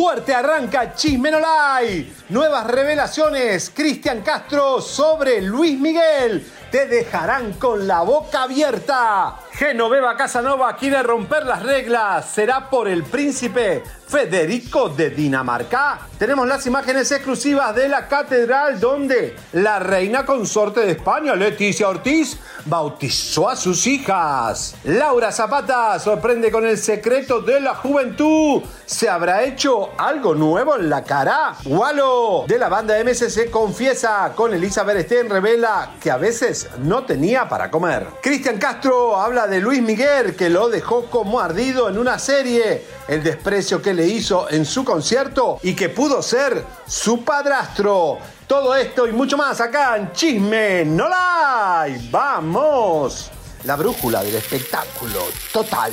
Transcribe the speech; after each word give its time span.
Fuerte 0.00 0.32
arranca 0.32 0.94
Chismenolay. 0.94 2.10
Nuevas 2.30 2.66
revelaciones. 2.68 3.70
Cristian 3.74 4.22
Castro 4.22 4.80
sobre 4.80 5.42
Luis 5.42 5.78
Miguel. 5.78 6.42
Te 6.70 6.86
dejarán 6.86 7.54
con 7.54 7.88
la 7.88 8.02
boca 8.02 8.44
abierta. 8.44 9.38
Genoveva 9.52 10.16
Casanova 10.16 10.76
quiere 10.76 11.02
romper 11.02 11.44
las 11.44 11.64
reglas. 11.64 12.30
¿Será 12.30 12.70
por 12.70 12.86
el 12.86 13.02
príncipe 13.02 13.82
Federico 14.06 14.88
de 14.88 15.10
Dinamarca? 15.10 15.98
Tenemos 16.18 16.46
las 16.46 16.66
imágenes 16.66 17.10
exclusivas 17.10 17.74
de 17.74 17.88
la 17.88 18.06
catedral 18.06 18.78
donde 18.78 19.36
la 19.52 19.80
reina 19.80 20.24
consorte 20.24 20.80
de 20.80 20.92
España, 20.92 21.34
Leticia 21.34 21.88
Ortiz, 21.88 22.38
bautizó 22.66 23.48
a 23.48 23.56
sus 23.56 23.86
hijas. 23.86 24.76
Laura 24.84 25.32
Zapata 25.32 25.98
sorprende 25.98 26.50
con 26.50 26.64
el 26.66 26.78
secreto 26.78 27.40
de 27.40 27.60
la 27.60 27.74
juventud. 27.74 28.62
¿Se 28.86 29.08
habrá 29.08 29.42
hecho 29.44 29.90
algo 29.98 30.34
nuevo 30.34 30.76
en 30.76 30.88
la 30.88 31.04
cara? 31.04 31.56
Walo 31.64 32.44
de 32.46 32.58
la 32.58 32.68
banda 32.68 32.94
MSC 33.02 33.50
confiesa 33.50 34.32
con 34.34 34.52
Elizabeth 34.54 35.06
Stein 35.06 35.30
revela 35.30 35.92
que 36.00 36.10
a 36.10 36.16
veces 36.16 36.59
no 36.78 37.04
tenía 37.04 37.48
para 37.48 37.70
comer. 37.70 38.06
Cristian 38.22 38.58
Castro 38.58 39.20
habla 39.20 39.46
de 39.46 39.60
Luis 39.60 39.82
Miguel 39.82 40.34
que 40.36 40.50
lo 40.50 40.68
dejó 40.68 41.06
como 41.06 41.40
ardido 41.40 41.88
en 41.88 41.98
una 41.98 42.18
serie. 42.18 42.84
El 43.08 43.22
desprecio 43.22 43.80
que 43.82 43.94
le 43.94 44.06
hizo 44.06 44.50
en 44.50 44.64
su 44.64 44.84
concierto 44.84 45.58
y 45.62 45.74
que 45.74 45.88
pudo 45.88 46.22
ser 46.22 46.64
su 46.86 47.24
padrastro. 47.24 48.18
Todo 48.46 48.74
esto 48.74 49.06
y 49.06 49.12
mucho 49.12 49.36
más 49.36 49.60
acá 49.60 49.96
en 49.96 50.12
Chisme 50.12 50.84
No 50.84 51.08
Like. 51.08 52.08
¡Vamos! 52.10 53.30
La 53.64 53.76
brújula 53.76 54.22
del 54.22 54.36
espectáculo 54.36 55.20
total. 55.52 55.92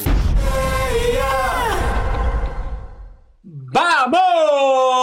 ¡Vamos! 3.69 4.97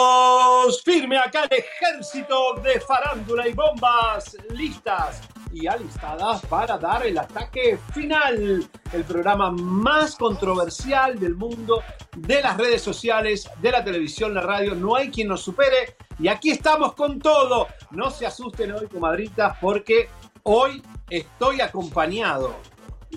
Firme 0.83 1.19
acá 1.19 1.45
el 1.51 1.59
ejército 1.59 2.55
de 2.63 2.81
farándula 2.81 3.47
y 3.47 3.53
bombas 3.53 4.37
listas 4.51 5.21
y 5.55 5.67
alistadas 5.67 6.45
para 6.47 6.77
dar 6.79 7.07
el 7.07 7.17
ataque 7.17 7.79
final. 7.93 8.69
El 8.93 9.05
programa 9.05 9.51
más 9.51 10.17
controversial 10.17 11.19
del 11.19 11.37
mundo, 11.37 11.83
de 12.17 12.43
las 12.43 12.57
redes 12.57 12.83
sociales, 12.83 13.49
de 13.63 13.71
la 13.71 13.85
televisión, 13.85 14.35
la 14.35 14.41
radio. 14.41 14.75
No 14.75 14.97
hay 14.97 15.11
quien 15.11 15.29
nos 15.29 15.43
supere. 15.43 15.97
Y 16.19 16.29
aquí 16.29 16.51
estamos 16.51 16.95
con 16.95 17.21
todo. 17.21 17.69
No 17.91 18.11
se 18.11 18.27
asusten 18.27 18.73
hoy, 18.73 18.87
comadritas, 18.89 19.57
porque 19.61 20.09
hoy 20.43 20.83
estoy 21.09 21.61
acompañado. 21.61 22.55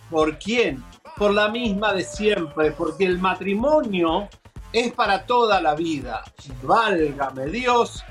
¿Por 0.10 0.38
quién? 0.38 0.84
Por 1.18 1.34
la 1.34 1.50
misma 1.50 1.94
de 1.94 2.04
siempre, 2.04 2.72
porque 2.72 3.06
el 3.06 3.18
matrimonio 3.18 4.30
es 4.72 4.92
para 4.94 5.26
toda 5.26 5.60
la 5.62 5.74
vida. 5.74 6.24
Válgame 6.62 7.48
Dios. 7.48 8.04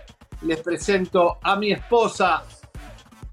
Les 0.43 0.61
presento 0.61 1.39
a 1.43 1.57
mi 1.57 1.73
esposa, 1.73 2.43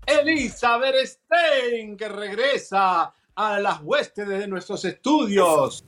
Elizabeth 0.05 0.95
Stein, 1.05 1.97
que 1.97 2.09
regresa 2.09 3.13
a 3.35 3.59
las 3.59 3.81
huestes 3.81 4.27
de 4.27 4.47
nuestros 4.47 4.85
estudios. 4.85 5.83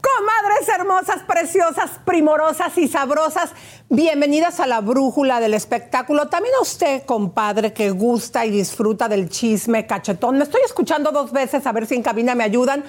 Comadres 0.00 0.68
hermosas, 0.68 1.22
preciosas, 1.26 2.00
primorosas 2.04 2.76
y 2.78 2.88
sabrosas, 2.88 3.52
bienvenidas 3.88 4.60
a 4.60 4.66
la 4.66 4.80
brújula 4.80 5.40
del 5.40 5.54
espectáculo. 5.54 6.28
También 6.28 6.54
a 6.58 6.62
usted, 6.62 7.04
compadre, 7.04 7.72
que 7.72 7.90
gusta 7.90 8.46
y 8.46 8.50
disfruta 8.50 9.08
del 9.08 9.28
chisme 9.28 9.86
cachetón. 9.86 10.38
Me 10.38 10.44
estoy 10.44 10.62
escuchando 10.64 11.12
dos 11.12 11.32
veces, 11.32 11.66
a 11.66 11.72
ver 11.72 11.86
si 11.86 11.94
en 11.94 12.02
cabina 12.02 12.34
me 12.34 12.44
ayudan. 12.44 12.84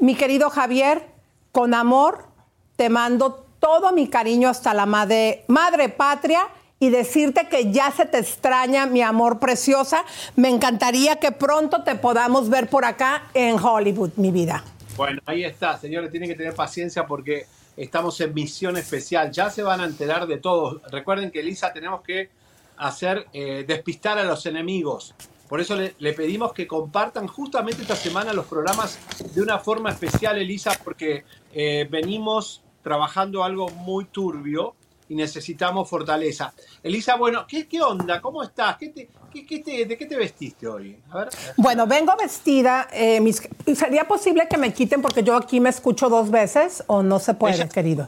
Mi 0.00 0.14
querido 0.14 0.50
Javier, 0.50 1.06
con 1.50 1.74
amor, 1.74 2.26
te 2.76 2.90
mando 2.90 3.46
todo 3.58 3.92
mi 3.92 4.08
cariño 4.08 4.48
hasta 4.48 4.74
la 4.74 4.86
madre, 4.86 5.44
madre 5.48 5.88
patria 5.88 6.46
y 6.78 6.90
decirte 6.90 7.48
que 7.48 7.72
ya 7.72 7.90
se 7.90 8.06
te 8.06 8.18
extraña, 8.18 8.86
mi 8.86 9.02
amor 9.02 9.38
preciosa. 9.38 10.04
Me 10.34 10.48
encantaría 10.48 11.16
que 11.16 11.32
pronto 11.32 11.82
te 11.82 11.94
podamos 11.94 12.48
ver 12.50 12.68
por 12.68 12.84
acá 12.84 13.24
en 13.34 13.58
Hollywood, 13.58 14.10
mi 14.16 14.30
vida. 14.30 14.62
Bueno, 14.96 15.20
ahí 15.26 15.44
está, 15.44 15.78
señores, 15.78 16.10
tienen 16.10 16.28
que 16.28 16.34
tener 16.34 16.54
paciencia 16.54 17.06
porque 17.06 17.46
estamos 17.76 18.20
en 18.20 18.34
misión 18.34 18.76
especial. 18.76 19.30
Ya 19.30 19.50
se 19.50 19.62
van 19.62 19.80
a 19.80 19.84
enterar 19.84 20.26
de 20.26 20.38
todo. 20.38 20.80
Recuerden 20.90 21.30
que, 21.30 21.40
Elisa, 21.40 21.72
tenemos 21.72 22.02
que 22.02 22.30
hacer, 22.76 23.26
eh, 23.32 23.64
despistar 23.66 24.18
a 24.18 24.24
los 24.24 24.44
enemigos. 24.46 25.14
Por 25.48 25.60
eso 25.60 25.76
le, 25.76 25.94
le, 25.98 26.12
pedimos 26.12 26.52
que 26.52 26.66
compartan 26.66 27.28
justamente 27.28 27.82
esta 27.82 27.94
semana 27.94 28.32
los 28.32 28.46
programas 28.46 28.98
de 29.32 29.40
una 29.40 29.58
forma 29.58 29.90
especial, 29.90 30.38
Elisa, 30.38 30.72
porque 30.82 31.24
eh, 31.52 31.86
venimos 31.88 32.62
trabajando 32.82 33.44
algo 33.44 33.68
muy 33.68 34.06
turbio 34.06 34.74
y 35.08 35.14
necesitamos 35.14 35.88
fortaleza. 35.88 36.52
Elisa, 36.82 37.16
bueno, 37.16 37.46
¿qué, 37.46 37.66
qué 37.66 37.80
onda? 37.80 38.20
¿Cómo 38.20 38.42
estás? 38.42 38.76
¿Qué 38.76 38.88
te, 38.88 39.08
qué, 39.32 39.46
qué 39.46 39.58
te, 39.60 39.84
¿De 39.84 39.96
qué 39.96 40.06
te 40.06 40.16
vestiste 40.16 40.66
hoy? 40.66 40.98
A 41.10 41.18
ver. 41.18 41.28
Bueno, 41.56 41.86
vengo 41.86 42.14
vestida. 42.16 42.88
Eh, 42.92 43.20
mis, 43.20 43.48
¿Sería 43.74 44.06
posible 44.06 44.46
que 44.48 44.56
me 44.56 44.72
quiten 44.72 45.02
porque 45.02 45.22
yo 45.22 45.36
aquí 45.36 45.60
me 45.60 45.70
escucho 45.70 46.08
dos 46.08 46.30
veces 46.30 46.82
o 46.86 47.02
no 47.02 47.18
se 47.18 47.34
puede, 47.34 47.54
Ella, 47.54 47.68
querido? 47.68 48.06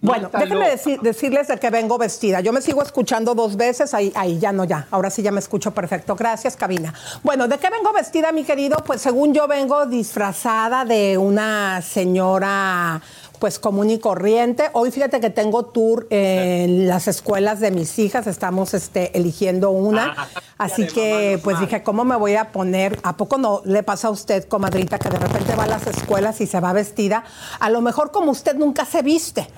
No 0.00 0.12
bueno, 0.12 0.30
déjenme 0.32 0.70
decir, 0.70 1.00
decirles 1.00 1.48
de 1.48 1.58
que 1.58 1.70
vengo 1.70 1.98
vestida. 1.98 2.40
Yo 2.40 2.52
me 2.52 2.60
sigo 2.62 2.82
escuchando 2.82 3.34
dos 3.34 3.56
veces, 3.56 3.94
ahí, 3.94 4.12
ahí 4.14 4.38
ya 4.38 4.52
no, 4.52 4.62
ya. 4.62 4.86
Ahora 4.92 5.10
sí 5.10 5.22
ya 5.22 5.32
me 5.32 5.40
escucho 5.40 5.72
perfecto. 5.72 6.14
Gracias, 6.14 6.54
cabina. 6.54 6.94
Bueno, 7.24 7.48
¿de 7.48 7.58
qué 7.58 7.68
vengo 7.68 7.92
vestida, 7.92 8.30
mi 8.30 8.44
querido? 8.44 8.76
Pues 8.86 9.02
según 9.02 9.34
yo 9.34 9.48
vengo 9.48 9.86
disfrazada 9.86 10.84
de 10.84 11.18
una 11.18 11.82
señora 11.82 13.02
pues 13.38 13.58
común 13.58 13.90
y 13.90 13.98
corriente. 13.98 14.70
Hoy 14.72 14.90
fíjate 14.90 15.20
que 15.20 15.30
tengo 15.30 15.66
tour 15.66 16.06
en 16.10 16.88
las 16.88 17.08
escuelas 17.08 17.60
de 17.60 17.70
mis 17.70 17.98
hijas, 17.98 18.26
estamos 18.26 18.74
este, 18.74 19.16
eligiendo 19.16 19.70
una. 19.70 20.14
Ah, 20.16 20.28
Así 20.58 20.86
que 20.86 21.40
pues 21.42 21.60
dije, 21.60 21.82
¿cómo 21.82 22.04
me 22.04 22.16
voy 22.16 22.34
a 22.34 22.52
poner? 22.52 22.98
¿A 23.02 23.16
poco 23.16 23.38
no 23.38 23.62
le 23.64 23.82
pasa 23.82 24.08
a 24.08 24.10
usted, 24.10 24.46
comadrita, 24.48 24.98
que 24.98 25.08
de 25.08 25.18
repente 25.18 25.54
va 25.54 25.64
a 25.64 25.68
las 25.68 25.86
escuelas 25.86 26.40
y 26.40 26.46
se 26.46 26.60
va 26.60 26.72
vestida? 26.72 27.24
A 27.60 27.70
lo 27.70 27.80
mejor 27.80 28.10
como 28.10 28.32
usted 28.32 28.56
nunca 28.56 28.84
se 28.84 29.02
viste. 29.02 29.48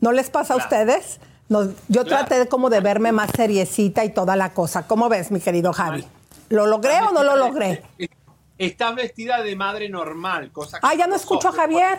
¿No 0.00 0.12
les 0.12 0.30
pasa 0.30 0.54
claro. 0.54 0.62
a 0.62 0.64
ustedes? 0.64 1.20
No, 1.48 1.64
yo 1.88 2.04
claro. 2.04 2.08
traté 2.08 2.38
de 2.38 2.46
como 2.48 2.70
de 2.70 2.80
verme 2.80 3.12
más 3.12 3.30
seriecita 3.34 4.04
y 4.04 4.10
toda 4.10 4.36
la 4.36 4.52
cosa. 4.54 4.86
¿Cómo 4.86 5.08
ves, 5.08 5.30
mi 5.30 5.40
querido 5.40 5.72
Javi? 5.72 6.06
¿Lo 6.48 6.66
logré 6.66 7.00
o 7.02 7.12
no 7.12 7.22
lo 7.22 7.36
logré? 7.36 7.82
Estás 8.58 8.94
vestida 8.94 9.42
de 9.42 9.56
madre 9.56 9.88
normal, 9.88 10.52
cosa 10.52 10.78
que 10.78 10.86
Ah, 10.86 10.94
ya 10.94 11.06
no 11.06 11.16
escucho 11.16 11.48
a 11.48 11.52
Javier. 11.52 11.98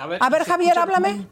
A 0.00 0.30
ver, 0.30 0.44
Javier, 0.44 0.78
háblame. 0.78 1.26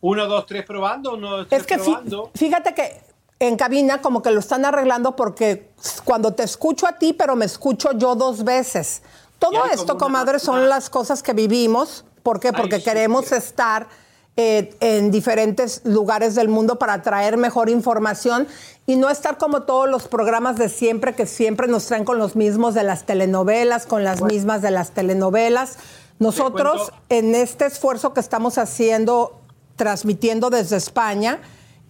Uno, 0.00 0.26
dos, 0.26 0.46
tres 0.46 0.64
probando, 0.64 1.14
uno, 1.14 1.38
dos, 1.38 1.48
tres 1.48 1.60
es 1.60 1.66
que 1.66 1.78
probando. 1.78 2.30
fíjate 2.34 2.74
que 2.74 3.00
en 3.38 3.56
cabina 3.56 4.00
como 4.00 4.22
que 4.22 4.30
lo 4.30 4.40
están 4.40 4.64
arreglando 4.64 5.16
porque 5.16 5.70
cuando 6.04 6.32
te 6.32 6.42
escucho 6.42 6.86
a 6.86 6.98
ti, 6.98 7.12
pero 7.12 7.36
me 7.36 7.44
escucho 7.44 7.92
yo 7.92 8.14
dos 8.14 8.44
veces. 8.44 9.02
Todo 9.38 9.64
esto, 9.66 9.98
comadre, 9.98 10.38
son 10.38 10.68
las 10.68 10.88
cosas 10.88 11.22
que 11.22 11.32
vivimos. 11.32 12.04
¿Por 12.22 12.38
qué? 12.38 12.52
Porque 12.52 12.82
queremos 12.82 13.32
estar 13.32 13.88
eh, 14.36 14.74
en 14.78 15.10
diferentes 15.10 15.82
lugares 15.84 16.36
del 16.36 16.48
mundo 16.48 16.78
para 16.78 17.02
traer 17.02 17.36
mejor 17.36 17.68
información 17.68 18.46
y 18.86 18.94
no 18.94 19.10
estar 19.10 19.38
como 19.38 19.62
todos 19.64 19.90
los 19.90 20.06
programas 20.06 20.56
de 20.56 20.68
siempre 20.68 21.14
que 21.14 21.26
siempre 21.26 21.66
nos 21.66 21.86
traen 21.86 22.04
con 22.04 22.18
los 22.18 22.36
mismos 22.36 22.74
de 22.74 22.84
las 22.84 23.04
telenovelas, 23.04 23.86
con 23.86 24.04
las 24.04 24.22
mismas 24.22 24.62
de 24.62 24.70
las 24.70 24.92
telenovelas. 24.92 25.78
Nosotros, 26.22 26.92
en 27.08 27.34
este 27.34 27.66
esfuerzo 27.66 28.14
que 28.14 28.20
estamos 28.20 28.56
haciendo, 28.56 29.40
transmitiendo 29.76 30.50
desde 30.50 30.76
España, 30.76 31.40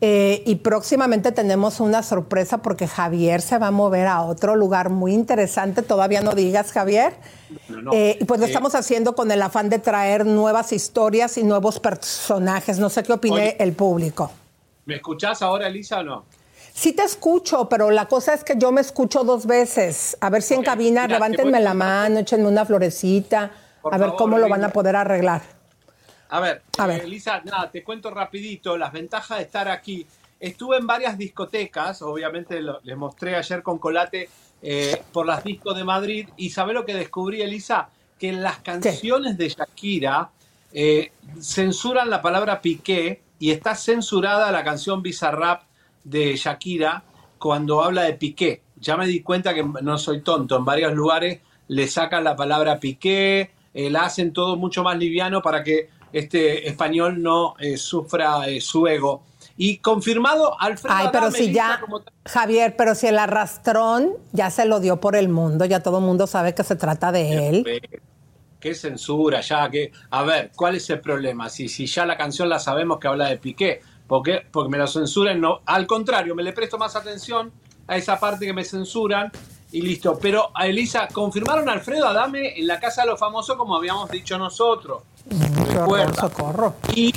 eh, 0.05 0.43
y 0.47 0.57
próximamente 0.57 1.31
tenemos 1.31 1.79
una 1.79 2.03
sorpresa 2.03 2.59
porque 2.59 2.89
Javier 2.89 3.41
se 3.41 3.57
va 3.59 3.69
a 3.69 3.71
mover 3.71 4.09
a 4.09 4.23
otro 4.23 4.57
lugar 4.57 4.91
muy 4.91 5.13
interesante. 5.13 5.83
Todavía 5.83 6.23
no 6.23 6.35
digas, 6.35 6.73
Javier. 6.73 7.15
Eh, 7.93 8.19
y 8.21 8.25
pues 8.25 8.41
lo 8.41 8.47
estamos 8.47 8.75
haciendo 8.75 9.15
con 9.15 9.31
el 9.31 9.41
afán 9.41 9.69
de 9.69 9.79
traer 9.79 10.27
nuevas 10.27 10.73
historias 10.73 11.39
y 11.39 11.45
nuevos 11.45 11.79
personajes. 11.79 12.81
No 12.81 12.91
sé 12.91 13.05
qué 13.05 13.13
opine 13.13 13.57
el 13.61 13.75
público. 13.75 14.33
¿Me 14.87 14.97
escuchás 14.97 15.41
ahora, 15.41 15.69
Elisa, 15.69 16.01
o 16.01 16.03
no? 16.03 16.25
Sí 16.75 16.93
te 16.93 17.05
escucho, 17.05 17.69
pero 17.69 17.93
la 17.93 18.09
cosa 18.09 18.35
es 18.35 18.43
que 18.43 18.55
yo 18.57 18.73
me 18.73 18.81
escucho 18.81 19.23
dos 19.23 19.47
veces. 19.47 20.17
A 20.21 20.31
ver 20.31 20.43
si 20.43 20.55
en 20.55 20.65
cabina, 20.65 21.07
levántenme 21.07 21.61
la 21.61 21.75
mano, 21.75 22.19
échenme 22.19 22.49
una 22.49 22.65
florecita 22.65 23.53
a 23.91 23.99
ver 23.99 24.13
cómo 24.17 24.39
lo 24.39 24.49
van 24.49 24.65
a 24.65 24.71
poder 24.71 24.97
arreglar. 24.97 25.43
A 26.31 26.41
ver, 26.41 26.63
a 26.79 26.87
ver. 26.87 27.03
Elisa, 27.03 27.39
eh, 27.39 27.43
nada, 27.45 27.71
te 27.71 27.85
cuento 27.85 28.11
rapidito 28.11 28.77
las 28.79 28.93
ventajas 28.93 29.39
de 29.39 29.45
estar 29.45 29.69
aquí. 29.69 30.07
Estuve 30.41 30.79
en 30.79 30.87
varias 30.87 31.19
discotecas, 31.19 32.03
obviamente 32.03 32.61
les 32.61 32.97
mostré 32.97 33.37
ayer 33.37 33.63
con 33.63 33.79
Colate 33.79 34.29
eh, 34.63 35.03
por 35.13 35.27
las 35.27 35.45
discos 35.45 35.77
de 35.77 35.85
Madrid 35.85 36.29
y 36.37 36.51
¿sabe 36.51 36.73
lo 36.73 36.85
que 36.85 36.95
descubrí, 36.95 37.43
Elisa? 37.43 37.89
Que 38.19 38.31
en 38.31 38.43
las 38.43 38.59
canciones 38.59 39.37
de 39.37 39.51
Shakira 39.51 40.31
eh, 40.73 41.13
censuran 41.41 42.09
la 42.09 42.23
palabra 42.23 42.61
piqué 42.61 43.21
y 43.39 43.51
está 43.51 43.75
censurada 43.75 44.51
la 44.51 44.65
canción 44.65 45.03
Bizarrap 45.03 45.65
de 46.03 46.35
Shakira 46.37 47.05
cuando 47.39 47.83
habla 47.83 48.03
de 48.03 48.15
piqué. 48.15 48.63
Ya 48.77 48.97
me 48.97 49.07
di 49.07 49.21
cuenta 49.21 49.53
que 49.53 49.63
no 49.63 49.99
soy 49.99 50.23
tonto, 50.23 50.57
en 50.57 50.65
varios 50.65 50.93
lugares 50.95 51.41
le 51.69 51.87
sacan 51.89 52.25
la 52.25 52.37
palabra 52.37 52.81
piqué, 52.81 53.51
eh, 53.75 53.91
la 53.91 54.05
hacen 54.05 54.33
todo 54.33 54.57
mucho 54.57 54.83
más 54.83 54.99
liviano 54.99 55.43
para 55.43 55.63
que 55.63 55.89
este 56.13 56.69
español 56.69 57.23
no 57.23 57.55
eh, 57.59 57.77
sufra 57.77 58.47
eh, 58.49 58.61
su 58.61 58.87
ego. 58.87 59.23
Y 59.57 59.79
confirmado, 59.79 60.61
Alfredo. 60.61 60.95
Ay, 60.97 61.09
pero 61.13 61.31
si 61.31 61.53
ya, 61.53 61.81
Javier, 62.25 62.75
pero 62.77 62.95
si 62.95 63.07
el 63.07 63.19
arrastrón 63.19 64.15
ya 64.33 64.51
se 64.51 64.65
lo 64.65 64.81
dio 64.81 65.01
por 65.01 65.15
el 65.15 65.29
mundo, 65.29 65.65
ya 65.65 65.81
todo 65.81 65.99
el 65.99 66.05
mundo 66.05 66.27
sabe 66.27 66.55
que 66.55 66.65
se 66.65 66.77
trata 66.77 67.13
de 67.13 67.49
él. 67.49 67.81
Qué 68.59 68.75
censura, 68.75 69.41
ya, 69.41 69.69
que. 69.71 69.93
A 70.11 70.23
ver, 70.23 70.53
¿cuál 70.55 70.77
es 70.77 70.89
el 70.91 71.01
problema? 71.01 71.49
Si, 71.49 71.69
si 71.69 71.87
ya 71.87 72.07
la 72.07 72.17
canción 72.17 72.49
la 72.49 72.59
sabemos 72.59 72.99
que 72.99 73.09
habla 73.09 73.29
de 73.29 73.37
Piqué, 73.37 73.81
¿por 74.07 74.23
qué? 74.23 74.41
Porque 74.51 74.71
me 74.71 74.79
la 74.79 74.87
censuran, 74.87 75.41
no. 75.41 75.61
Al 75.67 75.87
contrario, 75.87 76.35
me 76.35 76.43
le 76.43 76.53
presto 76.53 76.79
más 76.79 76.97
atención 76.97 77.53
a 77.87 77.97
esa 77.97 78.19
parte 78.19 78.47
que 78.47 78.53
me 78.53 78.65
censuran 78.65 79.31
y 79.73 79.83
listo. 79.83 80.19
Pero 80.21 80.51
a 80.55 80.67
Elisa, 80.67 81.09
confirmaron 81.13 81.69
a 81.69 81.73
Alfredo 81.73 82.07
Adame 82.07 82.59
en 82.59 82.67
la 82.67 82.79
Casa 82.79 83.03
de 83.03 83.09
los 83.09 83.19
Famosos 83.19 83.57
como 83.57 83.77
habíamos 83.77 84.11
dicho 84.11 84.39
nosotros. 84.39 85.03
Socorro. 86.15 86.77
Y 86.95 87.13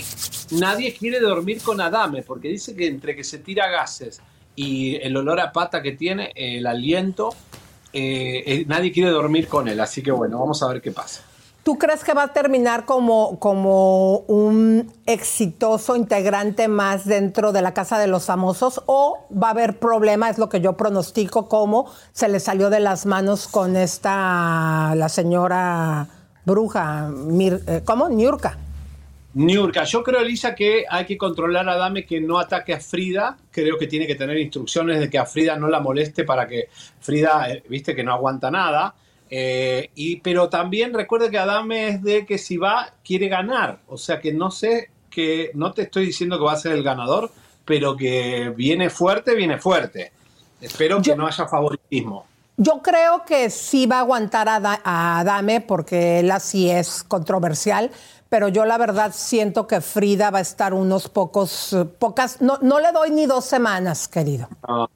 nadie 0.52 0.94
quiere 0.94 1.20
dormir 1.20 1.62
con 1.62 1.80
Adame 1.82 2.24
porque 2.24 2.48
dice 2.48 2.76
que 2.76 2.88
entre 2.88 3.16
que 3.16 3.24
se 3.24 3.40
tira 3.40 3.70
gases 3.70 4.22
y 4.56 4.96
el 4.96 5.16
olor 5.18 5.40
a 5.40 5.52
pata 5.52 5.82
que 5.82 5.92
tiene, 5.92 6.32
el 6.36 6.66
aliento, 6.66 7.36
eh, 7.92 8.44
eh, 8.46 8.66
nadie 8.68 8.92
quiere 8.92 9.10
dormir 9.10 9.48
con 9.48 9.68
él. 9.68 9.80
Así 9.80 10.02
que 10.02 10.12
bueno, 10.12 10.40
vamos 10.40 10.64
a 10.64 10.68
ver 10.68 10.82
qué 10.82 10.92
pasa. 10.92 11.24
¿Tú 11.66 11.80
crees 11.80 12.04
que 12.04 12.14
va 12.14 12.22
a 12.22 12.28
terminar 12.28 12.86
como, 12.86 13.40
como 13.40 14.20
un 14.28 14.94
exitoso 15.08 15.96
integrante 15.96 16.68
más 16.68 17.06
dentro 17.06 17.52
de 17.54 17.64
la 17.64 17.74
Casa 17.74 17.98
de 17.98 18.06
los 18.06 18.28
Famosos 18.28 18.84
o 18.86 19.26
va 19.34 19.48
a 19.48 19.50
haber 19.50 19.80
problema, 19.80 20.30
es 20.30 20.38
lo 20.38 20.48
que 20.48 20.62
yo 20.62 20.74
pronostico, 20.74 21.50
como 21.50 21.92
se 22.12 22.30
le 22.30 22.40
salió 22.40 22.70
de 22.70 22.82
las 22.82 23.08
manos 23.08 23.48
con 23.48 23.78
esta, 23.78 24.94
la 24.96 25.10
señora 25.10 26.08
bruja, 26.46 27.10
eh, 27.40 27.82
¿cómo? 27.84 28.10
Niurka. 28.10 28.60
Niurka, 29.34 29.86
yo 29.86 30.04
creo, 30.04 30.20
Elisa, 30.20 30.54
que 30.54 30.86
hay 30.88 31.06
que 31.06 31.18
controlar 31.18 31.68
a 31.68 31.78
Dame 31.78 32.06
que 32.06 32.22
no 32.22 32.38
ataque 32.38 32.76
a 32.76 32.80
Frida. 32.80 33.38
Creo 33.50 33.80
que 33.80 33.88
tiene 33.88 34.06
que 34.06 34.14
tener 34.14 34.38
instrucciones 34.38 35.00
de 35.00 35.10
que 35.10 35.18
a 35.18 35.26
Frida 35.26 35.56
no 35.56 35.68
la 35.68 35.80
moleste 35.80 36.26
para 36.26 36.48
que 36.48 36.70
Frida, 37.00 37.50
eh, 37.50 37.64
viste, 37.68 37.96
que 37.96 38.04
no 38.04 38.14
aguanta 38.14 38.52
nada. 38.52 38.94
Eh, 39.38 39.90
y, 39.96 40.22
pero 40.22 40.48
también 40.48 40.94
recuerde 40.94 41.30
que 41.30 41.38
Adame 41.38 41.90
es 41.90 42.02
de 42.02 42.26
que 42.26 42.38
si 42.38 42.56
va, 42.56 42.94
quiere 43.04 43.28
ganar. 43.28 43.80
O 43.88 43.98
sea 43.98 44.22
que 44.22 44.32
no 44.32 44.50
sé, 44.50 44.92
que 45.10 45.52
no 45.56 45.74
te 45.74 45.82
estoy 45.82 46.06
diciendo 46.06 46.38
que 46.38 46.46
va 46.46 46.54
a 46.54 46.58
ser 46.58 46.72
el 46.72 46.84
ganador, 46.84 47.30
pero 47.66 47.98
que 47.98 48.54
viene 48.56 48.90
fuerte, 48.90 49.36
viene 49.36 49.58
fuerte. 49.58 50.14
Espero 50.62 51.02
que 51.02 51.18
no 51.18 51.28
haya 51.28 51.48
favoritismo. 51.50 52.26
Yo 52.56 52.82
creo 52.82 53.26
que 53.26 53.50
sí 53.50 53.88
va 53.88 53.98
a 53.98 54.00
aguantar 54.00 54.48
a, 54.48 55.20
Adame 55.20 55.60
porque 55.60 56.22
él 56.22 56.32
así 56.32 56.70
es 56.70 57.04
controversial, 57.04 57.92
pero 58.30 58.48
yo 58.48 58.64
la 58.64 58.78
verdad 58.78 59.12
siento 59.14 59.68
que 59.68 59.82
Frida 59.82 60.32
va 60.32 60.38
a 60.38 60.42
estar 60.42 60.74
unos 60.74 61.10
pocos, 61.10 61.76
pocas, 62.00 62.42
no, 62.42 62.58
no 62.62 62.80
le 62.80 62.94
doy 62.94 63.12
ni 63.12 63.26
dos 63.26 63.44
semanas, 63.44 64.08
querido. 64.08 64.48
No, 64.66 64.90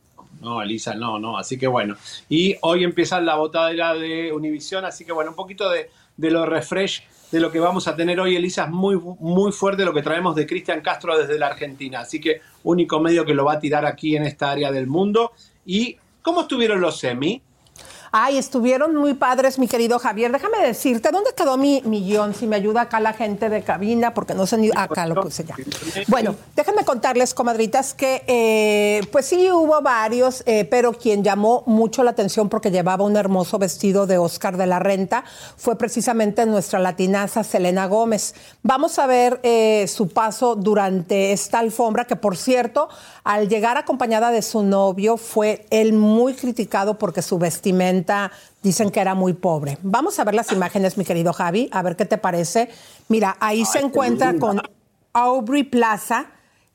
Elisa, 0.62 0.96
no, 0.96 1.20
no. 1.20 1.38
Así 1.38 1.58
que 1.58 1.68
bueno. 1.68 1.96
Y 2.30 2.56
hoy 2.62 2.84
empieza 2.84 3.20
la 3.22 3.36
botadera 3.36 3.94
de 3.94 4.32
Univisión, 4.32 4.86
así 4.86 5.06
que 5.06 5.12
bueno, 5.12 5.32
un 5.32 5.36
poquito 5.36 5.70
de, 5.70 5.90
de 6.18 6.32
lo 6.32 6.46
refresh 6.46 7.04
de 7.32 7.40
lo 7.40 7.52
que 7.52 7.60
vamos 7.60 7.88
a 7.88 7.96
tener 7.96 8.20
hoy, 8.20 8.36
Elisa, 8.36 8.64
es 8.64 8.70
muy, 8.72 9.00
muy 9.20 9.52
fuerte 9.52 9.86
lo 9.86 9.94
que 9.94 10.02
traemos 10.02 10.36
de 10.36 10.48
Cristian 10.48 10.82
Castro 10.82 11.18
desde 11.18 11.38
la 11.38 11.48
Argentina. 11.48 12.00
Así 12.00 12.20
que 12.20 12.42
único 12.64 13.00
medio 13.00 13.26
que 13.26 13.34
lo 13.34 13.46
va 13.46 13.54
a 13.54 13.60
tirar 13.60 13.86
aquí 13.86 14.16
en 14.16 14.24
esta 14.24 14.52
área 14.52 14.72
del 14.72 14.88
mundo. 14.88 15.34
¿Y 15.66 15.98
cómo 16.22 16.42
estuvieron 16.42 16.82
los 16.82 16.98
semi? 16.98 17.42
Ay, 18.12 18.38
estuvieron 18.38 18.96
muy 18.96 19.14
padres, 19.14 19.60
mi 19.60 19.68
querido 19.68 20.00
Javier. 20.00 20.32
Déjame 20.32 20.60
decirte, 20.60 21.10
¿dónde 21.12 21.32
quedó 21.36 21.58
mi, 21.58 21.82
millón? 21.86 22.34
Si 22.34 22.48
me 22.48 22.56
ayuda 22.56 22.82
acá 22.82 23.00
la 23.00 23.14
gente 23.14 23.50
de 23.50 23.64
cabina, 23.64 24.14
porque 24.14 24.34
no 24.34 24.48
sé 24.48 24.58
ni... 24.58 24.70
Acá 24.76 25.06
lo 25.06 25.22
puse 25.22 25.44
ya. 25.44 25.56
Bueno, 26.08 26.36
déjenme 26.56 26.84
contarles, 26.86 27.34
comadritas, 27.34 27.94
que 27.94 28.24
eh, 28.28 29.02
pues 29.12 29.28
sí 29.28 29.52
hubo 29.52 29.82
varios, 29.82 30.44
eh, 30.48 30.66
pero 30.66 30.94
quien 30.94 31.24
llamó 31.24 31.64
mucho 31.68 32.04
la 32.04 32.12
atención 32.12 32.50
porque 32.50 32.72
llevaba 32.72 33.04
un 33.04 33.16
hermoso 33.16 33.60
vestido 33.60 34.08
de 34.08 34.18
Oscar 34.18 34.58
de 34.58 34.66
la 34.66 34.80
Renta 34.80 35.24
fue 35.58 35.78
precisamente 35.78 36.46
nuestra 36.46 36.80
latinaza 36.80 37.44
Selena 37.44 37.86
Gómez. 37.86 38.34
Vamos 38.64 38.98
a 38.98 39.06
ver 39.06 39.40
eh, 39.44 39.86
su 39.88 40.10
paso 40.10 40.56
durante 40.56 41.32
esta 41.32 41.60
alfombra, 41.60 42.06
que 42.06 42.16
por 42.16 42.38
cierto, 42.38 42.90
al 43.24 43.50
llegar 43.50 43.78
acompañada 43.78 44.32
de 44.32 44.42
su 44.42 44.64
novio, 44.64 45.18
fue 45.18 45.66
él 45.70 45.94
muy 45.94 46.34
criticado 46.34 46.98
porque 46.98 47.22
su 47.22 47.38
vestimenta 47.38 48.32
dicen 48.64 48.92
que 48.92 49.00
era 49.00 49.16
muy 49.16 49.34
pobre. 49.34 49.78
Vamos 49.82 50.20
a 50.20 50.24
ver 50.24 50.36
las 50.36 50.52
imágenes, 50.52 50.98
mi 50.98 51.06
querido 51.06 51.34
Javi, 51.34 51.70
a 51.72 51.82
ver 51.82 51.96
qué 51.96 52.06
te 52.06 52.18
parece. 52.18 52.70
Mira, 53.08 53.38
ahí 53.40 53.66
se 53.66 53.80
encuentra 53.80 54.36
con 54.38 54.62
Aubrey 55.14 55.64
Plaza, 55.64 56.28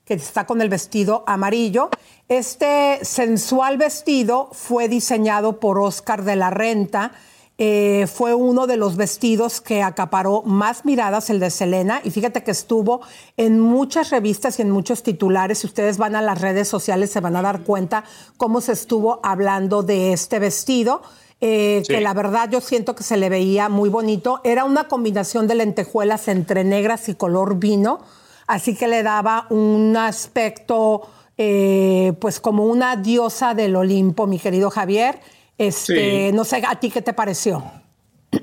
que 0.05 0.13
está 0.13 0.45
con 0.45 0.61
el 0.61 0.69
vestido 0.69 1.23
amarillo. 1.27 1.89
Este 2.27 2.99
sensual 3.03 3.77
vestido 3.77 4.49
fue 4.51 4.87
diseñado 4.87 5.59
por 5.59 5.79
Oscar 5.79 6.23
de 6.23 6.35
la 6.35 6.49
Renta 6.49 7.11
eh, 7.57 8.05
fue 8.13 8.33
uno 8.33 8.67
de 8.67 8.75
los 8.75 8.97
vestidos 8.97 9.61
que 9.61 9.81
acaparó 9.81 10.41
más 10.43 10.83
miradas, 10.83 11.29
el 11.29 11.39
de 11.39 11.49
Selena, 11.49 12.01
y 12.03 12.11
fíjate 12.11 12.43
que 12.43 12.51
estuvo 12.51 13.01
en 13.37 13.61
muchas 13.61 14.09
revistas 14.09 14.59
y 14.59 14.63
en 14.63 14.71
muchos 14.71 15.03
titulares. 15.03 15.59
Si 15.59 15.67
ustedes 15.67 15.97
van 15.97 16.15
a 16.15 16.21
las 16.21 16.41
redes 16.41 16.67
sociales 16.67 17.11
se 17.11 17.21
van 17.21 17.35
a 17.37 17.41
dar 17.41 17.61
cuenta 17.61 18.03
cómo 18.35 18.59
se 18.59 18.73
estuvo 18.73 19.21
hablando 19.23 19.83
de 19.83 20.11
este 20.11 20.39
vestido. 20.39 21.01
eh, 21.41 21.83
que 21.87 22.01
la 22.01 22.13
verdad 22.13 22.49
yo 22.49 22.61
siento 22.61 22.95
que 22.95 23.03
se 23.03 23.17
le 23.17 23.29
veía 23.29 23.69
muy 23.69 23.89
bonito. 23.89 24.41
Era 24.43 24.63
una 24.63 24.87
combinación 24.87 25.47
de 25.47 25.55
lentejuelas 25.55 26.27
entre 26.27 26.63
negras 26.63 27.09
y 27.09 27.15
color 27.15 27.59
vino, 27.59 27.99
así 28.47 28.75
que 28.75 28.87
le 28.87 29.03
daba 29.03 29.45
un 29.49 29.95
aspecto, 29.97 31.01
eh, 31.37 32.13
pues 32.19 32.39
como 32.39 32.65
una 32.65 32.95
diosa 32.95 33.53
del 33.53 33.75
Olimpo, 33.75 34.27
mi 34.27 34.39
querido 34.39 34.69
Javier. 34.69 35.19
Este, 35.57 36.31
No 36.33 36.43
sé, 36.43 36.61
¿a 36.67 36.79
ti 36.79 36.89
qué 36.89 37.01
te 37.01 37.13
pareció? 37.13 37.63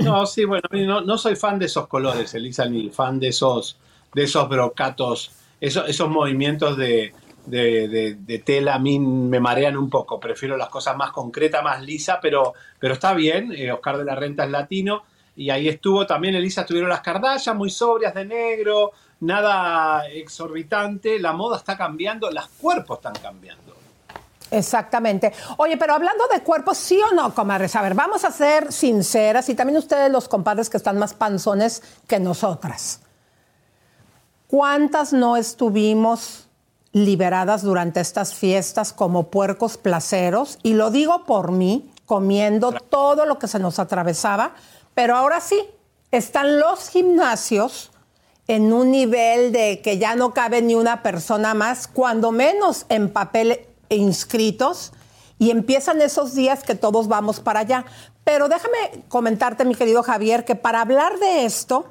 No, 0.01 0.25
sí, 0.27 0.45
bueno, 0.45 1.03
no, 1.03 1.19
soy 1.19 1.37
fan 1.37 1.59
de 1.59 1.67
esos 1.67 1.87
colores, 1.87 2.33
Elisa, 2.35 2.65
ni 2.67 2.89
fan 2.89 3.21
de 3.21 3.29
esos, 3.29 3.77
de 4.15 4.23
esos 4.23 4.49
brocatos, 4.49 5.33
esos, 5.61 5.87
esos 5.89 6.09
movimientos 6.09 6.77
de, 6.79 7.13
de, 7.47 8.43
tela 8.45 8.75
a 8.75 8.79
mí 8.79 8.99
me 8.99 9.41
marean 9.41 9.77
un 9.77 9.91
poco. 9.91 10.21
Prefiero 10.21 10.57
las 10.57 10.69
cosas 10.69 10.97
más 10.97 11.11
concretas, 11.11 11.63
más 11.63 11.83
lisa, 11.83 12.19
pero, 12.21 12.55
pero 12.79 12.95
está 12.95 13.15
bien. 13.15 13.53
Eh, 13.53 13.73
Oscar 13.73 13.99
de 13.99 14.05
la 14.05 14.15
Renta 14.15 14.45
es 14.45 14.51
latino. 14.51 15.05
Y 15.35 15.51
ahí 15.51 15.69
estuvo 15.69 16.07
también, 16.07 16.35
Elisa, 16.35 16.63
estuvieron 16.63 16.91
las 16.91 17.01
cardallas 17.01 17.55
muy 17.57 17.71
sobrias 17.71 18.15
de 18.15 18.25
negro, 18.27 18.93
nada 19.21 20.07
exorbitante. 20.09 21.19
La 21.19 21.33
moda 21.33 21.57
está 21.57 21.77
cambiando, 21.77 22.31
los 22.31 22.49
cuerpos 22.49 22.99
están 22.99 23.15
cambiando. 23.15 23.62
Exactamente. 24.53 25.33
Oye, 25.57 25.77
pero 25.77 25.95
hablando 25.95 26.25
de 26.33 26.43
cuerpos, 26.43 26.79
¿sí 26.79 27.01
o 27.11 27.15
no, 27.15 27.35
comadres? 27.35 27.75
A 27.75 27.83
ver, 27.83 27.95
vamos 27.95 28.25
a 28.25 28.31
ser 28.31 28.73
sinceras 28.73 29.49
y 29.49 29.55
también 29.55 29.79
ustedes, 29.79 30.11
los 30.11 30.29
compadres 30.29 30.71
que 30.71 30.77
están 30.77 30.99
más 30.99 31.15
panzones 31.15 31.83
que 32.07 32.21
nosotras. 32.21 33.01
¿Cuántas 34.47 35.13
no 35.13 35.37
estuvimos 35.37 36.47
liberadas 36.93 37.63
durante 37.63 38.01
estas 38.01 38.35
fiestas 38.35 38.93
como 38.93 39.31
puercos 39.31 39.79
placeros, 39.79 40.59
y 40.63 40.75
lo 40.75 40.91
digo 40.91 41.25
por 41.25 41.51
mí, 41.51 41.91
comiendo 42.07 42.73
todo 42.73 43.25
lo 43.25 43.39
que 43.39 43.49
se 43.49 43.59
nos 43.59 43.79
atravesaba, 43.79 44.53
pero 44.95 45.17
ahora 45.17 45.41
sí, 45.41 45.59
están 46.11 46.61
los 46.61 46.91
gimnasios 46.91 47.91
en 48.47 48.73
un 48.73 48.91
nivel 48.91 49.53
de 49.53 49.81
que 49.81 49.97
ya 49.97 50.15
no 50.15 50.35
cabe 50.35 50.61
ni 50.61 50.75
una 50.75 51.03
persona 51.03 51.55
más, 51.55 51.89
cuando 51.89 52.31
menos 52.33 52.85
en 52.91 53.11
papel 53.11 53.67
e 53.93 53.97
inscritos, 53.97 54.93
y 55.39 55.51
empiezan 55.51 56.01
esos 56.01 56.35
días 56.35 56.63
que 56.63 56.75
todos 56.75 57.09
vamos 57.09 57.41
para 57.41 57.61
allá. 57.61 57.85
Pero 58.25 58.49
déjame 58.49 59.05
comentarte, 59.09 59.65
mi 59.65 59.75
querido 59.75 60.03
Javier, 60.03 60.45
que 60.45 60.55
para 60.55 60.81
hablar 60.81 61.19
de 61.19 61.45
esto, 61.45 61.87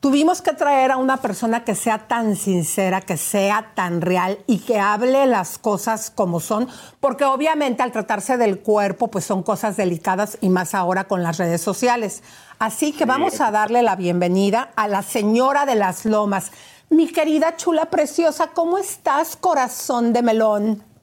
Tuvimos 0.00 0.42
que 0.42 0.52
traer 0.52 0.92
a 0.92 0.98
una 0.98 1.16
persona 1.16 1.64
que 1.64 1.74
sea 1.74 2.06
tan 2.06 2.36
sincera, 2.36 3.00
que 3.00 3.16
sea 3.16 3.72
tan 3.74 4.02
real 4.02 4.38
y 4.46 4.58
que 4.58 4.78
hable 4.78 5.26
las 5.26 5.58
cosas 5.58 6.12
como 6.14 6.38
son, 6.38 6.68
porque 7.00 7.24
obviamente 7.24 7.82
al 7.82 7.92
tratarse 7.92 8.36
del 8.36 8.60
cuerpo, 8.60 9.08
pues 9.08 9.24
son 9.24 9.42
cosas 9.42 9.76
delicadas 9.76 10.36
y 10.42 10.50
más 10.50 10.74
ahora 10.74 11.08
con 11.08 11.22
las 11.22 11.38
redes 11.38 11.62
sociales. 11.62 12.22
Así 12.58 12.92
que 12.92 13.06
vamos 13.06 13.40
a 13.40 13.50
darle 13.50 13.82
la 13.82 13.96
bienvenida 13.96 14.70
a 14.76 14.86
la 14.86 15.02
señora 15.02 15.64
de 15.64 15.76
las 15.76 16.04
lomas. 16.04 16.52
Mi 16.90 17.08
querida 17.08 17.56
chula 17.56 17.86
preciosa, 17.86 18.50
¿cómo 18.54 18.78
estás, 18.78 19.34
corazón 19.36 20.12
de 20.12 20.22
melón? 20.22 20.95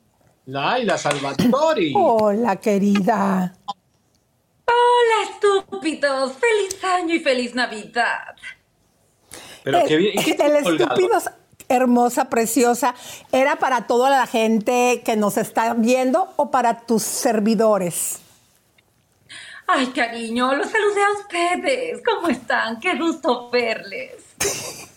Laila 0.46 0.98
Salvatori. 0.98 1.94
Hola, 1.96 2.56
querida. 2.58 3.54
Hola, 4.66 5.30
estúpidos. 5.30 6.34
Feliz 6.34 6.84
año 6.84 7.16
y 7.16 7.20
feliz 7.20 7.56
Navidad. 7.56 8.36
Pero 9.64 9.80
el, 9.80 9.98
bien, 9.98 10.14
el 10.18 10.56
estúpido, 10.58 11.18
hermosa, 11.70 12.30
preciosa, 12.30 12.94
¿era 13.32 13.56
para 13.56 13.88
toda 13.88 14.10
la 14.10 14.28
gente 14.28 15.02
que 15.06 15.16
nos 15.16 15.38
está 15.38 15.74
viendo 15.74 16.34
o 16.36 16.52
para 16.52 16.82
tus 16.82 17.04
servidores? 17.04 18.20
Ay, 19.66 19.88
cariño, 19.88 20.54
los 20.56 20.70
saludé 20.70 21.04
a 21.04 21.12
ustedes. 21.22 22.02
¿Cómo 22.06 22.28
están? 22.28 22.80
Qué 22.82 22.96
gusto 22.98 23.50
verles. 23.50 24.12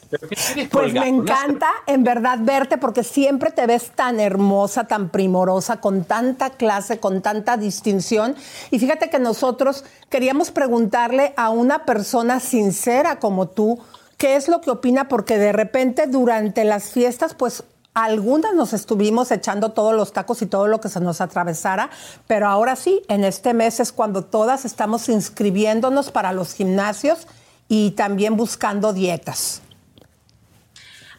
Pues 0.71 0.93
me 0.93 1.09
encanta 1.09 1.69
en 1.87 2.05
verdad 2.05 2.39
verte 2.41 2.79
porque 2.79 3.03
siempre 3.03 3.51
te 3.51 3.67
ves 3.67 3.91
tan 3.95 4.21
hermosa, 4.21 4.85
tan 4.85 5.09
primorosa, 5.09 5.81
con 5.81 6.05
tanta 6.05 6.51
clase, 6.51 6.99
con 6.99 7.23
tanta 7.23 7.57
distinción. 7.57 8.35
Y 8.71 8.79
fíjate 8.79 9.11
que 9.11 9.19
nosotros 9.19 9.85
queríamos 10.09 10.51
preguntarle 10.51 11.33
a 11.37 11.51
una 11.51 11.85
persona 11.85 12.41
sincera 12.41 13.19
como 13.19 13.49
tú, 13.49 13.79
qué 14.17 14.37
es 14.37 14.49
lo 14.49 14.61
que 14.61 14.71
opina, 14.71 15.09
porque 15.09 15.39
de 15.39 15.53
repente 15.53 16.07
durante 16.07 16.65
las 16.65 16.91
fiestas, 16.91 17.35
pues 17.35 17.65
algunas 17.95 18.55
nos 18.55 18.75
estuvimos 18.75 19.31
echando 19.31 19.71
todos 19.71 19.95
los 19.95 20.13
tacos 20.13 20.43
y 20.43 20.47
todo 20.47 20.67
lo 20.69 20.81
que 20.81 20.91
se 20.91 21.01
nos 21.01 21.23
atravesara, 21.23 21.89
pero 22.27 22.47
ahora 22.47 22.77
sí, 22.77 23.03
en 23.09 23.25
este 23.25 23.55
mes 23.55 23.81
es 23.81 23.91
cuando 23.91 24.23
todas 24.23 24.67
estamos 24.67 25.09
inscribiéndonos 25.09 26.11
para 26.11 26.33
los 26.33 26.53
gimnasios 26.53 27.27
y 27.69 27.93
también 27.93 28.37
buscando 28.37 28.93
dietas. 28.93 29.63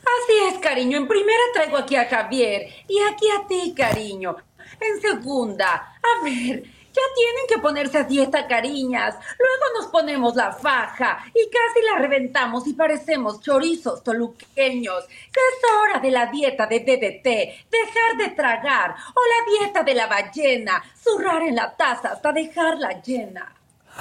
Así 0.08 0.34
es, 0.50 0.60
cariño. 0.60 0.98
En 0.98 1.08
primera 1.08 1.44
traigo 1.54 1.78
aquí 1.78 1.96
a 1.96 2.06
Javier 2.06 2.68
y 2.88 3.00
aquí 3.00 3.26
a 3.30 3.48
ti, 3.48 3.74
cariño. 3.76 4.38
En 4.80 5.02
segunda, 5.02 5.98
a 6.02 6.24
ver, 6.24 6.64
ya 6.98 7.02
tienen 7.16 7.48
que 7.48 7.60
ponerse 7.60 7.98
a 8.00 8.04
dieta, 8.04 8.48
cariñas. 8.48 9.16
Luego 9.38 9.64
nos 9.78 9.88
ponemos 9.88 10.36
la 10.36 10.52
faja 10.52 11.24
y 11.34 11.50
casi 11.50 11.86
la 11.86 12.00
reventamos 12.00 12.68
y 12.68 12.74
parecemos 12.74 13.42
chorizos 13.42 14.04
toluqueños. 14.04 15.06
Que 15.08 15.40
es 15.40 15.72
hora 15.80 16.00
de 16.00 16.12
la 16.12 16.28
dieta 16.28 16.66
de 16.68 16.80
DDT, 16.80 17.70
dejar 17.70 18.18
de 18.18 18.30
tragar. 18.36 18.96
O 19.14 19.22
la 19.22 19.60
dieta 19.60 19.84
de 19.84 19.94
la 19.94 20.08
ballena, 20.08 20.84
zurrar 21.02 21.44
en 21.44 21.56
la 21.56 21.76
taza 21.76 22.14
hasta 22.14 22.32
dejarla 22.32 23.02
llena. 23.02 23.57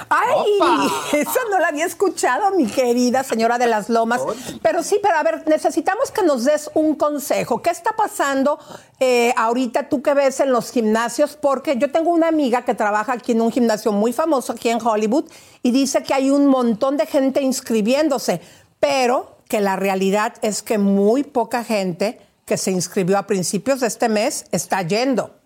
¡Ay! 0.09 0.89
Eso 1.13 1.39
no 1.49 1.59
lo 1.59 1.65
había 1.65 1.85
escuchado, 1.85 2.51
mi 2.51 2.65
querida 2.65 3.23
señora 3.23 3.57
de 3.57 3.67
las 3.67 3.89
Lomas. 3.89 4.21
Pero 4.61 4.83
sí, 4.83 4.99
pero 5.01 5.15
a 5.17 5.23
ver, 5.23 5.43
necesitamos 5.47 6.11
que 6.11 6.23
nos 6.23 6.45
des 6.45 6.69
un 6.73 6.95
consejo. 6.95 7.61
¿Qué 7.61 7.69
está 7.69 7.91
pasando 7.91 8.59
eh, 8.99 9.33
ahorita 9.35 9.89
tú 9.89 10.01
que 10.01 10.13
ves 10.13 10.39
en 10.39 10.51
los 10.51 10.71
gimnasios? 10.71 11.35
Porque 11.35 11.77
yo 11.77 11.91
tengo 11.91 12.11
una 12.11 12.27
amiga 12.27 12.63
que 12.63 12.75
trabaja 12.75 13.13
aquí 13.13 13.31
en 13.33 13.41
un 13.41 13.51
gimnasio 13.51 13.91
muy 13.91 14.13
famoso 14.13 14.53
aquí 14.53 14.69
en 14.69 14.85
Hollywood 14.85 15.25
y 15.63 15.71
dice 15.71 16.03
que 16.03 16.13
hay 16.13 16.29
un 16.29 16.47
montón 16.47 16.97
de 16.97 17.05
gente 17.05 17.41
inscribiéndose, 17.41 18.41
pero 18.79 19.37
que 19.47 19.61
la 19.61 19.75
realidad 19.75 20.33
es 20.41 20.61
que 20.61 20.77
muy 20.77 21.23
poca 21.23 21.63
gente 21.63 22.19
que 22.45 22.57
se 22.57 22.71
inscribió 22.71 23.17
a 23.17 23.27
principios 23.27 23.81
de 23.81 23.87
este 23.87 24.09
mes 24.09 24.45
está 24.51 24.81
yendo. 24.81 25.36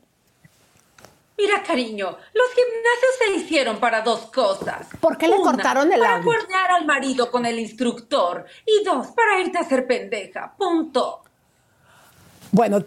Mira, 1.42 1.64
cariño, 1.64 2.06
los 2.36 2.48
gimnasios 2.54 3.16
se 3.18 3.36
hicieron 3.36 3.80
para 3.80 4.02
dos 4.02 4.28
cosas. 4.32 4.86
¿Por 5.00 5.18
qué 5.18 5.28
le 5.28 5.38
cortaron 5.38 5.92
el 5.92 6.00
Para 6.00 6.22
guardar 6.22 6.70
al 6.70 6.86
marido 6.86 7.32
con 7.32 7.48
el 7.48 7.58
instructor. 7.58 8.46
Y 8.64 8.84
dos, 8.84 9.08
para 9.08 9.40
irte 9.42 9.58
a 9.58 9.62
hacer 9.62 9.88
pendeja. 9.88 10.54
Punto. 10.56 11.24
Bueno, 12.52 12.84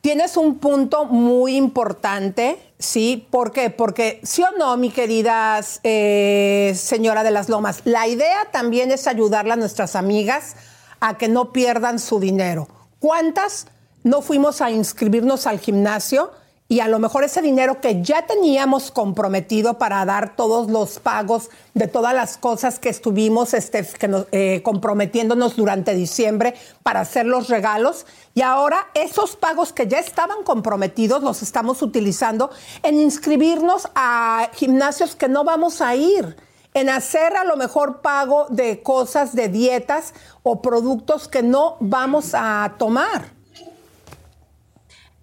tienes 0.00 0.36
un 0.36 0.58
punto 0.58 1.04
muy 1.04 1.54
importante, 1.54 2.58
¿sí? 2.80 3.28
¿Por 3.30 3.52
qué? 3.52 3.70
Porque, 3.70 4.18
sí 4.24 4.42
o 4.42 4.50
no, 4.58 4.76
mi 4.76 4.90
querida 4.90 5.60
eh, 5.84 6.72
señora 6.74 7.22
de 7.22 7.30
las 7.30 7.48
Lomas, 7.48 7.82
la 7.84 8.08
idea 8.08 8.50
también 8.50 8.90
es 8.90 9.06
ayudarle 9.06 9.52
a 9.52 9.56
nuestras 9.56 9.94
amigas 9.94 10.56
a 10.98 11.16
que 11.16 11.28
no 11.28 11.52
pierdan 11.52 12.00
su 12.00 12.18
dinero. 12.18 12.66
¿Cuántas 12.98 13.68
no 14.02 14.20
fuimos 14.20 14.60
a 14.62 14.72
inscribirnos 14.72 15.46
al 15.46 15.60
gimnasio? 15.60 16.32
Y 16.66 16.80
a 16.80 16.88
lo 16.88 16.98
mejor 16.98 17.24
ese 17.24 17.42
dinero 17.42 17.80
que 17.80 18.02
ya 18.02 18.26
teníamos 18.26 18.90
comprometido 18.90 19.76
para 19.76 20.04
dar 20.06 20.34
todos 20.34 20.70
los 20.70 20.98
pagos 20.98 21.50
de 21.74 21.88
todas 21.88 22.14
las 22.14 22.38
cosas 22.38 22.78
que 22.78 22.88
estuvimos 22.88 23.52
este, 23.52 23.86
eh, 24.32 24.62
comprometiéndonos 24.62 25.56
durante 25.56 25.94
diciembre 25.94 26.54
para 26.82 27.00
hacer 27.00 27.26
los 27.26 27.48
regalos 27.48 28.06
y 28.34 28.40
ahora 28.40 28.86
esos 28.94 29.36
pagos 29.36 29.74
que 29.74 29.86
ya 29.86 29.98
estaban 29.98 30.42
comprometidos 30.42 31.22
los 31.22 31.42
estamos 31.42 31.82
utilizando 31.82 32.50
en 32.82 32.98
inscribirnos 32.98 33.88
a 33.94 34.48
gimnasios 34.54 35.16
que 35.16 35.28
no 35.28 35.44
vamos 35.44 35.82
a 35.82 35.94
ir 35.96 36.36
en 36.72 36.88
hacer 36.88 37.36
a 37.36 37.44
lo 37.44 37.56
mejor 37.56 38.00
pago 38.00 38.46
de 38.48 38.82
cosas 38.82 39.34
de 39.34 39.48
dietas 39.48 40.14
o 40.42 40.62
productos 40.62 41.28
que 41.28 41.42
no 41.42 41.76
vamos 41.78 42.30
a 42.34 42.74
tomar. 42.78 43.33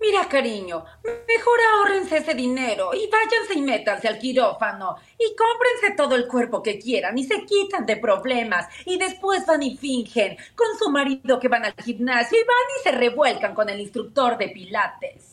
Mira, 0.01 0.27
cariño, 0.27 0.83
mejor 1.03 1.59
ahorrense 1.61 2.17
ese 2.17 2.33
dinero 2.33 2.89
y 2.91 3.07
váyanse 3.07 3.53
y 3.53 3.61
métanse 3.61 4.07
al 4.07 4.17
quirófano 4.17 4.95
y 5.15 5.35
cómprense 5.35 5.95
todo 5.95 6.15
el 6.15 6.27
cuerpo 6.27 6.63
que 6.63 6.79
quieran 6.79 7.15
y 7.19 7.23
se 7.23 7.45
quitan 7.45 7.85
de 7.85 7.97
problemas 7.97 8.65
y 8.85 8.97
después 8.97 9.45
van 9.45 9.61
y 9.61 9.77
fingen 9.77 10.37
con 10.55 10.75
su 10.79 10.89
marido 10.89 11.39
que 11.39 11.49
van 11.49 11.65
al 11.65 11.75
gimnasio 11.75 12.39
y 12.39 12.43
van 12.43 12.79
y 12.79 12.83
se 12.83 12.91
revuelcan 12.93 13.53
con 13.53 13.69
el 13.69 13.79
instructor 13.79 14.39
de 14.39 14.49
pilates. 14.49 15.30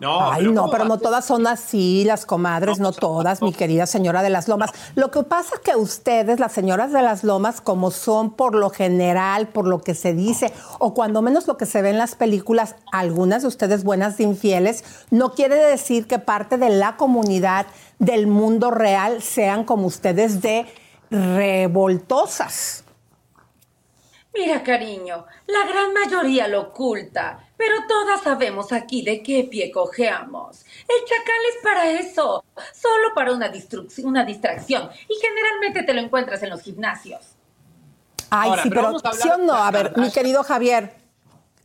No, 0.00 0.32
Ay, 0.32 0.46
no, 0.46 0.70
pero 0.70 0.86
no 0.86 0.98
todas 0.98 1.26
son 1.26 1.46
así, 1.46 2.04
las 2.06 2.24
comadres, 2.24 2.80
no, 2.80 2.90
todas, 2.92 3.42
mi 3.42 3.52
querida 3.52 3.84
señora 3.84 4.22
de 4.22 4.30
las 4.30 4.48
Lomas. 4.48 4.70
Lo 4.94 5.10
que 5.10 5.22
pasa 5.24 5.56
es 5.56 5.60
que 5.60 5.76
ustedes, 5.76 6.40
las 6.40 6.52
señoras 6.52 6.90
de 6.90 7.02
las 7.02 7.22
Lomas, 7.22 7.60
como 7.60 7.90
son 7.90 8.30
por 8.30 8.54
lo 8.54 8.70
general, 8.70 9.48
por 9.48 9.66
lo 9.66 9.82
que 9.82 9.94
se 9.94 10.14
dice, 10.14 10.54
o 10.78 10.94
cuando 10.94 11.20
menos 11.20 11.46
lo 11.46 11.58
que 11.58 11.66
se 11.66 11.82
ve 11.82 11.90
en 11.90 11.98
las 11.98 12.14
películas, 12.14 12.76
algunas 12.92 13.42
de 13.42 13.48
ustedes 13.48 13.84
buenas 13.84 14.16
de 14.16 14.24
infieles, 14.24 14.84
no 15.10 15.34
quiere 15.34 15.56
decir 15.56 16.06
que 16.06 16.18
parte 16.18 16.56
de 16.56 16.70
la 16.70 16.96
comunidad 16.96 17.66
del 17.98 18.26
mundo 18.26 18.70
real 18.70 19.20
sean 19.20 19.64
como 19.64 19.86
ustedes 19.86 20.40
de 20.40 20.66
revoltosas. 21.10 22.84
Mira, 24.32 24.62
cariño, 24.62 25.26
la 25.46 25.66
gran 25.68 25.92
mayoría 25.92 26.46
lo 26.48 26.62
oculta, 26.62 27.49
pero 27.60 27.86
todas 27.86 28.22
sabemos 28.22 28.72
aquí 28.72 29.02
de 29.02 29.22
qué 29.22 29.44
pie 29.44 29.70
cojeamos. 29.70 30.64
El 30.88 31.04
chacal 31.04 31.36
es 31.50 31.62
para 31.62 31.90
eso, 31.90 32.42
solo 32.72 33.14
para 33.14 33.34
una, 33.34 33.52
una 34.02 34.24
distracción, 34.24 34.88
y 35.06 35.14
generalmente 35.20 35.82
te 35.82 35.92
lo 35.92 36.00
encuentras 36.00 36.42
en 36.42 36.48
los 36.48 36.62
gimnasios. 36.62 37.36
Ay, 38.30 38.52
sí, 38.62 38.70
pero, 38.70 38.98
¿sí 39.12 39.28
o 39.28 39.36
no? 39.36 39.52
A 39.52 39.70
ver, 39.70 39.92
mi 39.98 40.10
querido 40.10 40.42
Javier, 40.42 40.94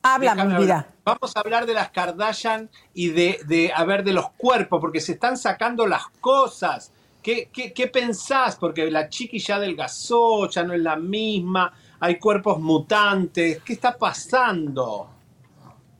habla, 0.03 0.35
mi 0.35 0.57
vida. 0.57 0.89
Vamos 1.05 1.33
a 1.33 1.39
hablar 1.39 1.65
de 1.65 1.75
las 1.75 1.91
Kardashian 1.91 2.69
y 2.93 3.11
de, 3.11 3.39
de, 3.47 3.71
a 3.73 3.85
ver, 3.85 4.03
de 4.03 4.11
los 4.11 4.31
cuerpos, 4.31 4.81
porque 4.81 4.99
se 4.99 5.13
están 5.13 5.37
sacando 5.37 5.87
las 5.87 6.07
cosas. 6.19 6.91
¿Qué, 7.23 7.49
qué, 7.53 7.71
qué 7.71 7.87
pensás? 7.87 8.57
Porque 8.57 8.91
la 8.91 9.07
chiqui 9.07 9.39
ya 9.39 9.55
adelgazó, 9.55 10.49
ya 10.49 10.63
no 10.63 10.73
es 10.73 10.81
la 10.81 10.97
misma 10.97 11.71
hay 11.99 12.19
cuerpos 12.19 12.59
mutantes. 12.59 13.61
¿Qué 13.63 13.73
está 13.73 13.97
pasando? 13.97 15.14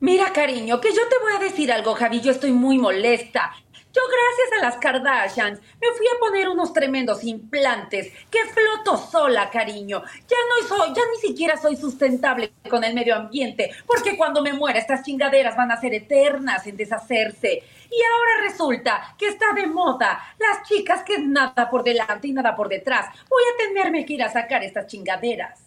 Mira, 0.05 0.31
cariño, 0.31 0.79
que 0.79 0.93
yo 0.93 1.01
te 1.09 1.17
voy 1.17 1.33
a 1.35 1.39
decir 1.39 1.71
algo, 1.71 1.95
Javi, 1.95 2.21
yo 2.21 2.29
estoy 2.29 2.51
muy 2.51 2.77
molesta. 2.77 3.55
Yo, 3.91 4.01
gracias 4.05 4.59
a 4.59 4.63
las 4.63 4.77
Kardashians, 4.77 5.59
me 5.81 5.87
fui 5.97 6.05
a 6.05 6.19
poner 6.19 6.47
unos 6.47 6.73
tremendos 6.73 7.23
implantes 7.23 8.13
que 8.29 8.37
floto 8.53 8.97
sola, 8.97 9.49
cariño. 9.49 10.03
Ya 10.03 10.37
no 10.47 10.67
soy, 10.67 10.89
ya 10.93 11.01
ni 11.11 11.27
siquiera 11.27 11.57
soy 11.57 11.75
sustentable 11.75 12.53
con 12.69 12.83
el 12.83 12.93
medio 12.93 13.15
ambiente, 13.15 13.71
porque 13.87 14.15
cuando 14.15 14.43
me 14.43 14.53
muera 14.53 14.77
estas 14.77 15.01
chingaderas 15.01 15.57
van 15.57 15.71
a 15.71 15.81
ser 15.81 15.95
eternas 15.95 16.67
en 16.67 16.77
deshacerse. 16.77 17.63
Y 17.89 18.03
ahora 18.03 18.47
resulta 18.47 19.15
que 19.17 19.29
está 19.29 19.53
de 19.55 19.65
moda 19.65 20.21
las 20.37 20.69
chicas 20.69 21.01
que 21.01 21.17
nada 21.17 21.67
por 21.67 21.83
delante 21.83 22.27
y 22.27 22.31
nada 22.31 22.55
por 22.55 22.69
detrás. 22.69 23.07
Voy 23.27 23.41
a 23.41 23.57
tenerme 23.57 24.05
que 24.05 24.13
ir 24.13 24.21
a 24.21 24.31
sacar 24.31 24.63
estas 24.63 24.85
chingaderas. 24.85 25.64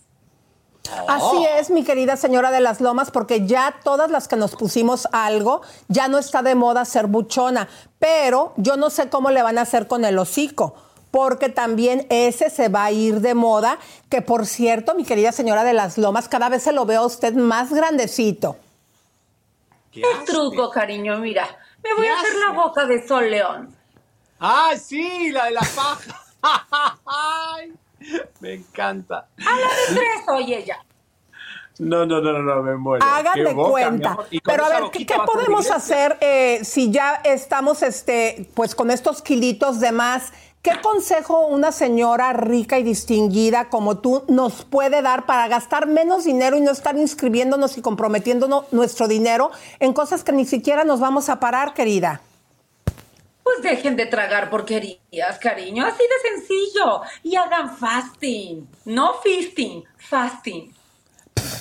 Así 1.07 1.37
oh. 1.37 1.49
es, 1.59 1.71
mi 1.71 1.85
querida 1.85 2.16
señora 2.16 2.50
de 2.50 2.61
las 2.61 2.80
Lomas, 2.80 3.11
porque 3.11 3.47
ya 3.47 3.75
todas 3.83 4.11
las 4.11 4.28
que 4.28 4.37
nos 4.37 4.57
pusimos 4.57 5.09
algo, 5.12 5.62
ya 5.88 6.09
no 6.09 6.18
está 6.18 6.42
de 6.42 6.54
moda 6.54 6.85
ser 6.85 7.07
buchona, 7.07 7.68
pero 7.99 8.52
yo 8.57 8.76
no 8.76 8.90
sé 8.90 9.09
cómo 9.09 9.30
le 9.30 9.42
van 9.42 9.59
a 9.59 9.62
hacer 9.62 9.87
con 9.87 10.04
el 10.04 10.18
hocico 10.18 10.75
porque 11.11 11.49
también 11.49 12.07
ese 12.11 12.50
se 12.50 12.68
va 12.68 12.85
a 12.85 12.92
ir 12.92 13.21
de 13.21 13.35
moda, 13.35 13.78
que 14.11 14.21
por 14.23 14.47
cierto, 14.47 14.95
mi 14.95 15.04
querida 15.04 15.33
señora 15.33 15.64
de 15.64 15.73
las 15.73 15.97
Lomas, 15.97 16.28
cada 16.28 16.49
vez 16.49 16.62
se 16.62 16.73
lo 16.73 16.85
veo 16.85 17.00
a 17.00 17.07
usted 17.07 17.35
más 17.35 17.73
grandecito. 17.73 18.57
¿Qué 19.90 20.02
truco, 20.26 20.71
cariño? 20.71 21.18
Mira, 21.18 21.49
me 21.83 21.95
voy 21.95 22.07
a 22.07 22.21
hacer 22.21 22.35
la 22.47 22.52
boca 22.52 22.85
de 22.85 23.07
Sol 23.07 23.30
León. 23.30 23.75
¡Ah, 24.38 24.73
sí! 24.78 25.30
La 25.30 25.47
de 25.47 25.50
la 25.52 25.61
paja. 25.75 26.21
Me 28.41 28.55
encanta. 28.55 29.29
A 29.38 29.57
la 29.57 29.69
de 29.69 29.95
tres 29.95 30.25
soy 30.27 30.55
ella. 30.55 30.79
No, 31.79 32.05
no, 32.07 32.21
no, 32.21 32.43
no, 32.43 32.62
me 32.62 32.77
muero. 32.77 33.07
Hagan 33.07 33.45
de 33.45 33.55
cuenta. 33.55 34.19
Pero 34.45 34.65
a 34.65 34.69
ver, 34.69 34.91
¿qué, 34.91 35.15
podemos 35.25 35.71
hacer 35.71 36.17
eh, 36.21 36.61
si 36.65 36.91
ya 36.91 37.15
estamos 37.23 37.83
este, 37.83 38.50
pues 38.55 38.75
con 38.75 38.91
estos 38.91 39.23
kilitos 39.23 39.79
de 39.79 39.93
más? 39.93 40.33
¿Qué 40.61 40.73
consejo 40.83 41.47
una 41.47 41.71
señora 41.71 42.33
rica 42.33 42.81
y 42.81 42.83
distinguida 42.83 43.69
como 43.69 43.99
tú 43.99 44.25
nos 44.27 44.65
puede 44.65 45.03
dar 45.03 45.25
para 45.25 45.47
gastar 45.47 45.87
menos 45.87 46.25
dinero 46.25 46.57
y 46.57 46.61
no 46.61 46.73
estar 46.73 46.97
inscribiéndonos 46.97 47.79
y 47.79 47.81
comprometiéndonos 47.81 48.73
nuestro 48.73 49.07
dinero 49.07 49.53
en 49.79 49.93
cosas 49.93 50.25
que 50.25 50.33
ni 50.33 50.45
siquiera 50.45 50.83
nos 50.83 50.99
vamos 50.99 51.29
a 51.29 51.38
parar, 51.38 51.75
querida? 51.75 52.23
Pues 53.49 53.62
dejen 53.62 53.97
de 53.97 54.05
tragar 54.05 54.50
porquerías, 54.50 55.38
cariño, 55.40 55.87
así 55.87 56.02
de 56.02 56.37
sencillo. 56.37 57.00
Y 57.23 57.35
hagan 57.35 57.75
fasting, 57.78 58.69
no 58.85 59.14
feasting, 59.23 59.85
fasting. 59.97 60.75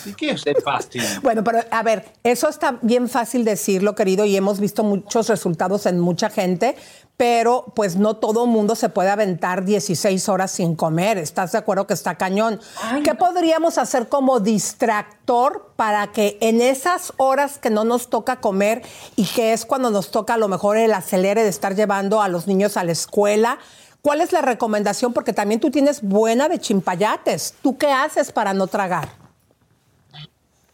¿Y 0.06 0.14
qué 0.14 0.32
es 0.32 0.46
el 0.46 0.58
fasting? 0.62 1.02
Bueno, 1.22 1.46
pero 1.46 1.60
a 1.72 1.84
ver, 1.84 2.04
eso 2.24 2.50
está 2.50 2.78
bien 2.82 3.08
fácil 3.08 3.46
decirlo, 3.46 3.96
querido, 3.96 4.26
y 4.26 4.36
hemos 4.36 4.60
visto 4.60 4.84
muchos 4.84 5.30
resultados 5.30 5.86
en 5.86 6.02
mucha 6.02 6.30
gente, 6.30 6.76
pero 7.18 7.66
pues 7.76 7.96
no 7.96 8.16
todo 8.16 8.46
mundo 8.46 8.76
se 8.76 8.90
puede 8.90 9.10
aventar 9.10 9.66
16 9.66 10.30
horas 10.30 10.52
sin 10.52 10.76
comer. 10.76 11.18
¿Estás 11.18 11.52
de 11.52 11.58
acuerdo 11.58 11.88
que 11.88 11.96
está 11.96 12.16
cañón? 12.16 12.62
¿Qué 13.04 13.16
podríamos 13.16 13.80
hacer 13.80 14.08
como 14.08 14.40
distractor 14.40 15.74
para 15.76 16.12
que 16.12 16.38
en 16.42 16.62
esas 16.62 17.14
horas 17.18 17.58
que 17.58 17.72
no 17.72 17.84
nos 17.84 18.10
toca 18.10 18.40
comer 18.40 18.84
y 19.16 19.26
que 19.26 19.54
es 19.54 19.66
cuando 19.66 19.90
nos 19.90 20.12
toca 20.12 20.36
a 20.36 20.38
lo 20.38 20.48
mejor 20.48 20.78
el 20.78 20.94
acelere 20.94 21.42
de 21.42 21.50
estar 21.50 21.76
llevando 21.76 22.22
a 22.22 22.28
los 22.28 22.46
niños 22.46 22.78
a 22.78 22.84
la 22.84 22.92
escuela? 22.92 23.58
¿Cuál 24.04 24.22
es 24.22 24.32
la 24.32 24.42
recomendación? 24.42 25.12
Porque 25.12 25.34
también 25.34 25.60
tú 25.60 25.72
tienes 25.72 26.04
buena 26.04 26.48
de 26.48 26.60
chimpayates. 26.60 27.56
¿Tú 27.64 27.78
qué 27.78 27.92
haces 27.92 28.32
para 28.32 28.54
no 28.54 28.68
tragar? 28.68 29.27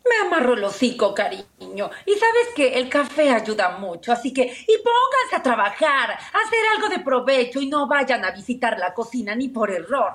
Me 0.10 0.28
amarro 0.28 0.54
el 0.54 0.64
hocico, 0.64 1.14
cariño. 1.14 1.90
Y 2.06 2.14
sabes 2.14 2.48
que 2.56 2.74
el 2.80 2.90
café 2.90 3.30
ayuda 3.30 3.78
mucho, 3.78 4.12
así 4.12 4.34
que 4.34 4.42
y 4.44 4.78
pónganse 4.78 5.36
a 5.38 5.44
trabajar, 5.44 6.12
a 6.12 6.16
hacer 6.16 6.60
algo 6.76 6.90
de 6.90 7.00
provecho 7.00 7.62
y 7.62 7.68
no 7.68 7.88
vayan 7.88 8.26
a 8.26 8.32
visitar 8.32 8.78
la 8.78 8.94
cocina 8.94 9.34
ni 9.34 9.48
por 9.48 9.72
error. 9.72 10.14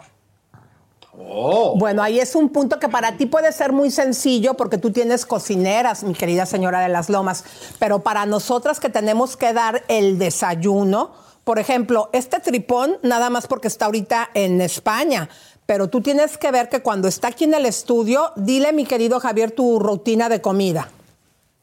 Oh. 1.20 1.74
Bueno, 1.76 2.02
ahí 2.02 2.20
es 2.20 2.36
un 2.36 2.50
punto 2.50 2.78
que 2.78 2.88
para 2.88 3.16
ti 3.16 3.26
puede 3.26 3.50
ser 3.50 3.72
muy 3.72 3.90
sencillo 3.90 4.54
porque 4.54 4.78
tú 4.78 4.92
tienes 4.92 5.26
cocineras, 5.26 6.04
mi 6.04 6.14
querida 6.14 6.46
señora 6.46 6.80
de 6.80 6.88
las 6.88 7.08
Lomas, 7.08 7.44
pero 7.78 8.00
para 8.00 8.24
nosotras 8.24 8.78
que 8.78 8.88
tenemos 8.88 9.36
que 9.36 9.52
dar 9.52 9.82
el 9.88 10.18
desayuno, 10.18 11.12
por 11.42 11.58
ejemplo, 11.58 12.10
este 12.12 12.38
tripón, 12.40 12.98
nada 13.02 13.30
más 13.30 13.46
porque 13.46 13.68
está 13.68 13.86
ahorita 13.86 14.30
en 14.34 14.60
España, 14.60 15.28
pero 15.68 15.88
tú 15.88 16.00
tienes 16.00 16.38
que 16.38 16.50
ver 16.50 16.70
que 16.70 16.80
cuando 16.80 17.08
está 17.08 17.28
aquí 17.28 17.44
en 17.44 17.52
el 17.52 17.66
estudio, 17.66 18.32
dile, 18.36 18.72
mi 18.72 18.86
querido 18.86 19.20
Javier, 19.20 19.50
tu 19.50 19.78
rutina 19.78 20.30
de 20.30 20.40
comida. 20.40 20.88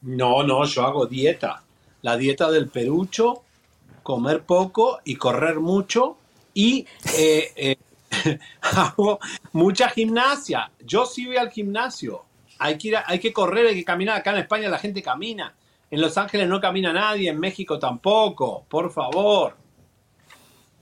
No, 0.03 0.43
no, 0.43 0.63
yo 0.65 0.83
hago 0.85 1.07
dieta. 1.07 1.63
La 2.03 2.15
dieta 2.15 2.51
del 2.51 2.67
perucho, 2.67 3.41
comer 4.03 4.43
poco 4.43 4.99
y 5.05 5.15
correr 5.15 5.59
mucho 5.59 6.17
y 6.53 6.85
eh, 7.17 7.51
eh, 7.55 8.39
hago 8.61 9.17
mucha 9.53 9.89
gimnasia. 9.89 10.69
Yo 10.85 11.07
sí 11.07 11.25
voy 11.25 11.37
al 11.37 11.49
gimnasio. 11.49 12.25
Hay 12.59 12.77
que, 12.77 12.89
ir 12.89 12.97
hay 13.03 13.17
que 13.17 13.33
correr, 13.33 13.65
hay 13.65 13.75
que 13.75 13.83
caminar. 13.83 14.17
Acá 14.17 14.33
en 14.33 14.37
España 14.37 14.69
la 14.69 14.77
gente 14.77 15.01
camina. 15.01 15.51
En 15.89 15.99
Los 15.99 16.15
Ángeles 16.15 16.47
no 16.47 16.61
camina 16.61 16.93
nadie, 16.93 17.31
en 17.31 17.39
México 17.39 17.79
tampoco. 17.79 18.65
Por 18.69 18.91
favor. 18.91 19.64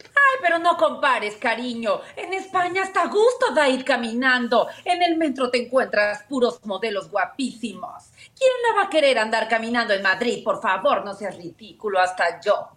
Ay, 0.07 0.39
pero 0.41 0.59
no 0.59 0.77
compares, 0.77 1.35
cariño. 1.37 2.01
En 2.15 2.33
España 2.33 2.83
hasta 2.83 3.07
gusto 3.07 3.53
da 3.53 3.67
ir 3.69 3.83
caminando. 3.83 4.67
En 4.83 5.01
el 5.01 5.17
metro 5.17 5.49
te 5.49 5.63
encuentras 5.65 6.23
puros 6.23 6.59
modelos 6.65 7.09
guapísimos. 7.09 8.11
¿Quién 8.37 8.51
la 8.67 8.81
va 8.81 8.87
a 8.87 8.89
querer 8.89 9.19
andar 9.19 9.47
caminando 9.47 9.93
en 9.93 10.01
Madrid? 10.01 10.43
Por 10.43 10.61
favor, 10.61 11.03
no 11.03 11.13
seas 11.13 11.37
ridículo, 11.37 11.99
hasta 11.99 12.39
yo. 12.41 12.69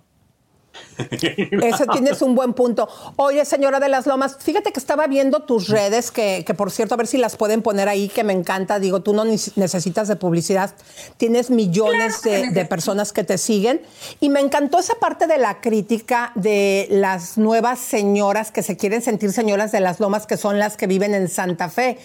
Eso 0.98 1.86
tienes 1.92 2.22
un 2.22 2.34
buen 2.34 2.54
punto. 2.54 2.88
Oye, 3.16 3.44
señora 3.44 3.80
de 3.80 3.88
las 3.88 4.06
Lomas, 4.06 4.36
fíjate 4.40 4.72
que 4.72 4.80
estaba 4.80 5.06
viendo 5.06 5.40
tus 5.40 5.68
redes, 5.68 6.10
que, 6.10 6.44
por 6.56 6.70
cierto, 6.70 6.94
a 6.94 6.96
ver 6.96 7.06
si 7.06 7.18
las 7.18 7.36
pueden 7.36 7.62
poner 7.62 7.88
ahí, 7.88 8.08
que 8.08 8.24
me 8.24 8.32
encanta. 8.32 8.78
Digo, 8.78 9.00
tú 9.00 9.12
no 9.12 9.24
necesitas 9.24 10.08
de 10.08 10.16
publicidad, 10.16 10.74
tienes 11.16 11.50
millones 11.50 12.22
de, 12.22 12.50
de, 12.50 12.64
personas 12.64 13.12
que 13.12 13.24
te 13.24 13.38
siguen. 13.38 13.82
Y 14.20 14.28
me 14.28 14.40
encantó 14.40 14.78
esa 14.78 14.94
parte 14.94 15.26
de 15.26 15.38
la 15.38 15.60
crítica 15.60 16.32
de 16.34 16.86
las 16.90 17.38
nuevas 17.38 17.78
señoras 17.78 18.50
que 18.50 18.62
se 18.62 18.76
quieren 18.76 19.02
sentir 19.02 19.32
señoras 19.32 19.72
de 19.72 19.80
las 19.80 20.00
Lomas, 20.00 20.26
que 20.26 20.36
son 20.36 20.58
las 20.58 20.76
que 20.76 20.86
viven 20.86 21.14
en 21.14 21.28
Santa 21.28 21.68
Fe. 21.68 21.98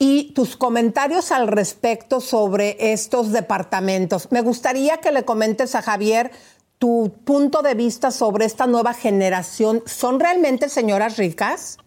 Y 0.00 0.32
tus 0.32 0.56
comentarios 0.56 1.32
al 1.32 1.48
respecto 1.48 2.20
sobre 2.20 2.76
estos 2.92 3.32
departamentos. 3.32 4.28
Me 4.30 4.42
gustaría 4.42 4.98
que 4.98 5.10
le 5.10 5.24
comentes 5.24 5.74
a 5.74 5.82
Javier 5.82 6.30
tu 6.78 7.12
punto 7.24 7.62
de 7.62 7.74
vista 7.74 8.10
sobre 8.10 8.44
esta 8.44 8.66
nueva 8.66 8.94
generación. 8.94 9.82
¿Son 9.86 10.20
realmente 10.20 10.68
señoras 10.68 11.16
ricas? 11.16 11.78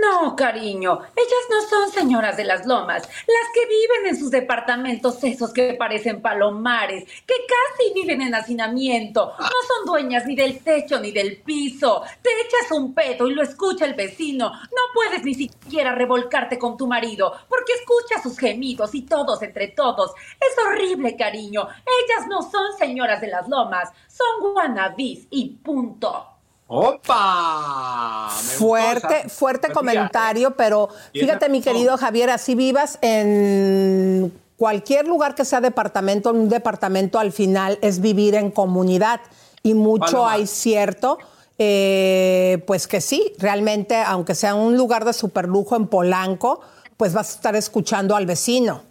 No, 0.00 0.34
cariño, 0.36 1.00
ellas 1.14 1.44
no 1.48 1.62
son 1.62 1.90
señoras 1.90 2.36
de 2.36 2.44
las 2.44 2.66
lomas, 2.66 3.02
las 3.02 3.52
que 3.54 3.66
viven 3.66 4.06
en 4.08 4.18
sus 4.18 4.30
departamentos 4.30 5.22
esos 5.24 5.52
que 5.52 5.74
parecen 5.74 6.20
palomares, 6.20 7.04
que 7.04 7.34
casi 7.46 7.94
viven 7.94 8.20
en 8.22 8.34
hacinamiento, 8.34 9.32
no 9.38 9.46
son 9.46 9.86
dueñas 9.86 10.26
ni 10.26 10.34
del 10.34 10.58
techo 10.58 11.00
ni 11.00 11.12
del 11.12 11.38
piso, 11.38 12.02
te 12.20 12.30
echas 12.30 12.72
un 12.72 12.94
pedo 12.94 13.26
y 13.26 13.34
lo 13.34 13.42
escucha 13.42 13.84
el 13.84 13.94
vecino, 13.94 14.50
no 14.50 14.82
puedes 14.92 15.24
ni 15.24 15.34
siquiera 15.34 15.94
revolcarte 15.94 16.58
con 16.58 16.76
tu 16.76 16.86
marido, 16.86 17.32
porque 17.48 17.72
escucha 17.74 18.22
sus 18.22 18.38
gemidos 18.38 18.94
y 18.94 19.02
todos 19.02 19.42
entre 19.42 19.68
todos, 19.68 20.12
es 20.40 20.64
horrible, 20.64 21.16
cariño, 21.16 21.62
ellas 21.62 22.26
no 22.28 22.42
son 22.42 22.76
señoras 22.76 23.20
de 23.20 23.28
las 23.28 23.48
lomas, 23.48 23.90
son 24.08 24.52
guanabis 24.52 25.26
y 25.30 25.50
punto. 25.56 26.35
¡Opa! 26.68 28.28
fuerte, 28.58 29.28
fuerte 29.28 29.72
comentario, 29.72 30.56
pero 30.56 30.88
fíjate, 31.12 31.48
mi 31.48 31.60
querido 31.60 31.96
Javier, 31.96 32.30
así 32.30 32.56
vivas 32.56 32.98
en 33.02 34.32
cualquier 34.56 35.06
lugar 35.06 35.34
que 35.34 35.44
sea 35.44 35.60
departamento, 35.60 36.30
un 36.30 36.48
departamento 36.48 37.20
al 37.20 37.30
final 37.30 37.78
es 37.82 38.00
vivir 38.00 38.34
en 38.34 38.50
comunidad. 38.50 39.20
y 39.62 39.74
mucho 39.74 40.26
hay 40.26 40.46
cierto. 40.46 41.18
Eh, 41.58 42.62
pues 42.66 42.86
que 42.86 43.00
sí, 43.00 43.32
realmente, 43.38 43.96
aunque 43.96 44.34
sea 44.34 44.54
un 44.54 44.76
lugar 44.76 45.04
de 45.04 45.12
superlujo 45.12 45.74
en 45.74 45.86
Polanco, 45.86 46.60
pues 46.96 47.14
vas 47.14 47.30
a 47.30 47.34
estar 47.36 47.56
escuchando 47.56 48.14
al 48.14 48.26
vecino. 48.26 48.82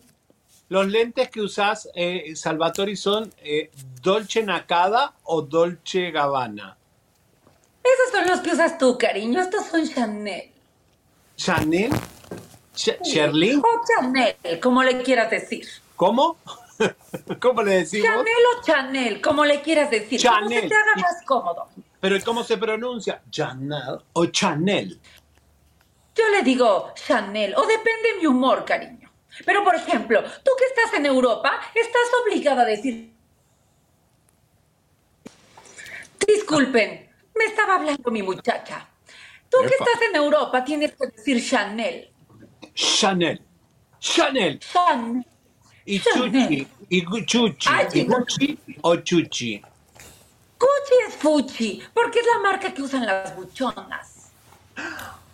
Los 0.67 0.87
lentes 0.87 1.29
que 1.29 1.41
usás, 1.41 1.87
eh, 1.93 2.35
Salvatori, 2.35 2.95
son 2.95 3.31
eh, 3.43 3.69
Dolce 4.01 4.41
Nakada 4.43 5.13
o 5.23 5.43
Dolce 5.43 6.09
Gabbana. 6.09 6.75
Esos 7.85 8.11
son 8.11 8.27
los 8.27 8.39
que 8.39 8.51
usas 8.51 8.77
tú, 8.77 8.97
cariño. 8.97 9.39
Estos 9.39 9.65
son 9.67 9.87
Chanel. 9.87 10.51
¿Chanel? 11.35 11.91
¿Sherlyn? 12.75 13.59
O 13.59 13.81
Chanel, 13.87 14.59
como 14.59 14.83
le 14.83 15.01
quieras 15.03 15.29
decir. 15.29 15.67
¿Cómo? 15.95 16.37
¿Cómo 17.39 17.61
le 17.63 17.75
decimos? 17.75 18.07
Chanel 18.07 18.43
o 18.57 18.63
Chanel, 18.63 19.21
como 19.21 19.45
le 19.45 19.61
quieras 19.61 19.89
decir. 19.91 20.19
Chanel. 20.19 20.41
Como 20.41 20.61
se 20.61 20.67
te 20.67 20.75
haga 20.75 20.95
más 20.97 21.23
cómodo. 21.25 21.67
Pero 21.99 22.17
¿cómo 22.25 22.43
se 22.43 22.57
pronuncia? 22.57 23.21
¿Chanel 23.29 23.99
o 24.13 24.25
Chanel? 24.27 24.99
Yo 26.15 26.29
le 26.29 26.43
digo 26.43 26.93
Chanel, 26.95 27.53
o 27.55 27.65
depende 27.65 28.13
de 28.13 28.19
mi 28.19 28.25
humor, 28.25 28.63
cariño. 28.65 29.11
Pero, 29.45 29.63
por 29.63 29.75
ejemplo, 29.75 30.23
tú 30.23 30.51
que 30.57 30.65
estás 30.65 30.93
en 30.97 31.05
Europa, 31.05 31.59
estás 31.73 32.01
obligada 32.23 32.61
a 32.61 32.65
decir... 32.65 33.13
Disculpen, 36.25 37.04
me 37.35 37.45
estaba 37.45 37.75
hablando 37.75 38.11
mi 38.11 38.23
muchacha. 38.23 38.87
Tú 39.49 39.57
que 39.61 39.75
estás 39.75 40.01
en 40.09 40.15
Europa, 40.15 40.63
tienes 40.63 40.93
que 40.93 41.07
decir 41.07 41.43
Chanel. 41.45 42.09
Chanel. 42.73 43.41
Chanel. 43.99 44.59
Chanel. 44.59 45.25
Y 45.85 45.99
Chuchi. 45.99 46.67
Y 46.89 47.25
Chuchi. 47.25 47.69
¿Y 47.93 48.03
Gucci 48.05 48.59
o 48.81 48.95
Chuchi? 48.97 49.61
Gucci 50.57 50.93
es 51.07 51.15
Fuchi, 51.15 51.83
porque 51.93 52.19
es 52.19 52.25
la 52.25 52.39
marca 52.39 52.73
que 52.73 52.81
usan 52.81 53.05
las 53.05 53.35
buchonas. 53.35 54.31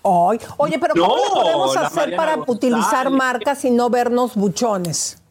Ay, 0.03 0.39
oye, 0.57 0.79
pero 0.79 0.93
¿cómo 0.95 1.15
lo 1.15 1.31
podemos 1.31 1.77
hacer 1.77 2.15
para 2.15 2.37
utilizar 2.47 3.09
marcas 3.09 3.63
y 3.65 3.71
no 3.71 3.89
vernos 3.89 4.35
buchones? 4.35 5.21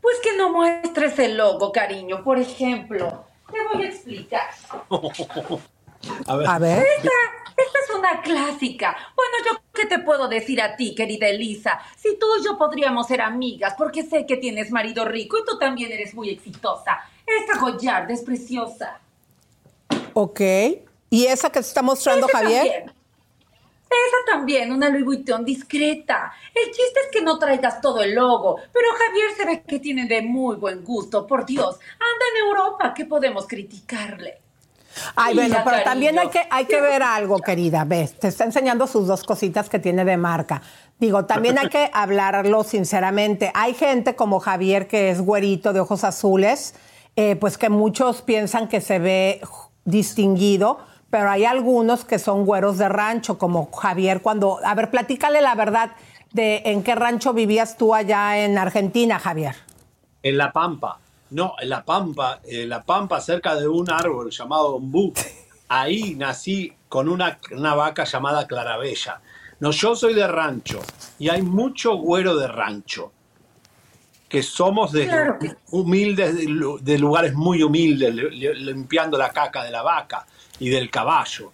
Pues 0.00 0.18
que 0.22 0.36
no 0.36 0.50
muestres 0.50 1.18
el 1.18 1.36
logo, 1.36 1.72
cariño. 1.72 2.22
Por 2.22 2.38
ejemplo, 2.38 3.24
te 3.50 3.58
voy 3.72 3.84
a 3.84 3.88
explicar. 3.88 4.50
a 6.26 6.58
ver. 6.58 6.78
Esta, 6.96 7.08
esta, 7.56 7.78
es 7.78 7.90
una 7.96 8.20
clásica. 8.22 8.96
Bueno, 9.16 9.32
yo 9.46 9.60
qué 9.72 9.86
te 9.86 9.98
puedo 9.98 10.28
decir 10.28 10.60
a 10.60 10.76
ti, 10.76 10.94
querida 10.94 11.28
Elisa. 11.28 11.80
Si 11.96 12.18
tú 12.18 12.26
y 12.40 12.44
yo 12.44 12.56
podríamos 12.58 13.06
ser 13.06 13.20
amigas, 13.20 13.74
porque 13.76 14.02
sé 14.02 14.26
que 14.26 14.36
tienes 14.36 14.70
marido 14.70 15.04
rico 15.04 15.38
y 15.38 15.44
tú 15.44 15.58
también 15.58 15.92
eres 15.92 16.14
muy 16.14 16.30
exitosa. 16.30 17.00
Esta 17.26 17.58
Goyard 17.58 18.10
es 18.10 18.22
preciosa. 18.22 19.00
Ok. 20.14 20.40
¿Y 21.10 21.26
esa 21.26 21.50
que 21.50 21.60
te 21.60 21.66
está 21.66 21.82
mostrando 21.82 22.28
Javier? 22.28 22.66
También. 22.66 22.99
Esa 23.90 24.36
también, 24.36 24.72
una 24.72 24.88
Louis 24.88 25.04
Vuitton 25.04 25.44
discreta. 25.44 26.32
El 26.54 26.66
chiste 26.66 27.00
es 27.06 27.10
que 27.10 27.22
no 27.22 27.38
traigas 27.40 27.80
todo 27.80 28.02
el 28.02 28.14
logo, 28.14 28.56
pero 28.72 28.86
Javier 28.96 29.30
se 29.36 29.44
ve 29.44 29.62
que 29.66 29.80
tiene 29.80 30.06
de 30.06 30.22
muy 30.22 30.56
buen 30.56 30.84
gusto. 30.84 31.26
Por 31.26 31.44
Dios, 31.44 31.76
anda 31.94 32.24
en 32.34 32.46
Europa, 32.46 32.94
¿qué 32.94 33.04
podemos 33.04 33.48
criticarle? 33.48 34.38
Ay, 35.16 35.34
bueno, 35.34 35.56
pero 35.64 35.82
también 35.82 36.18
hay 36.18 36.28
que, 36.28 36.42
hay 36.50 36.66
que 36.66 36.80
ver 36.80 37.02
algo, 37.02 37.38
querida. 37.38 37.84
Ves, 37.84 38.18
te 38.18 38.28
está 38.28 38.44
enseñando 38.44 38.86
sus 38.86 39.06
dos 39.06 39.24
cositas 39.24 39.68
que 39.68 39.78
tiene 39.78 40.04
de 40.04 40.16
marca. 40.16 40.62
Digo, 40.98 41.24
también 41.24 41.58
hay 41.58 41.68
que 41.68 41.90
hablarlo 41.92 42.62
sinceramente. 42.62 43.50
Hay 43.54 43.74
gente 43.74 44.14
como 44.14 44.38
Javier 44.38 44.86
que 44.86 45.10
es 45.10 45.20
güerito 45.20 45.72
de 45.72 45.80
ojos 45.80 46.04
azules, 46.04 46.74
eh, 47.16 47.36
pues 47.36 47.58
que 47.58 47.70
muchos 47.70 48.22
piensan 48.22 48.68
que 48.68 48.80
se 48.80 48.98
ve 48.98 49.40
distinguido, 49.84 50.78
pero 51.10 51.30
hay 51.30 51.44
algunos 51.44 52.04
que 52.04 52.18
son 52.18 52.44
güeros 52.46 52.78
de 52.78 52.88
rancho, 52.88 53.36
como 53.36 53.70
Javier 53.72 54.22
cuando... 54.22 54.60
A 54.64 54.74
ver, 54.74 54.90
platícale 54.90 55.42
la 55.42 55.54
verdad 55.56 55.90
de 56.32 56.62
en 56.66 56.84
qué 56.84 56.94
rancho 56.94 57.32
vivías 57.32 57.76
tú 57.76 57.94
allá 57.94 58.44
en 58.44 58.56
Argentina, 58.56 59.18
Javier. 59.18 59.56
En 60.22 60.38
La 60.38 60.52
Pampa. 60.52 60.98
No, 61.30 61.54
en 61.60 61.68
La 61.68 61.84
Pampa, 61.84 62.40
en 62.44 62.68
La 62.68 62.82
Pampa 62.82 63.20
cerca 63.20 63.56
de 63.56 63.66
un 63.66 63.90
árbol 63.90 64.30
llamado 64.30 64.76
ombú. 64.76 65.12
Ahí 65.68 66.14
nací 66.14 66.72
con 66.88 67.08
una, 67.08 67.38
una 67.52 67.74
vaca 67.74 68.04
llamada 68.04 68.46
Clarabella. 68.46 69.20
No, 69.58 69.72
yo 69.72 69.94
soy 69.94 70.14
de 70.14 70.26
rancho 70.26 70.80
y 71.18 71.28
hay 71.28 71.42
mucho 71.42 71.96
güero 71.96 72.36
de 72.36 72.48
rancho 72.48 73.12
que 74.28 74.44
somos 74.44 74.92
de 74.92 75.36
humildes, 75.72 76.36
de, 76.36 76.98
lugares 76.98 77.34
muy 77.34 77.64
humildes, 77.64 78.14
limpiando 78.14 79.18
la 79.18 79.30
caca 79.30 79.64
de 79.64 79.72
la 79.72 79.82
vaca 79.82 80.24
y 80.60 80.68
del 80.68 80.90
caballo 80.90 81.50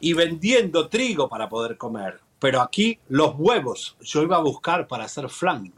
y 0.00 0.14
vendiendo 0.14 0.88
trigo 0.88 1.28
para 1.28 1.48
poder 1.48 1.76
comer. 1.76 2.18
Pero 2.38 2.62
aquí 2.62 2.98
los 3.08 3.34
huevos 3.36 3.96
yo 4.00 4.22
iba 4.22 4.36
a 4.36 4.40
buscar 4.40 4.88
para 4.88 5.04
hacer 5.04 5.28
flan. 5.28 5.70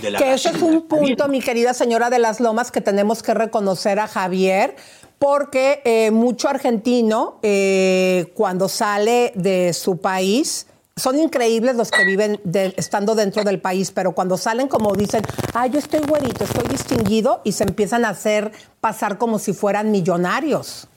que 0.00 0.32
ese 0.32 0.50
es 0.50 0.62
un 0.62 0.86
punto, 0.86 1.26
mi 1.26 1.40
querida 1.40 1.74
señora 1.74 2.08
de 2.08 2.20
las 2.20 2.38
Lomas, 2.38 2.70
que 2.70 2.80
tenemos 2.80 3.22
que 3.22 3.34
reconocer 3.34 3.98
a 3.98 4.06
Javier, 4.06 4.76
porque 5.18 5.82
eh, 5.84 6.12
mucho 6.12 6.48
argentino, 6.48 7.40
eh, 7.42 8.30
cuando 8.34 8.68
sale 8.68 9.32
de 9.34 9.72
su 9.72 9.96
país, 9.96 10.68
son 10.94 11.18
increíbles 11.18 11.74
los 11.76 11.90
que 11.90 12.04
viven 12.04 12.40
estando 12.76 13.14
dentro 13.14 13.42
del 13.42 13.60
país, 13.60 13.90
pero 13.90 14.12
cuando 14.12 14.38
salen 14.38 14.68
como 14.68 14.94
dicen, 14.94 15.22
ah, 15.52 15.66
yo 15.66 15.78
estoy 15.78 16.00
güerito, 16.00 16.44
estoy 16.44 16.68
distinguido, 16.68 17.40
y 17.44 17.52
se 17.52 17.64
empiezan 17.64 18.04
a 18.04 18.10
hacer 18.10 18.52
pasar 18.80 19.18
como 19.18 19.38
si 19.38 19.52
fueran 19.52 19.90
millonarios. 19.90 20.88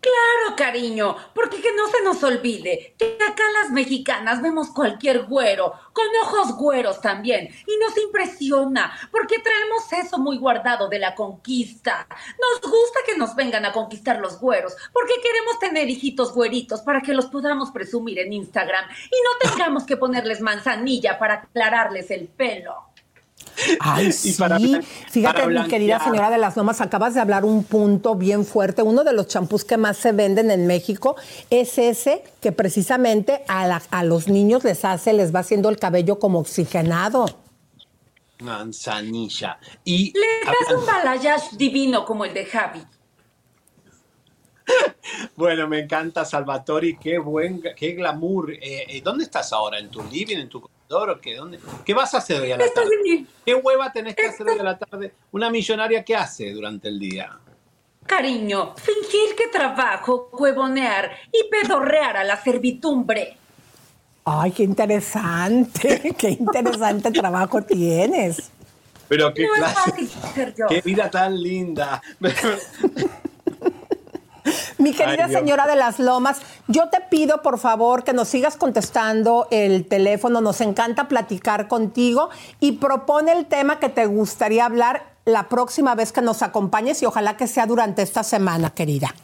Claro, 0.00 0.56
cariño, 0.56 1.14
porque 1.34 1.60
que 1.60 1.74
no 1.74 1.86
se 1.88 2.02
nos 2.02 2.22
olvide 2.24 2.94
que 2.98 3.18
acá 3.22 3.42
las 3.60 3.70
mexicanas 3.70 4.40
vemos 4.40 4.70
cualquier 4.70 5.26
güero, 5.26 5.74
con 5.92 6.06
ojos 6.22 6.56
güeros 6.56 7.02
también, 7.02 7.50
y 7.66 7.76
nos 7.76 7.98
impresiona, 7.98 8.92
porque 9.12 9.40
traemos 9.40 9.92
eso 9.92 10.18
muy 10.18 10.38
guardado 10.38 10.88
de 10.88 10.98
la 10.98 11.14
conquista. 11.14 12.06
Nos 12.08 12.62
gusta 12.62 13.00
que 13.04 13.18
nos 13.18 13.34
vengan 13.34 13.66
a 13.66 13.72
conquistar 13.72 14.20
los 14.20 14.40
güeros, 14.40 14.74
porque 14.90 15.20
queremos 15.22 15.58
tener 15.58 15.90
hijitos 15.90 16.32
güeritos 16.32 16.80
para 16.80 17.02
que 17.02 17.12
los 17.12 17.26
podamos 17.26 17.70
presumir 17.70 18.20
en 18.20 18.32
Instagram 18.32 18.86
y 18.90 19.16
no 19.22 19.50
tengamos 19.50 19.84
que 19.84 19.98
ponerles 19.98 20.40
manzanilla 20.40 21.18
para 21.18 21.34
aclararles 21.34 22.10
el 22.10 22.28
pelo. 22.28 22.89
Ay, 23.80 24.12
sí. 24.12 24.36
Fíjate, 25.10 25.46
mi 25.46 25.66
querida 25.68 26.02
señora 26.02 26.30
de 26.30 26.38
las 26.38 26.56
Lomas, 26.56 26.80
acabas 26.80 27.14
de 27.14 27.20
hablar 27.20 27.44
un 27.44 27.64
punto 27.64 28.14
bien 28.14 28.44
fuerte. 28.44 28.82
Uno 28.82 29.04
de 29.04 29.12
los 29.12 29.26
champús 29.26 29.64
que 29.64 29.76
más 29.76 29.96
se 29.96 30.12
venden 30.12 30.50
en 30.50 30.66
México 30.66 31.16
es 31.50 31.78
ese 31.78 32.24
que 32.40 32.52
precisamente 32.52 33.42
a, 33.48 34.04
los 34.04 34.28
niños 34.28 34.64
les 34.64 34.84
hace, 34.84 35.12
les 35.12 35.34
va 35.34 35.40
haciendo 35.40 35.68
el 35.68 35.78
cabello 35.78 36.18
como 36.18 36.38
oxigenado. 36.40 37.26
Manzanilla. 38.40 39.58
Y 39.84 40.12
Le 40.12 40.46
das 40.46 40.78
un 40.78 40.86
balayage 40.86 41.56
divino 41.56 42.04
como 42.04 42.24
el 42.24 42.34
de 42.34 42.46
Javi. 42.46 42.80
Bueno, 45.36 45.66
me 45.66 45.80
encanta 45.80 46.24
Salvatori, 46.24 46.96
qué 46.96 47.18
buen, 47.18 47.60
qué 47.76 47.92
glamour. 47.92 48.52
Eh, 48.52 48.84
eh, 48.88 49.00
¿Dónde 49.02 49.24
estás 49.24 49.52
ahora? 49.52 49.78
¿En 49.78 49.88
tu 49.88 50.02
living, 50.04 50.36
en 50.36 50.48
tu 50.48 50.62
qué? 51.20 51.36
¿Dónde? 51.36 51.60
¿Qué 51.84 51.94
vas 51.94 52.14
a 52.14 52.18
hacer 52.18 52.40
hoy 52.40 52.52
a 52.52 52.56
la 52.56 52.68
tarde? 52.72 53.24
¿Qué 53.44 53.54
hueva 53.54 53.92
tenés 53.92 54.16
que 54.16 54.26
hacer 54.26 54.48
hoy 54.48 54.58
a 54.58 54.62
la 54.62 54.78
tarde? 54.78 55.12
Una 55.32 55.50
millonaria, 55.50 56.04
¿qué 56.04 56.16
hace 56.16 56.50
durante 56.52 56.88
el 56.88 56.98
día? 56.98 57.38
Cariño, 58.06 58.74
fingir 58.76 59.36
que 59.36 59.48
trabajo, 59.48 60.30
huevonear 60.32 61.12
y 61.32 61.48
pedorrear 61.48 62.16
a 62.16 62.24
la 62.24 62.42
servidumbre. 62.42 63.36
Ay, 64.24 64.50
qué 64.50 64.64
interesante, 64.64 66.14
qué 66.18 66.30
interesante 66.30 67.10
trabajo 67.12 67.62
tienes. 67.62 68.50
Pero 69.08 69.32
qué 69.32 69.46
clase, 69.56 70.08
qué 70.68 70.80
vida 70.82 71.10
tan 71.10 71.40
linda. 71.40 72.02
Mi 74.78 74.92
querida 74.92 75.28
señora 75.28 75.66
de 75.66 75.76
las 75.76 75.98
Lomas, 75.98 76.40
yo 76.68 76.88
te 76.88 77.00
pido 77.00 77.42
por 77.42 77.58
favor 77.58 78.04
que 78.04 78.12
nos 78.12 78.28
sigas 78.28 78.56
contestando 78.56 79.48
el 79.50 79.86
teléfono, 79.86 80.40
nos 80.40 80.60
encanta 80.60 81.08
platicar 81.08 81.68
contigo 81.68 82.30
y 82.60 82.72
propone 82.72 83.32
el 83.32 83.46
tema 83.46 83.78
que 83.78 83.88
te 83.88 84.06
gustaría 84.06 84.64
hablar 84.64 85.04
la 85.24 85.48
próxima 85.48 85.94
vez 85.94 86.12
que 86.12 86.22
nos 86.22 86.42
acompañes 86.42 87.02
y 87.02 87.06
ojalá 87.06 87.36
que 87.36 87.46
sea 87.46 87.66
durante 87.66 88.02
esta 88.02 88.22
semana, 88.22 88.70
querida. 88.70 89.14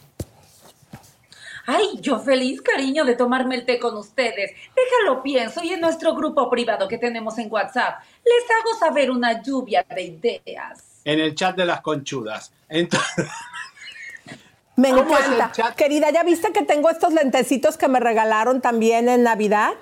Ay, 1.69 1.99
yo 1.99 2.19
feliz, 2.19 2.61
cariño, 2.61 3.03
de 3.03 3.15
tomarme 3.15 3.55
el 3.55 3.65
té 3.65 3.77
con 3.77 3.97
ustedes. 3.97 4.51
Déjalo 4.73 5.21
pienso 5.21 5.61
y 5.63 5.73
en 5.73 5.81
nuestro 5.81 6.15
grupo 6.15 6.49
privado 6.49 6.87
que 6.87 6.97
tenemos 6.97 7.37
en 7.39 7.51
WhatsApp 7.51 8.01
les 8.23 8.49
hago 8.49 8.79
saber 8.79 9.11
una 9.11 9.41
lluvia 9.41 9.85
de 9.93 10.01
ideas. 10.01 11.01
En 11.03 11.19
el 11.19 11.35
chat 11.35 11.55
de 11.57 11.65
las 11.65 11.81
conchudas. 11.81 12.53
Entonces... 12.69 13.27
Me 14.77 14.89
encanta. 14.89 15.51
Querida, 15.75 16.11
¿ya 16.11 16.23
viste 16.23 16.53
que 16.53 16.61
tengo 16.61 16.89
estos 16.89 17.11
lentecitos 17.11 17.77
que 17.77 17.87
me 17.87 17.99
regalaron 17.99 18.61
también 18.61 19.09
en 19.09 19.23
Navidad? 19.23 19.73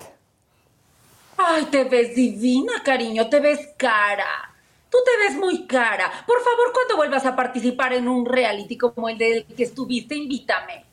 Ay, 1.37 1.65
te 1.65 1.83
ves 1.83 2.15
divina, 2.15 2.81
cariño, 2.83 3.27
te 3.29 3.41
ves 3.41 3.59
cara. 3.75 4.53
Tú 4.89 4.97
te 5.03 5.27
ves 5.27 5.37
muy 5.37 5.67
cara. 5.67 6.09
Por 6.25 6.41
favor, 6.41 6.71
cuando 6.73 6.95
vuelvas 6.95 7.25
a 7.25 7.35
participar 7.35 7.91
en 7.91 8.07
un 8.07 8.25
reality 8.25 8.77
como 8.77 9.09
el 9.09 9.17
del 9.17 9.45
que 9.45 9.63
estuviste, 9.63 10.15
invítame. 10.15 10.85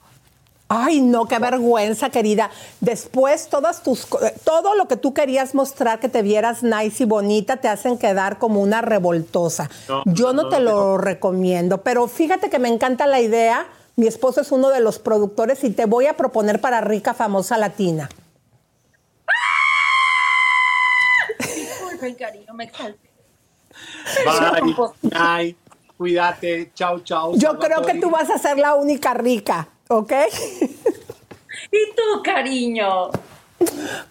Ay, 0.67 1.01
no, 1.01 1.27
qué 1.29 1.39
vergüenza, 1.39 2.11
querida. 2.11 2.51
Después 2.81 3.49
todas 3.49 3.83
tus 3.83 4.09
todo 4.43 4.75
lo 4.75 4.89
que 4.89 4.97
tú 4.97 5.15
querías 5.15 5.55
mostrar 5.55 6.01
que 6.01 6.09
te 6.09 6.23
vieras 6.23 6.63
nice 6.65 7.05
y 7.05 7.07
bonita 7.07 7.59
te 7.59 7.69
hacen 7.69 7.99
quedar 7.99 8.39
como 8.39 8.61
una 8.61 8.81
revoltosa. 8.81 9.71
Yo 10.07 10.33
no, 10.33 10.49
te 10.49 10.59
lo 10.59 10.99
recomiendo, 10.99 11.83
pero 11.83 12.09
fíjate 12.09 12.51
que 12.51 12.59
me 12.59 12.69
encanta 12.69 13.07
la 13.07 13.21
idea. 13.21 13.67
Mi 13.97 14.07
esposo 14.07 14.41
es 14.41 14.53
uno 14.53 14.71
de 14.71 14.81
los 14.81 14.99
productores 14.99 15.63
y 15.65 15.71
te 15.71 15.87
voy 15.87 16.07
a 16.07 16.17
proponer 16.17 16.61
para 16.61 16.81
rica 16.81 17.15
famosa 17.15 17.59
latina. 17.59 18.09
Disculpen, 21.39 22.15
cariño, 22.15 22.55
me 22.55 22.65
exalté. 22.65 23.11
Bye, 25.03 25.57
Cuídate. 25.97 26.73
Chao, 26.75 27.01
chao. 27.01 27.35
Yo 27.37 27.59
creo 27.59 27.83
que 27.83 27.95
tú 27.95 28.11
vas 28.11 28.29
a 28.31 28.39
ser 28.39 28.59
la 28.59 28.75
única 28.75 29.15
rica. 29.15 29.69
¿ok? 29.93 30.13
¿Y 31.71 31.95
tú, 31.95 32.23
cariño? 32.25 33.11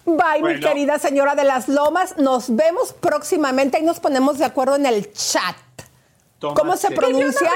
Bye, 0.04 0.42
mi 0.42 0.60
querida 0.60 0.98
señora 0.98 1.34
de 1.34 1.44
las 1.44 1.68
Lomas. 1.68 2.16
Nos 2.18 2.54
vemos 2.54 2.92
próximamente 2.92 3.78
y 3.78 3.82
nos 3.82 4.00
ponemos 4.00 4.38
de 4.38 4.44
acuerdo 4.44 4.76
en 4.76 4.86
el 4.86 5.12
chat. 5.12 5.56
¿Cómo 6.40 6.76
se 6.76 6.90
pronuncia? 6.90 7.50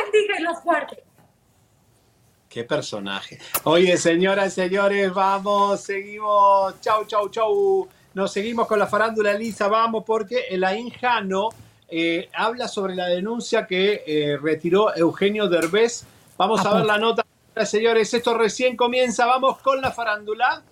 Qué 2.56 2.64
personaje. 2.64 3.38
Oye, 3.64 3.98
señoras 3.98 4.46
y 4.46 4.62
señores, 4.62 5.12
vamos, 5.12 5.78
seguimos. 5.78 6.80
Chau, 6.80 7.04
chau, 7.04 7.28
chau. 7.28 7.86
Nos 8.14 8.32
seguimos 8.32 8.66
con 8.66 8.78
la 8.78 8.86
farándula, 8.86 9.32
Elisa, 9.32 9.68
vamos, 9.68 10.04
porque 10.06 10.46
el 10.48 10.64
Ainjano 10.64 11.50
eh, 11.86 12.30
habla 12.32 12.66
sobre 12.66 12.94
la 12.94 13.08
denuncia 13.08 13.66
que 13.66 14.02
eh, 14.06 14.38
retiró 14.38 14.96
Eugenio 14.96 15.50
Derbez. 15.50 16.06
Vamos 16.38 16.64
a 16.64 16.72
ver 16.72 16.86
la 16.86 16.96
nota 16.96 17.26
señores, 17.66 18.14
esto 18.14 18.32
recién 18.38 18.74
comienza. 18.74 19.26
Vamos 19.26 19.58
con 19.58 19.82
la 19.82 19.92
farándula. 19.92 20.62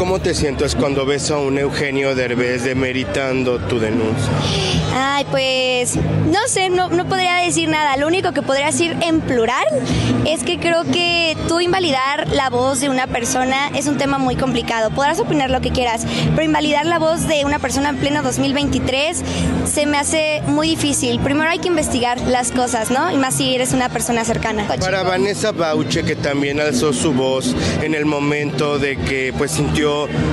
¿Cómo 0.00 0.18
te 0.18 0.34
sientes 0.34 0.74
cuando 0.76 1.04
ves 1.04 1.30
a 1.30 1.36
un 1.36 1.58
Eugenio 1.58 2.14
Derbez 2.14 2.64
demeritando 2.64 3.58
tu 3.58 3.78
denuncia? 3.78 4.32
Ay, 4.96 5.26
pues 5.30 5.96
no 5.96 6.38
sé, 6.48 6.70
no, 6.70 6.88
no 6.88 7.06
podría 7.06 7.36
decir 7.36 7.68
nada. 7.68 7.98
Lo 7.98 8.06
único 8.06 8.32
que 8.32 8.40
podría 8.40 8.66
decir 8.66 8.96
en 9.02 9.20
plural 9.20 9.66
es 10.26 10.42
que 10.42 10.58
creo 10.58 10.84
que 10.84 11.36
tú 11.48 11.60
invalidar 11.60 12.28
la 12.28 12.48
voz 12.48 12.80
de 12.80 12.88
una 12.88 13.08
persona 13.08 13.68
es 13.76 13.88
un 13.88 13.98
tema 13.98 14.16
muy 14.16 14.36
complicado. 14.36 14.88
Podrás 14.88 15.20
opinar 15.20 15.50
lo 15.50 15.60
que 15.60 15.70
quieras, 15.70 16.06
pero 16.34 16.44
invalidar 16.44 16.86
la 16.86 16.98
voz 16.98 17.28
de 17.28 17.44
una 17.44 17.58
persona 17.58 17.90
en 17.90 17.98
pleno 17.98 18.22
2023 18.22 19.22
se 19.66 19.84
me 19.84 19.98
hace 19.98 20.40
muy 20.46 20.70
difícil. 20.70 21.20
Primero 21.20 21.50
hay 21.50 21.58
que 21.58 21.68
investigar 21.68 22.18
las 22.22 22.52
cosas, 22.52 22.90
¿no? 22.90 23.12
Y 23.12 23.18
más 23.18 23.34
si 23.34 23.54
eres 23.54 23.74
una 23.74 23.90
persona 23.90 24.24
cercana. 24.24 24.66
Para 24.66 25.02
Vanessa 25.02 25.52
Bauche, 25.52 26.04
que 26.04 26.16
también 26.16 26.58
alzó 26.58 26.94
su 26.94 27.12
voz 27.12 27.54
en 27.82 27.94
el 27.94 28.06
momento 28.06 28.78
de 28.78 28.96
que 28.96 29.34
pues 29.36 29.50
sintió 29.50 29.89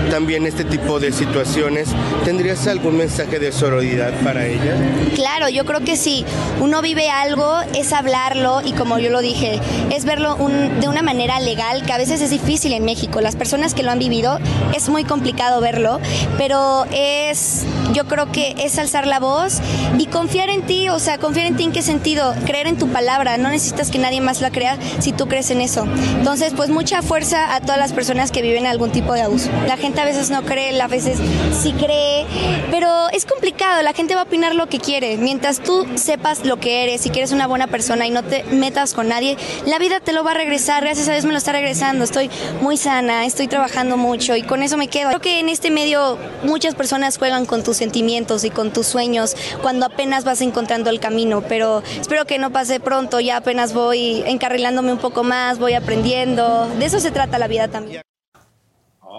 también 0.10 0.46
este 0.46 0.64
tipo 0.64 1.00
de 1.00 1.12
situaciones, 1.12 1.90
¿tendrías 2.26 2.68
algún 2.68 2.98
mensaje 2.98 3.40
de 3.40 3.52
sororidad 3.52 4.14
para 4.24 4.46
ella? 4.46 4.76
Claro, 5.16 5.50
yo 5.50 5.66
creo 5.66 5.82
que 5.82 5.98
sí. 5.98 6.26
Uno 6.60 6.82
vive 6.82 7.10
algo, 7.10 7.60
es 7.76 7.94
hablarlo 7.94 8.62
y 8.64 8.72
como 8.74 9.00
yo 9.00 9.10
lo 9.10 9.22
dije, 9.22 9.60
es 9.94 10.06
verlo 10.06 10.38
de 10.80 10.88
una 10.88 11.02
manera 11.02 11.40
legal 11.40 11.84
que 11.86 11.94
a 11.94 11.98
veces 11.98 12.22
es 12.22 12.30
difícil 12.30 12.74
en 12.74 12.86
México. 12.86 13.22
Las 13.22 13.36
personas 13.36 13.74
que 13.74 13.84
lo 13.84 13.92
han 13.92 14.00
vivido 14.00 14.40
es 14.76 14.90
muy 14.90 15.04
complicado 15.04 15.62
verlo, 15.62 16.00
pero 16.38 16.86
es, 16.92 17.64
yo 17.94 18.08
creo 18.08 18.32
que 18.32 18.56
es 18.60 18.78
alzar 18.80 19.08
la 19.08 19.20
voz 19.20 19.60
y 19.98 20.06
confiar 20.08 20.50
en 20.50 20.62
ti, 20.64 20.90
o 20.90 21.00
sea, 21.00 21.18
confiar 21.18 21.48
en 21.48 21.56
ti 21.56 21.64
en 21.64 21.72
qué 21.72 21.82
sentido, 21.82 22.34
creer 22.46 22.68
en 22.68 22.78
tu 22.78 22.88
palabra, 22.88 23.38
no 23.38 23.50
necesitas 23.50 23.92
que 23.92 24.00
nadie 24.00 24.22
más 24.22 24.42
la 24.42 24.52
crea 24.52 24.78
si 25.00 25.12
tú 25.12 25.28
crees 25.28 25.52
en 25.52 25.62
eso. 25.62 25.86
Entonces, 26.18 26.54
pues 26.56 26.70
mucha 26.70 27.02
fuerza 27.02 27.56
a 27.56 27.62
todas 27.62 27.78
las 27.78 27.94
personas 27.94 28.32
que 28.32 28.42
viven 28.42 28.66
algún 28.66 28.92
tipo 28.92 29.14
de 29.14 29.22
abuso. 29.22 29.47
La 29.68 29.78
gente 29.78 30.02
a 30.02 30.06
veces 30.06 30.30
no 30.30 30.44
cree, 30.44 30.80
a 30.82 30.88
veces 30.88 31.20
sí 31.62 31.74
cree, 31.74 32.26
pero 32.72 33.10
es 33.12 33.26
complicado, 33.26 33.82
la 33.82 33.94
gente 33.94 34.16
va 34.16 34.22
a 34.22 34.24
opinar 34.24 34.56
lo 34.56 34.68
que 34.68 34.80
quiere. 34.80 35.18
Mientras 35.18 35.60
tú 35.60 35.86
sepas 35.96 36.46
lo 36.46 36.60
que 36.60 36.84
eres 36.84 37.06
y 37.06 37.10
que 37.10 37.20
eres 37.20 37.32
una 37.32 37.48
buena 37.48 37.68
persona 37.68 38.08
y 38.08 38.12
no 38.12 38.24
te 38.24 38.44
metas 38.46 38.94
con 38.94 39.08
nadie, 39.08 39.38
la 39.66 39.80
vida 39.80 40.00
te 40.00 40.14
lo 40.14 40.24
va 40.24 40.32
a 40.32 40.34
regresar, 40.36 40.84
gracias 40.84 41.08
a 41.10 41.14
Dios 41.14 41.26
me 41.26 41.32
lo 41.32 41.38
está 41.38 41.52
regresando, 41.52 42.04
estoy 42.04 42.30
muy 42.62 42.78
sana, 42.78 43.26
estoy 43.26 43.48
trabajando 43.48 43.98
mucho 43.98 44.36
y 44.36 44.44
con 44.44 44.64
eso 44.64 44.78
me 44.78 44.88
quedo. 44.88 45.10
Creo 45.10 45.22
que 45.22 45.40
en 45.40 45.50
este 45.50 45.72
medio 45.72 46.18
muchas 46.44 46.76
personas 46.76 47.18
juegan 47.18 47.46
con 47.46 47.64
tus 47.64 47.78
sentimientos 47.78 48.44
y 48.44 48.50
con 48.50 48.72
tus 48.72 48.88
sueños 48.88 49.36
cuando 49.62 49.86
apenas 49.86 50.24
vas 50.24 50.42
encontrando 50.42 50.90
el 50.90 51.00
camino, 51.00 51.42
pero 51.42 51.84
espero 52.00 52.26
que 52.26 52.38
no 52.38 52.52
pase 52.52 52.80
pronto, 52.80 53.20
ya 53.20 53.38
apenas 53.38 53.74
voy 53.74 54.24
encarrilándome 54.26 54.92
un 54.92 55.00
poco 55.00 55.24
más, 55.24 55.60
voy 55.60 55.74
aprendiendo, 55.74 56.68
de 56.80 56.86
eso 56.86 57.00
se 57.00 57.12
trata 57.12 57.40
la 57.40 57.48
vida 57.48 57.68
también. 57.68 58.02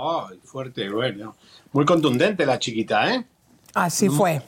Ay, 0.01 0.39
fuerte, 0.45 0.89
bueno. 0.91 1.37
Muy 1.73 1.85
contundente 1.85 2.47
la 2.47 2.59
chiquita, 2.59 3.15
¿eh? 3.15 3.25
Así 3.75 4.09
fue. 4.09 4.43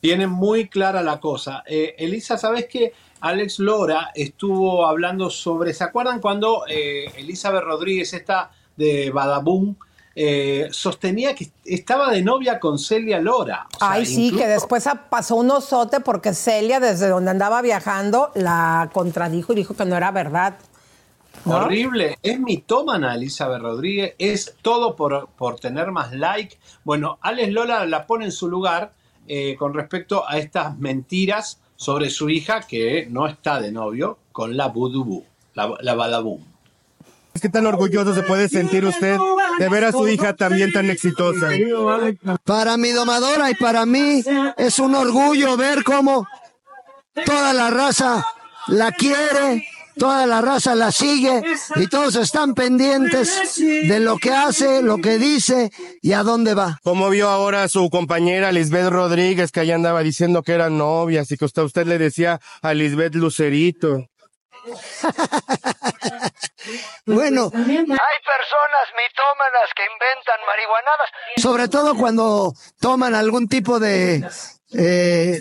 Tiene 0.00 0.26
muy 0.26 0.68
clara 0.68 1.02
la 1.02 1.20
cosa. 1.20 1.62
Eh, 1.66 1.94
Elisa, 1.98 2.38
¿sabes 2.38 2.66
que 2.66 2.92
Alex 3.20 3.58
Lora 3.58 4.10
estuvo 4.14 4.86
hablando 4.86 5.30
sobre, 5.30 5.72
¿se 5.74 5.84
acuerdan 5.84 6.20
cuando 6.20 6.64
eh, 6.68 7.06
Elizabeth 7.16 7.62
Rodríguez, 7.62 8.12
esta 8.12 8.50
de 8.76 9.10
Badaboom, 9.10 9.74
eh, 10.18 10.68
sostenía 10.70 11.34
que 11.34 11.50
estaba 11.66 12.10
de 12.10 12.22
novia 12.22 12.58
con 12.58 12.78
Celia 12.78 13.20
Lora. 13.20 13.66
Ay, 13.80 14.06
sí, 14.06 14.34
que 14.34 14.46
después 14.46 14.88
pasó 15.10 15.36
un 15.36 15.50
osote 15.50 16.00
porque 16.00 16.32
Celia, 16.32 16.80
desde 16.80 17.08
donde 17.08 17.32
andaba 17.32 17.60
viajando, 17.60 18.30
la 18.34 18.88
contradijo 18.94 19.52
y 19.52 19.56
dijo 19.56 19.74
que 19.74 19.84
no 19.84 19.94
era 19.94 20.10
verdad. 20.12 20.54
Horrible. 21.46 22.18
Es 22.22 22.40
mitómana 22.40 23.14
Elizabeth 23.14 23.62
Rodríguez. 23.62 24.14
Es 24.18 24.56
todo 24.62 24.96
por, 24.96 25.28
por, 25.36 25.58
tener 25.60 25.92
más 25.92 26.12
like. 26.12 26.58
Bueno, 26.84 27.18
Alex 27.20 27.52
Lola 27.52 27.86
la 27.86 28.06
pone 28.06 28.26
en 28.26 28.32
su 28.32 28.48
lugar 28.48 28.92
eh, 29.28 29.56
con 29.56 29.74
respecto 29.74 30.28
a 30.28 30.38
estas 30.38 30.78
mentiras 30.78 31.60
sobre 31.76 32.10
su 32.10 32.30
hija 32.30 32.60
que 32.62 33.06
no 33.10 33.26
está 33.26 33.60
de 33.60 33.70
novio 33.70 34.18
con 34.32 34.56
la 34.56 34.68
Budubu, 34.68 35.24
la, 35.54 35.74
la 35.80 36.22
¿Qué 37.40 37.48
tan 37.48 37.66
orgulloso 37.66 38.14
se 38.14 38.22
puede 38.22 38.48
sentir 38.48 38.84
usted 38.84 39.18
de 39.58 39.68
ver 39.68 39.84
a 39.84 39.92
su 39.92 40.08
hija 40.08 40.34
también 40.34 40.72
tan 40.72 40.88
exitosa? 40.90 41.48
Para 42.44 42.76
mi 42.76 42.90
domadora 42.90 43.50
y 43.50 43.54
para 43.54 43.84
mí 43.84 44.22
es 44.56 44.78
un 44.78 44.94
orgullo 44.94 45.56
ver 45.56 45.84
cómo 45.84 46.26
toda 47.24 47.52
la 47.52 47.70
raza 47.70 48.24
la 48.68 48.90
quiere, 48.92 49.66
toda 49.98 50.26
la 50.26 50.40
raza 50.40 50.74
la 50.74 50.90
sigue 50.92 51.42
y 51.76 51.86
todos 51.88 52.16
están 52.16 52.54
pendientes 52.54 53.58
de 53.58 54.00
lo 54.00 54.18
que 54.18 54.32
hace, 54.32 54.82
lo 54.82 54.98
que 54.98 55.18
dice 55.18 55.70
y 56.02 56.12
a 56.12 56.22
dónde 56.22 56.54
va. 56.54 56.78
¿Cómo 56.82 57.08
vio 57.10 57.28
ahora 57.28 57.64
a 57.64 57.68
su 57.68 57.90
compañera 57.90 58.52
Lisbeth 58.52 58.90
Rodríguez 58.90 59.52
que 59.52 59.60
allá 59.60 59.74
andaba 59.74 60.02
diciendo 60.02 60.42
que 60.42 60.52
eran 60.52 60.78
novias 60.78 61.30
y 61.30 61.36
que 61.36 61.44
usted, 61.44 61.62
usted 61.62 61.86
le 61.86 61.98
decía 61.98 62.40
a 62.62 62.72
Lisbeth 62.74 63.14
Lucerito? 63.14 64.08
bueno, 67.06 67.52
hay 67.54 67.54
personas 67.54 68.86
mitómanas 68.96 69.70
que 69.76 69.84
inventan 69.84 70.40
marihuanadas, 70.44 71.08
sobre 71.36 71.68
todo 71.68 71.94
cuando 71.94 72.52
toman 72.80 73.14
algún 73.14 73.46
tipo 73.48 73.78
de 73.78 74.28
eh, 74.72 75.40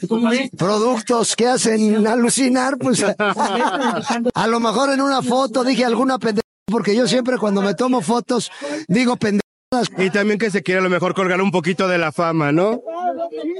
productos 0.57 1.35
que 1.35 1.47
hacen 1.47 2.05
alucinar, 2.05 2.77
pues 2.77 3.03
a 4.33 4.47
lo 4.47 4.59
mejor 4.59 4.91
en 4.91 5.01
una 5.01 5.21
foto 5.21 5.63
dije 5.63 5.85
alguna 5.85 6.19
pendeja, 6.19 6.47
porque 6.65 6.95
yo 6.95 7.07
siempre 7.07 7.37
cuando 7.37 7.61
me 7.61 7.73
tomo 7.73 8.01
fotos 8.01 8.51
digo 8.87 9.15
pendeja. 9.17 9.44
Y 9.97 10.09
también 10.09 10.37
que 10.37 10.51
se 10.51 10.63
quiera 10.63 10.81
a 10.81 10.83
lo 10.83 10.89
mejor 10.89 11.13
colgar 11.13 11.41
un 11.41 11.51
poquito 11.51 11.87
de 11.87 11.97
la 11.97 12.11
fama, 12.11 12.51
¿no? 12.51 12.81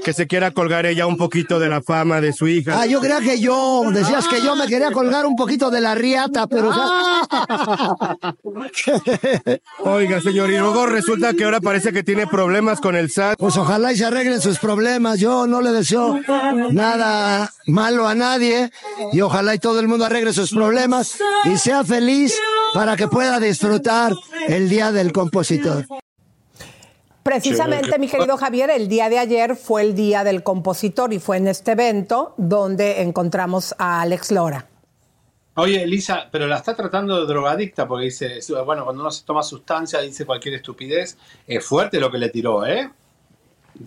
Que 0.04 0.12
se 0.12 0.26
quiera 0.26 0.50
colgar 0.50 0.86
ella 0.86 1.06
un 1.06 1.16
poquito 1.16 1.58
de 1.58 1.68
la 1.68 1.80
fama 1.82 2.20
de 2.20 2.32
su 2.32 2.46
hija. 2.48 2.80
Ah, 2.80 2.86
yo 2.86 3.00
creía 3.00 3.20
que 3.20 3.40
yo, 3.40 3.82
decías 3.92 4.28
que 4.28 4.42
yo 4.42 4.54
me 4.56 4.66
quería 4.66 4.90
colgar 4.92 5.26
un 5.26 5.36
poquito 5.36 5.70
de 5.70 5.80
la 5.80 5.94
riata, 5.94 6.46
pero... 6.46 6.70
Oiga, 9.78 10.20
señor, 10.20 10.50
y 10.50 10.58
luego 10.58 10.86
resulta 10.86 11.32
que 11.34 11.44
ahora 11.44 11.60
parece 11.60 11.92
que 11.92 12.02
tiene 12.02 12.26
problemas 12.26 12.80
con 12.80 12.96
el 12.96 13.10
SAT. 13.10 13.38
Pues 13.38 13.56
ojalá 13.56 13.92
y 13.92 13.96
se 13.96 14.04
arreglen 14.04 14.40
sus 14.40 14.58
problemas. 14.58 15.18
Yo 15.18 15.46
no 15.46 15.60
le 15.60 15.72
deseo 15.72 16.20
nada 16.70 17.52
malo 17.66 18.06
a 18.06 18.14
nadie 18.14 18.70
y 19.12 19.20
ojalá 19.20 19.54
y 19.54 19.58
todo 19.58 19.80
el 19.80 19.88
mundo 19.88 20.04
arregle 20.04 20.32
sus 20.32 20.50
problemas 20.50 21.18
y 21.44 21.56
sea 21.56 21.84
feliz 21.84 22.34
para 22.74 22.96
que 22.96 23.08
pueda 23.08 23.40
disfrutar 23.40 24.12
el 24.48 24.68
Día 24.68 24.92
del 24.92 25.12
Compositor. 25.12 25.86
Precisamente, 27.26 27.98
mi 27.98 28.06
querido 28.06 28.36
Javier, 28.36 28.70
el 28.70 28.86
día 28.86 29.08
de 29.08 29.18
ayer 29.18 29.56
fue 29.56 29.82
el 29.82 29.96
Día 29.96 30.22
del 30.22 30.44
Compositor 30.44 31.12
y 31.12 31.18
fue 31.18 31.38
en 31.38 31.48
este 31.48 31.72
evento 31.72 32.34
donde 32.36 33.02
encontramos 33.02 33.74
a 33.78 34.00
Alex 34.02 34.30
Lora. 34.30 34.66
Oye, 35.56 35.82
Elisa, 35.82 36.28
pero 36.30 36.46
la 36.46 36.58
está 36.58 36.76
tratando 36.76 37.18
de 37.18 37.26
drogadicta 37.26 37.88
porque 37.88 38.04
dice, 38.04 38.38
bueno, 38.64 38.84
cuando 38.84 39.02
uno 39.02 39.10
se 39.10 39.24
toma 39.24 39.42
sustancia 39.42 40.00
dice 40.02 40.24
cualquier 40.24 40.54
estupidez. 40.54 41.18
Es 41.48 41.64
fuerte 41.64 41.98
lo 41.98 42.12
que 42.12 42.18
le 42.18 42.28
tiró, 42.28 42.64
¿eh? 42.64 42.90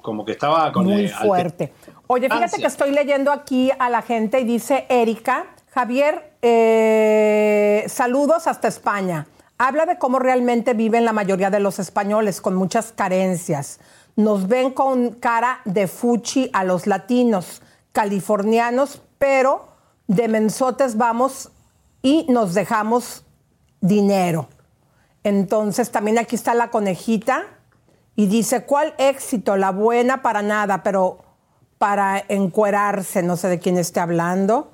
como 0.01 0.25
que 0.25 0.33
estaba 0.33 0.71
con 0.73 0.85
Muy 0.85 1.07
fuerte. 1.07 1.71
Oye, 2.07 2.29
fíjate 2.29 2.57
que 2.57 2.67
estoy 2.67 2.91
leyendo 2.91 3.31
aquí 3.31 3.71
a 3.79 3.89
la 3.89 4.01
gente 4.01 4.41
y 4.41 4.43
dice 4.43 4.85
Erika, 4.89 5.47
Javier, 5.71 6.33
eh, 6.41 7.85
saludos 7.87 8.47
hasta 8.47 8.67
España. 8.67 9.27
Habla 9.61 9.85
de 9.85 9.97
cómo 9.97 10.19
realmente 10.19 10.73
viven 10.73 11.03
la 11.03 11.11
mayoría 11.11 11.49
de 11.49 11.59
los 11.59 11.79
españoles, 11.79 12.39
con 12.39 12.55
muchas 12.55 12.93
carencias. 12.93 13.81
Nos 14.15 14.47
ven 14.47 14.71
con 14.71 15.11
cara 15.15 15.59
de 15.65 15.87
fuchi 15.87 16.49
a 16.53 16.63
los 16.63 16.87
latinos, 16.87 17.61
californianos, 17.91 19.01
pero 19.17 19.67
de 20.07 20.29
mensotes 20.29 20.95
vamos 20.95 21.51
y 22.01 22.25
nos 22.29 22.53
dejamos 22.53 23.25
dinero. 23.81 24.47
Entonces 25.25 25.91
también 25.91 26.19
aquí 26.19 26.37
está 26.37 26.53
la 26.53 26.71
conejita 26.71 27.43
y 28.15 28.27
dice, 28.27 28.63
¿cuál 28.63 28.93
éxito? 28.97 29.57
La 29.57 29.71
buena 29.71 30.21
para 30.21 30.41
nada, 30.41 30.83
pero 30.83 31.25
para 31.77 32.23
encuerarse, 32.29 33.23
no 33.23 33.35
sé 33.35 33.49
de 33.49 33.59
quién 33.59 33.77
esté 33.77 33.99
hablando. 33.99 34.71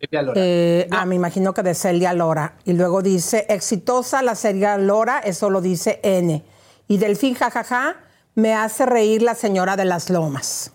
Eh, 0.00 0.88
ah, 0.90 1.06
me 1.06 1.14
imagino 1.14 1.54
que 1.54 1.62
de 1.62 1.74
Celia 1.74 2.12
Lora. 2.12 2.54
Y 2.64 2.74
luego 2.74 3.02
dice, 3.02 3.46
exitosa 3.48 4.22
la 4.22 4.34
Celia 4.34 4.76
Lora, 4.78 5.20
eso 5.20 5.50
lo 5.50 5.60
dice 5.60 6.00
N. 6.02 6.42
Y 6.88 6.98
Delfín, 6.98 7.34
jajaja, 7.34 7.96
me 8.34 8.54
hace 8.54 8.86
reír 8.86 9.22
la 9.22 9.34
señora 9.34 9.76
de 9.76 9.84
las 9.84 10.10
lomas. 10.10 10.72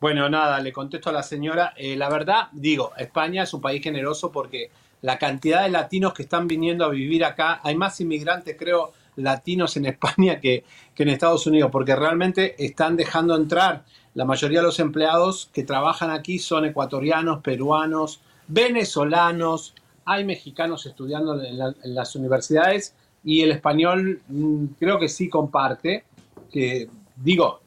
Bueno, 0.00 0.28
nada, 0.28 0.60
le 0.60 0.72
contesto 0.72 1.10
a 1.10 1.12
la 1.12 1.22
señora. 1.22 1.72
Eh, 1.76 1.96
la 1.96 2.08
verdad, 2.08 2.48
digo, 2.52 2.92
España 2.96 3.42
es 3.42 3.54
un 3.54 3.60
país 3.60 3.82
generoso 3.82 4.32
porque 4.32 4.70
la 5.02 5.18
cantidad 5.18 5.62
de 5.62 5.70
latinos 5.70 6.14
que 6.14 6.22
están 6.22 6.46
viniendo 6.48 6.84
a 6.84 6.88
vivir 6.88 7.24
acá, 7.24 7.60
hay 7.62 7.76
más 7.76 8.00
inmigrantes, 8.00 8.56
creo, 8.58 8.92
latinos 9.16 9.76
en 9.76 9.86
España 9.86 10.40
que, 10.40 10.64
que 10.94 11.02
en 11.02 11.10
Estados 11.10 11.46
Unidos, 11.46 11.70
porque 11.70 11.94
realmente 11.94 12.62
están 12.64 12.96
dejando 12.96 13.36
entrar. 13.36 13.84
La 14.14 14.24
mayoría 14.24 14.60
de 14.60 14.66
los 14.66 14.80
empleados 14.80 15.50
que 15.52 15.62
trabajan 15.62 16.10
aquí 16.10 16.38
son 16.38 16.64
ecuatorianos, 16.64 17.42
peruanos, 17.42 18.20
venezolanos, 18.48 19.74
hay 20.04 20.24
mexicanos 20.24 20.86
estudiando 20.86 21.42
en, 21.42 21.58
las 21.94 22.14
universidades 22.16 22.94
y 23.24 23.42
el 23.42 23.50
español 23.50 24.22
mm, 24.28 24.66
creo 24.78 24.98
que 24.98 25.08
sí 25.08 25.28
comparte, 25.28 26.04
que 26.50 26.88
digo, 27.16 27.60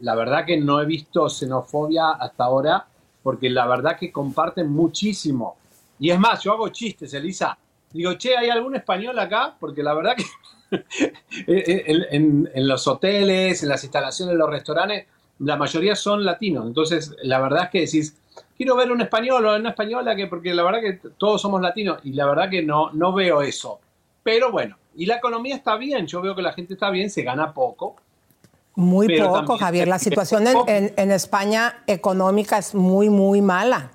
la 0.00 0.14
verdad 0.14 0.44
que 0.44 0.56
no 0.58 0.80
he 0.80 0.86
visto 0.86 1.28
xenofobia 1.28 2.10
hasta 2.10 2.44
ahora, 2.44 2.86
porque 3.22 3.50
la 3.50 3.66
verdad 3.66 3.96
que 3.98 4.12
comparten 4.12 4.70
muchísimo. 4.70 5.56
Y 5.98 6.10
es 6.10 6.18
más, 6.18 6.42
yo 6.44 6.52
hago 6.52 6.68
chistes, 6.68 7.12
Elisa. 7.14 7.58
Digo, 7.92 8.14
che, 8.14 8.36
¿hay 8.36 8.50
algún 8.50 8.76
español 8.76 9.18
acá? 9.18 9.56
Porque 9.58 9.82
la 9.82 9.94
verdad 9.94 10.14
que 10.16 10.24
en, 11.46 12.48
en, 12.52 12.68
los 12.68 12.86
hoteles, 12.86 13.62
en 13.62 13.68
las 13.68 13.82
instalaciones, 13.82 14.32
en 14.32 14.38
los 14.38 14.50
restaurantes, 14.50 15.06
la 15.38 15.56
mayoría 15.56 15.96
son 15.96 16.24
latinos. 16.24 16.66
Entonces, 16.66 17.16
la 17.22 17.40
verdad 17.40 17.64
es 17.64 17.70
que 17.70 17.80
decís, 17.80 18.16
quiero 18.56 18.76
ver 18.76 18.90
un 18.90 19.00
español 19.00 19.46
o 19.46 19.56
una 19.56 19.70
española, 19.70 20.16
que, 20.16 20.26
porque 20.26 20.54
la 20.54 20.62
verdad 20.62 20.80
que 20.80 21.00
todos 21.16 21.40
somos 21.40 21.60
latinos 21.60 21.98
y 22.04 22.12
la 22.12 22.26
verdad 22.26 22.50
que 22.50 22.62
no, 22.62 22.90
no 22.92 23.12
veo 23.12 23.42
eso. 23.42 23.80
Pero 24.22 24.50
bueno, 24.50 24.76
y 24.96 25.06
la 25.06 25.16
economía 25.16 25.54
está 25.54 25.76
bien, 25.76 26.06
yo 26.06 26.20
veo 26.20 26.34
que 26.34 26.42
la 26.42 26.52
gente 26.52 26.74
está 26.74 26.90
bien, 26.90 27.10
se 27.10 27.22
gana 27.22 27.52
poco. 27.52 27.96
Muy 28.74 29.18
poco, 29.18 29.56
Javier. 29.56 29.88
La 29.88 29.98
situación 30.00 30.46
en, 30.46 30.92
en, 30.96 31.10
España 31.10 31.82
económica 31.86 32.58
es 32.58 32.74
muy, 32.74 33.08
muy 33.08 33.40
mala. 33.40 33.92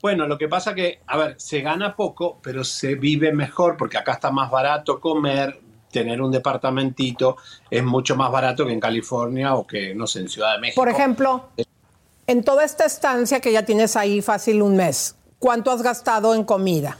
Bueno, 0.00 0.28
lo 0.28 0.38
que 0.38 0.46
pasa 0.46 0.74
que, 0.74 1.00
a 1.06 1.16
ver, 1.16 1.34
se 1.40 1.60
gana 1.60 1.96
poco, 1.96 2.38
pero 2.42 2.62
se 2.62 2.94
vive 2.94 3.32
mejor 3.32 3.76
porque 3.76 3.98
acá 3.98 4.12
está 4.12 4.30
más 4.30 4.48
barato 4.48 5.00
comer, 5.00 5.58
tener 5.90 6.20
un 6.22 6.30
departamentito 6.30 7.36
es 7.70 7.82
mucho 7.82 8.16
más 8.16 8.30
barato 8.30 8.66
que 8.66 8.72
en 8.72 8.80
California 8.80 9.54
o 9.54 9.66
que, 9.66 9.94
no 9.94 10.06
sé, 10.06 10.20
en 10.20 10.28
Ciudad 10.28 10.54
de 10.54 10.60
México. 10.60 10.80
Por 10.80 10.88
ejemplo, 10.88 11.48
en 12.28 12.44
toda 12.44 12.62
esta 12.62 12.84
estancia 12.84 13.40
que 13.40 13.50
ya 13.50 13.64
tienes 13.64 13.96
ahí 13.96 14.20
fácil 14.22 14.62
un 14.62 14.76
mes, 14.76 15.16
¿cuánto 15.38 15.72
has 15.72 15.82
gastado 15.82 16.34
en 16.34 16.44
comida? 16.44 16.98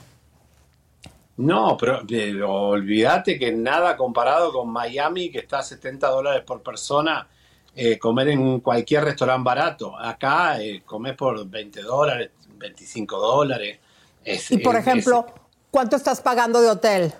No, 1.36 1.76
pero 1.78 2.00
eh, 2.08 2.42
olvídate 2.42 3.38
que 3.38 3.52
nada 3.52 3.96
comparado 3.96 4.50
con 4.52 4.70
Miami, 4.70 5.30
que 5.30 5.40
está 5.40 5.58
a 5.58 5.62
70 5.62 6.08
dólares 6.08 6.42
por 6.44 6.62
persona, 6.62 7.28
eh, 7.76 7.98
comer 7.98 8.28
en 8.28 8.60
cualquier 8.60 9.04
restaurante 9.04 9.44
barato. 9.44 9.96
Acá 9.96 10.60
eh, 10.60 10.82
comer 10.84 11.14
por 11.14 11.46
20 11.46 11.82
dólares, 11.82 12.30
25 12.56 13.18
dólares. 13.18 13.78
y 14.24 14.58
por 14.58 14.76
ejemplo, 14.76 15.26
¿cuánto 15.70 15.94
estás 15.94 16.22
pagando 16.22 16.60
de 16.62 16.70
hotel? 16.70 17.12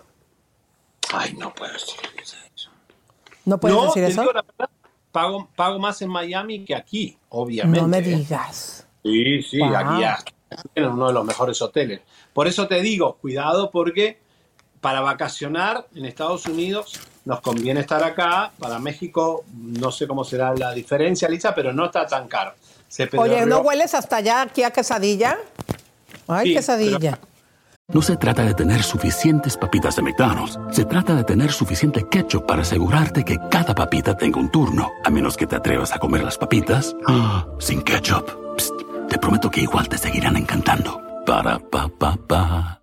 Ay, 1.13 1.35
no 1.35 1.55
puedo 1.55 1.75
decir 1.75 2.01
eso. 2.21 2.37
¿No 3.45 3.61
puedes 3.61 3.83
decir 3.83 4.05
eso? 4.05 4.25
Pago, 5.19 5.49
pago 5.57 5.79
más 5.81 6.01
en 6.01 6.11
Miami 6.11 6.65
que 6.65 6.77
aquí, 6.77 7.19
obviamente. 7.31 7.81
No 7.81 7.89
me 7.89 8.01
digas. 8.01 8.87
Sí, 9.03 9.43
sí, 9.43 9.61
aquí 9.63 10.05
es 10.75 10.87
uno 10.87 11.09
de 11.09 11.13
los 11.13 11.25
mejores 11.25 11.61
hoteles. 11.61 12.01
Por 12.33 12.47
eso 12.47 12.69
te 12.69 12.81
digo, 12.81 13.17
cuidado 13.17 13.71
porque 13.73 14.21
para 14.81 15.01
vacacionar 15.01 15.89
en 15.95 16.05
Estados 16.05 16.47
Unidos 16.47 17.01
nos 17.25 17.41
conviene 17.41 17.81
estar 17.81 18.05
acá. 18.05 18.53
Para 18.61 18.79
México 18.79 19.45
no 19.53 19.91
sé 19.91 20.07
cómo 20.07 20.23
será 20.23 20.55
la 20.55 20.73
diferencia, 20.73 21.29
Lisa, 21.29 21.53
pero 21.53 21.73
no 21.73 21.87
está 21.87 22.07
tan 22.07 22.29
caro. 22.29 22.55
Oye, 23.17 23.45
¿no 23.45 23.59
hueles 23.59 23.95
hasta 23.95 24.17
allá 24.17 24.43
aquí 24.43 24.63
a 24.63 24.71
quesadilla? 24.71 25.37
Ay, 26.29 26.55
quesadilla. 26.55 27.19
No 27.91 28.03
se 28.03 28.19
trata 28.19 28.45
de 28.45 28.53
tener 28.53 28.83
suficientes 28.83 29.57
papitas 29.57 29.97
de 29.97 30.03
McDonald's. 30.03 30.59
Se 30.73 30.85
trata 30.85 31.15
de 31.15 31.25
tener 31.25 31.51
suficiente 31.51 32.07
ketchup 32.07 32.45
para 32.45 32.61
asegurarte 32.61 33.25
que 33.25 33.39
cada 33.51 33.75
papita 33.75 34.15
tenga 34.15 34.39
un 34.39 34.51
turno. 34.51 34.91
A 35.05 35.11
menos 35.11 35.39
que 35.39 35.47
te 35.47 35.57
atrevas 35.57 35.93
a 35.93 35.99
comer 35.99 36.23
las 36.23 36.37
papitas 36.37 36.95
ah, 37.07 37.47
sin 37.59 37.81
ketchup. 37.81 38.29
te 39.09 39.19
prometo 39.19 39.51
que 39.51 39.63
igual 39.63 39.89
te 39.89 39.97
seguirán 39.97 40.37
encantando. 40.37 41.01
Para 41.25 41.59
pa 41.59 41.89
pa 41.89 42.15
pa. 42.29 42.83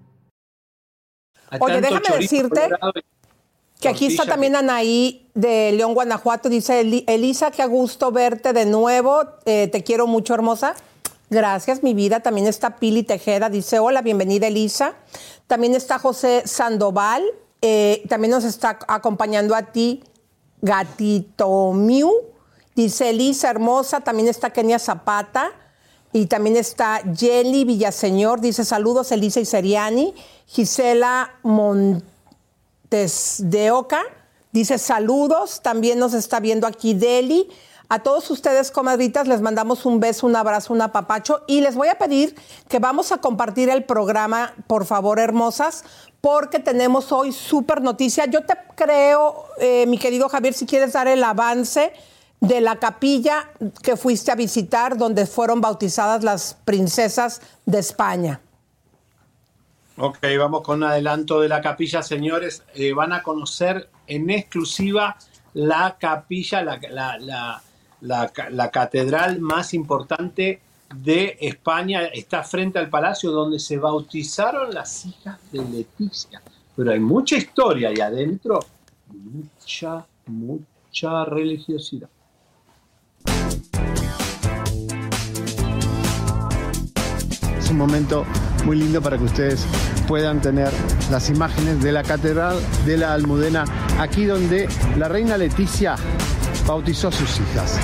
Oye, 1.59 1.81
déjame 1.81 2.17
decirte 2.19 2.69
que 3.79 3.89
aquí 3.89 4.05
está 4.05 4.25
también 4.25 4.55
Anaí 4.55 5.27
de 5.33 5.71
León, 5.71 5.93
Guanajuato. 5.93 6.49
Dice, 6.49 6.81
Elisa, 7.07 7.51
qué 7.51 7.65
gusto 7.65 8.11
verte 8.11 8.53
de 8.53 8.65
nuevo. 8.65 9.23
Eh, 9.45 9.67
te 9.71 9.83
quiero 9.83 10.07
mucho, 10.07 10.33
hermosa. 10.33 10.75
Gracias, 11.29 11.81
mi 11.81 11.93
vida. 11.93 12.19
También 12.19 12.47
está 12.47 12.77
Pili 12.77 13.03
Tejeda. 13.03 13.49
Dice, 13.49 13.79
hola, 13.79 14.01
bienvenida, 14.01 14.47
Elisa. 14.47 14.93
También 15.47 15.73
está 15.73 15.97
José 15.97 16.43
Sandoval. 16.45 17.23
Eh, 17.61 18.03
también 18.07 18.31
nos 18.31 18.43
está 18.43 18.79
acompañando 18.87 19.55
a 19.55 19.63
ti, 19.63 20.03
Gatito 20.61 21.73
Miu. 21.73 22.11
Dice, 22.75 23.09
Elisa, 23.09 23.49
hermosa. 23.49 24.01
También 24.01 24.27
está 24.27 24.51
Kenia 24.51 24.79
Zapata. 24.79 25.51
Y 26.13 26.25
también 26.25 26.57
está 26.57 27.01
Jelly 27.15 27.63
Villaseñor, 27.63 28.41
dice 28.41 28.65
saludos 28.65 29.11
Elisa 29.11 29.39
y 29.39 29.45
Seriani. 29.45 30.13
Gisela 30.45 31.35
Montes 31.43 32.03
de 33.39 33.71
Oca, 33.71 34.01
dice 34.51 34.77
saludos. 34.77 35.61
También 35.61 35.99
nos 35.99 36.13
está 36.13 36.41
viendo 36.41 36.67
aquí 36.67 36.93
Deli. 36.93 37.49
A 37.87 37.99
todos 37.99 38.29
ustedes, 38.31 38.71
comadritas, 38.71 39.27
les 39.27 39.41
mandamos 39.41 39.85
un 39.85 39.99
beso, 39.99 40.25
un 40.25 40.35
abrazo, 40.35 40.73
un 40.73 40.81
apapacho. 40.81 41.43
Y 41.47 41.59
les 41.59 41.75
voy 41.75 41.89
a 41.89 41.95
pedir 41.95 42.35
que 42.69 42.79
vamos 42.79 43.11
a 43.11 43.17
compartir 43.17 43.69
el 43.69 43.83
programa, 43.83 44.53
por 44.67 44.85
favor, 44.85 45.19
hermosas, 45.19 45.83
porque 46.21 46.59
tenemos 46.59 47.11
hoy 47.11 47.33
súper 47.33 47.81
noticia. 47.81 48.25
Yo 48.27 48.45
te 48.45 48.53
creo, 48.75 49.45
eh, 49.59 49.85
mi 49.87 49.97
querido 49.97 50.29
Javier, 50.29 50.53
si 50.53 50.65
quieres 50.65 50.93
dar 50.93 51.09
el 51.09 51.23
avance 51.23 51.91
de 52.41 52.59
la 52.59 52.77
capilla 52.77 53.51
que 53.81 53.95
fuiste 53.95 54.31
a 54.31 54.35
visitar 54.35 54.97
donde 54.97 55.25
fueron 55.25 55.61
bautizadas 55.61 56.23
las 56.23 56.57
princesas 56.65 57.41
de 57.65 57.79
España. 57.79 58.41
Ok, 59.97 60.17
vamos 60.37 60.61
con 60.61 60.79
un 60.79 60.85
adelanto 60.85 61.39
de 61.41 61.47
la 61.47 61.61
capilla, 61.61 62.01
señores. 62.01 62.63
Eh, 62.73 62.93
van 62.93 63.13
a 63.13 63.21
conocer 63.21 63.89
en 64.07 64.29
exclusiva 64.31 65.15
la 65.53 65.97
capilla, 65.99 66.63
la, 66.63 67.61
la, 68.01 68.71
catedral 68.71 69.39
más 69.39 69.75
importante 69.75 70.59
de 70.95 71.37
España. 71.39 72.05
Está 72.05 72.43
frente 72.43 72.79
al 72.79 72.89
palacio 72.89 73.31
donde 73.31 73.59
se 73.59 73.77
bautizaron 73.77 74.73
las 74.73 75.05
hijas 75.05 75.39
de 75.51 75.63
Leticia. 75.63 76.41
Pero 76.75 76.91
hay 76.91 76.99
mucha 76.99 77.35
historia 77.35 77.89
ahí 77.89 77.99
adentro, 77.99 78.59
mucha 79.07 80.05
mucha 80.91 81.25
religiosidad. 81.25 82.09
Es 87.57 87.69
un 87.69 87.77
momento 87.77 88.25
muy 88.65 88.77
lindo 88.77 89.01
para 89.01 89.17
que 89.17 89.23
ustedes 89.23 89.65
puedan 90.07 90.41
tener 90.41 90.71
las 91.09 91.29
imágenes 91.29 91.81
de 91.81 91.91
la 91.91 92.03
Catedral 92.03 92.57
de 92.85 92.97
la 92.97 93.13
Almudena, 93.13 93.65
aquí 93.99 94.25
donde 94.25 94.67
la 94.97 95.07
reina 95.07 95.37
Leticia 95.37 95.95
bautizó 96.67 97.07
a 97.07 97.11
sus 97.11 97.39
hijas. 97.39 97.79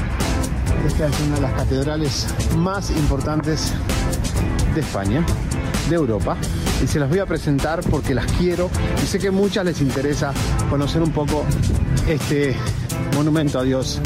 Esta 0.85 1.07
es 1.07 1.19
una 1.21 1.35
de 1.35 1.41
las 1.41 1.53
catedrales 1.53 2.27
más 2.57 2.91
importantes 2.91 3.73
de 4.75 4.81
España, 4.81 5.25
de 5.89 5.95
Europa, 5.95 6.37
y 6.83 6.87
se 6.87 6.99
las 6.99 7.09
voy 7.09 7.19
a 7.19 7.25
presentar 7.25 7.81
porque 7.89 8.13
las 8.13 8.25
quiero 8.33 8.69
y 9.03 9.07
sé 9.07 9.19
que 9.19 9.31
muchas 9.31 9.65
les 9.65 9.81
interesa 9.81 10.33
conocer 10.69 11.01
un 11.01 11.11
poco 11.11 11.45
este 12.07 12.55
monumento 13.15 13.59
a 13.59 13.63
Dios 13.63 13.99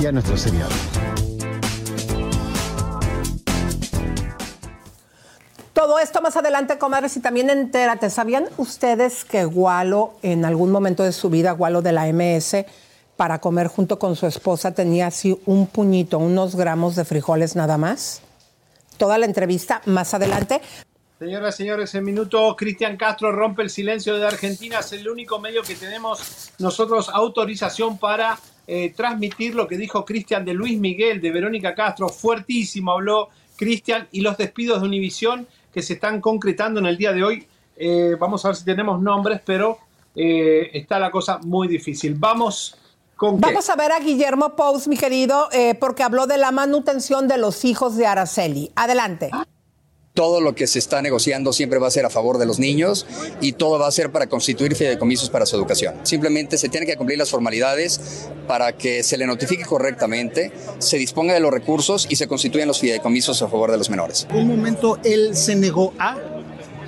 y 0.00 0.06
a 0.06 0.12
nuestro 0.12 0.36
Señor. 0.36 0.68
Todo 5.72 5.98
esto 6.00 6.20
más 6.20 6.36
adelante, 6.36 6.76
comadres, 6.78 7.16
y 7.16 7.20
también 7.20 7.50
entérate. 7.50 8.10
¿Sabían 8.10 8.46
ustedes 8.56 9.24
que 9.24 9.44
Gualo, 9.44 10.14
en 10.22 10.44
algún 10.44 10.70
momento 10.70 11.02
de 11.02 11.12
su 11.12 11.30
vida, 11.30 11.52
Gualo 11.52 11.82
de 11.82 11.92
la 11.92 12.06
MS, 12.12 12.66
para 13.16 13.40
comer 13.40 13.68
junto 13.68 13.98
con 13.98 14.16
su 14.16 14.26
esposa, 14.26 14.74
tenía 14.74 15.06
así 15.06 15.40
un 15.46 15.66
puñito, 15.66 16.18
unos 16.18 16.56
gramos 16.56 16.96
de 16.96 17.04
frijoles 17.04 17.56
nada 17.56 17.78
más? 17.78 18.22
Toda 18.96 19.18
la 19.18 19.26
entrevista 19.26 19.80
más 19.86 20.14
adelante. 20.14 20.60
Señoras 21.18 21.54
y 21.54 21.58
señores, 21.58 21.94
en 21.94 22.04
minuto 22.04 22.54
Cristian 22.56 22.96
Castro 22.96 23.32
rompe 23.32 23.62
el 23.62 23.70
silencio 23.70 24.16
de 24.16 24.26
Argentina. 24.26 24.80
Es 24.80 24.92
el 24.92 25.08
único 25.08 25.40
medio 25.40 25.62
que 25.62 25.74
tenemos 25.74 26.52
nosotros 26.58 27.08
autorización 27.08 27.98
para 27.98 28.38
eh, 28.70 28.92
transmitir 28.94 29.54
lo 29.54 29.66
que 29.66 29.78
dijo 29.78 30.04
Cristian 30.04 30.44
de 30.44 30.52
Luis 30.52 30.78
Miguel, 30.78 31.22
de 31.22 31.30
Verónica 31.30 31.74
Castro. 31.74 32.10
Fuertísimo 32.10 32.92
habló 32.92 33.30
Cristian 33.56 34.06
y 34.12 34.20
los 34.20 34.36
despidos 34.36 34.82
de 34.82 34.86
Univisión 34.86 35.48
que 35.72 35.80
se 35.80 35.94
están 35.94 36.20
concretando 36.20 36.78
en 36.78 36.86
el 36.86 36.98
día 36.98 37.12
de 37.12 37.24
hoy. 37.24 37.46
Eh, 37.76 38.14
vamos 38.20 38.44
a 38.44 38.48
ver 38.48 38.56
si 38.56 38.64
tenemos 38.66 39.00
nombres, 39.00 39.40
pero 39.42 39.78
eh, 40.14 40.70
está 40.74 40.98
la 40.98 41.10
cosa 41.10 41.38
muy 41.38 41.66
difícil. 41.66 42.14
Vamos 42.14 42.76
con. 43.16 43.36
qué? 43.36 43.46
Vamos 43.46 43.70
a 43.70 43.76
ver 43.76 43.90
a 43.90 44.00
Guillermo 44.00 44.54
Pous, 44.54 44.86
mi 44.86 44.98
querido, 44.98 45.48
eh, 45.52 45.74
porque 45.74 46.02
habló 46.02 46.26
de 46.26 46.36
la 46.36 46.50
manutención 46.50 47.26
de 47.26 47.38
los 47.38 47.64
hijos 47.64 47.96
de 47.96 48.06
Araceli. 48.06 48.70
Adelante. 48.76 49.30
Todo 50.18 50.40
lo 50.40 50.52
que 50.56 50.66
se 50.66 50.80
está 50.80 51.00
negociando 51.00 51.52
siempre 51.52 51.78
va 51.78 51.86
a 51.86 51.92
ser 51.92 52.04
a 52.04 52.10
favor 52.10 52.38
de 52.38 52.44
los 52.44 52.58
niños 52.58 53.06
y 53.40 53.52
todo 53.52 53.78
va 53.78 53.86
a 53.86 53.92
ser 53.92 54.10
para 54.10 54.26
constituir 54.26 54.74
fideicomisos 54.74 55.30
para 55.30 55.46
su 55.46 55.54
educación. 55.54 55.94
Simplemente 56.02 56.58
se 56.58 56.68
tienen 56.68 56.88
que 56.88 56.96
cumplir 56.96 57.20
las 57.20 57.30
formalidades 57.30 58.26
para 58.48 58.72
que 58.72 59.04
se 59.04 59.16
le 59.16 59.28
notifique 59.28 59.64
correctamente, 59.64 60.50
se 60.80 60.98
disponga 60.98 61.34
de 61.34 61.38
los 61.38 61.52
recursos 61.52 62.08
y 62.10 62.16
se 62.16 62.26
constituyan 62.26 62.66
los 62.66 62.80
fideicomisos 62.80 63.42
a 63.42 63.48
favor 63.48 63.70
de 63.70 63.78
los 63.78 63.90
menores. 63.90 64.26
En 64.30 64.38
un 64.38 64.48
momento 64.48 64.98
él 65.04 65.36
se 65.36 65.54
negó 65.54 65.94
a... 66.00 66.16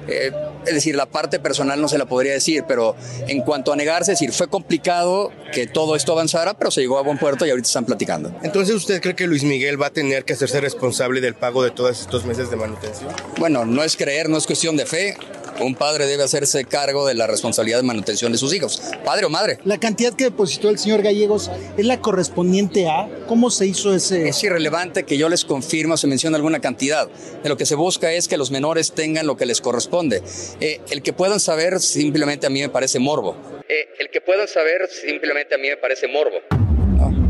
Eh, 0.09 0.33
es 0.66 0.74
decir, 0.74 0.94
la 0.94 1.06
parte 1.06 1.38
personal 1.40 1.80
no 1.80 1.88
se 1.88 1.98
la 1.98 2.06
podría 2.06 2.32
decir, 2.32 2.64
pero 2.66 2.96
en 3.26 3.42
cuanto 3.42 3.72
a 3.72 3.76
negarse, 3.76 4.12
es 4.12 4.18
decir, 4.20 4.32
fue 4.32 4.48
complicado 4.48 5.32
que 5.52 5.66
todo 5.66 5.96
esto 5.96 6.12
avanzara, 6.12 6.54
pero 6.54 6.70
se 6.70 6.80
llegó 6.80 6.98
a 6.98 7.02
buen 7.02 7.18
puerto 7.18 7.46
y 7.46 7.50
ahorita 7.50 7.66
están 7.66 7.84
platicando. 7.84 8.34
Entonces, 8.42 8.74
¿usted 8.74 9.00
cree 9.00 9.14
que 9.14 9.26
Luis 9.26 9.44
Miguel 9.44 9.80
va 9.80 9.86
a 9.86 9.90
tener 9.90 10.24
que 10.24 10.34
hacerse 10.34 10.61
responsable 10.61 11.20
del 11.20 11.34
pago 11.34 11.62
de 11.62 11.70
todos 11.70 12.00
estos 12.00 12.24
meses 12.24 12.50
de 12.50 12.56
manutención? 12.56 13.11
Bueno, 13.38 13.64
no 13.64 13.82
es 13.82 13.96
creer, 13.96 14.28
no 14.28 14.36
es 14.36 14.46
cuestión 14.46 14.76
de 14.76 14.86
fe. 14.86 15.16
Un 15.61 15.74
padre 15.74 16.06
debe 16.06 16.22
hacerse 16.22 16.64
cargo 16.64 17.06
de 17.06 17.14
la 17.14 17.26
responsabilidad 17.26 17.78
de 17.78 17.82
manutención 17.82 18.32
de 18.32 18.38
sus 18.38 18.54
hijos, 18.54 18.80
padre 19.04 19.26
o 19.26 19.28
madre. 19.28 19.58
La 19.64 19.78
cantidad 19.78 20.14
que 20.14 20.24
depositó 20.24 20.70
el 20.70 20.78
señor 20.78 21.02
Gallegos 21.02 21.50
es 21.76 21.84
la 21.84 22.00
correspondiente 22.00 22.88
a... 22.88 23.08
¿Cómo 23.28 23.50
se 23.50 23.66
hizo 23.66 23.94
ese...? 23.94 24.28
Es 24.28 24.42
irrelevante 24.42 25.04
que 25.04 25.18
yo 25.18 25.28
les 25.28 25.44
confirme 25.44 25.94
o 25.94 25.96
se 25.98 26.06
mencione 26.06 26.36
alguna 26.36 26.61
cantidad. 26.61 27.08
De 27.42 27.48
lo 27.48 27.58
que 27.58 27.66
se 27.66 27.74
busca 27.74 28.11
es 28.12 28.26
que 28.26 28.38
los 28.38 28.50
menores 28.50 28.92
tengan 28.92 29.26
lo 29.26 29.36
que 29.36 29.44
les 29.44 29.61
corresponde. 29.61 30.22
Eh, 30.61 30.80
el 30.90 31.02
que 31.02 31.12
puedan 31.12 31.40
saber 31.40 31.78
simplemente 31.80 32.46
a 32.46 32.50
mí 32.50 32.61
me 32.61 32.70
parece 32.70 32.98
morbo. 32.98 33.36
Eh, 33.68 33.88
el 33.98 34.11
que 34.11 34.20
puedan 34.20 34.48
saber 34.48 34.88
simplemente 34.88 35.54
a 35.54 35.58
mí 35.58 35.68
me 35.68 35.76
parece 35.76 36.08
morbo. 36.08 36.38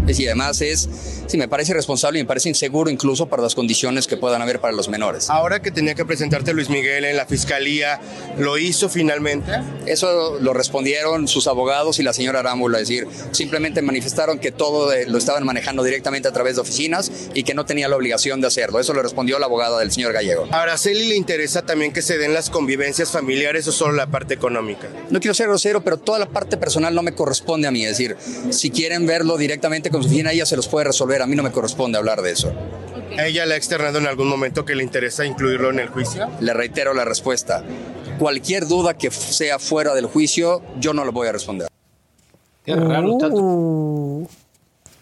Y 0.06 0.26
además 0.26 0.60
es, 0.60 0.88
sí, 1.26 1.38
me 1.38 1.48
parece 1.48 1.72
irresponsable 1.72 2.18
y 2.18 2.22
me 2.22 2.26
parece 2.26 2.48
inseguro 2.48 2.90
incluso 2.90 3.26
para 3.26 3.42
las 3.42 3.54
condiciones 3.54 4.06
que 4.06 4.16
puedan 4.16 4.42
haber 4.42 4.60
para 4.60 4.72
los 4.72 4.88
menores. 4.88 5.30
Ahora 5.30 5.60
que 5.62 5.70
tenía 5.70 5.94
que 5.94 6.04
presentarte 6.04 6.52
Luis 6.52 6.68
Miguel 6.68 7.04
en 7.04 7.16
la 7.16 7.26
fiscalía, 7.26 8.00
¿lo 8.38 8.58
hizo 8.58 8.88
finalmente? 8.88 9.52
Eso 9.86 10.38
lo 10.40 10.52
respondieron 10.52 11.28
sus 11.28 11.46
abogados 11.46 11.98
y 11.98 12.02
la 12.02 12.12
señora 12.12 12.40
Arámbula, 12.40 12.80
es 12.80 12.88
decir, 12.88 13.06
simplemente 13.32 13.82
manifestaron 13.82 14.38
que 14.38 14.52
todo 14.52 14.92
eh, 14.92 15.06
lo 15.06 15.18
estaban 15.18 15.44
manejando 15.44 15.82
directamente 15.82 16.28
a 16.28 16.32
través 16.32 16.56
de 16.56 16.62
oficinas 16.62 17.10
y 17.34 17.44
que 17.44 17.54
no 17.54 17.64
tenía 17.64 17.88
la 17.88 17.96
obligación 17.96 18.40
de 18.40 18.48
hacerlo. 18.48 18.80
Eso 18.80 18.92
lo 18.92 19.02
respondió 19.02 19.38
la 19.38 19.46
abogada 19.46 19.78
del 19.78 19.92
señor 19.92 20.12
Gallego. 20.12 20.48
¿A 20.50 20.62
Araceli 20.62 21.06
le 21.08 21.16
interesa 21.16 21.62
también 21.62 21.92
que 21.92 22.02
se 22.02 22.18
den 22.18 22.34
las 22.34 22.50
convivencias 22.50 23.10
familiares 23.10 23.66
o 23.68 23.72
solo 23.72 23.92
la 23.92 24.06
parte 24.06 24.34
económica? 24.34 24.88
No 25.10 25.20
quiero 25.20 25.34
ser 25.34 25.48
grosero, 25.48 25.82
pero 25.82 25.98
toda 25.98 26.18
la 26.18 26.26
parte 26.26 26.56
personal 26.56 26.94
no 26.94 27.02
me 27.02 27.12
corresponde 27.12 27.68
a 27.68 27.70
mí. 27.70 27.84
Es 27.84 27.98
decir, 27.98 28.16
si 28.50 28.70
quieren 28.70 29.06
verlo 29.06 29.36
directamente 29.36 29.89
con 29.90 30.02
su 30.02 30.08
oficina, 30.08 30.32
ella 30.32 30.46
se 30.46 30.56
los 30.56 30.68
puede 30.68 30.86
resolver. 30.86 31.22
A 31.22 31.26
mí 31.26 31.36
no 31.36 31.42
me 31.42 31.52
corresponde 31.52 31.98
hablar 31.98 32.22
de 32.22 32.32
eso. 32.32 32.52
¿A 33.18 33.26
ella 33.26 33.44
le 33.44 33.54
ha 33.54 33.56
externado 33.56 33.98
en 33.98 34.06
algún 34.06 34.28
momento 34.28 34.64
que 34.64 34.74
le 34.74 34.82
interesa 34.82 35.24
incluirlo 35.24 35.70
en 35.70 35.80
el 35.80 35.88
juicio? 35.88 36.28
Le 36.40 36.54
reitero 36.54 36.94
la 36.94 37.04
respuesta. 37.04 37.64
Cualquier 38.18 38.66
duda 38.66 38.96
que 38.96 39.10
sea 39.10 39.58
fuera 39.58 39.94
del 39.94 40.06
juicio, 40.06 40.62
yo 40.78 40.92
no 40.92 41.04
lo 41.04 41.12
voy 41.12 41.28
a 41.28 41.32
responder. 41.32 41.68
Qué 42.64 42.76
raro 42.76 43.16
tanto 43.18 44.28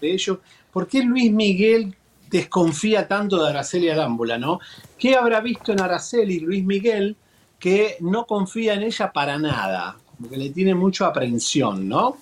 de 0.01 0.13
ello. 0.13 0.41
¿Por 0.73 0.87
qué 0.87 1.03
Luis 1.03 1.33
Miguel 1.33 1.95
desconfía 2.31 3.09
tanto 3.09 3.43
de 3.43 3.51
Araceli 3.51 3.89
Arámbula, 3.89 4.39
no? 4.39 4.61
¿Qué 4.99 5.17
habrá 5.17 5.41
visto 5.41 5.73
en 5.73 5.81
Araceli 5.81 6.41
Luis 6.41 6.65
Miguel 6.65 7.17
que 7.59 7.97
no 8.01 8.27
confía 8.27 8.75
en 8.75 8.85
ella 8.85 9.13
para 9.13 9.39
nada? 9.39 9.97
Como 10.17 10.31
que 10.31 10.37
le 10.37 10.51
tiene 10.51 10.75
mucha 10.75 11.07
aprensión, 11.07 11.89
¿no? 11.89 12.19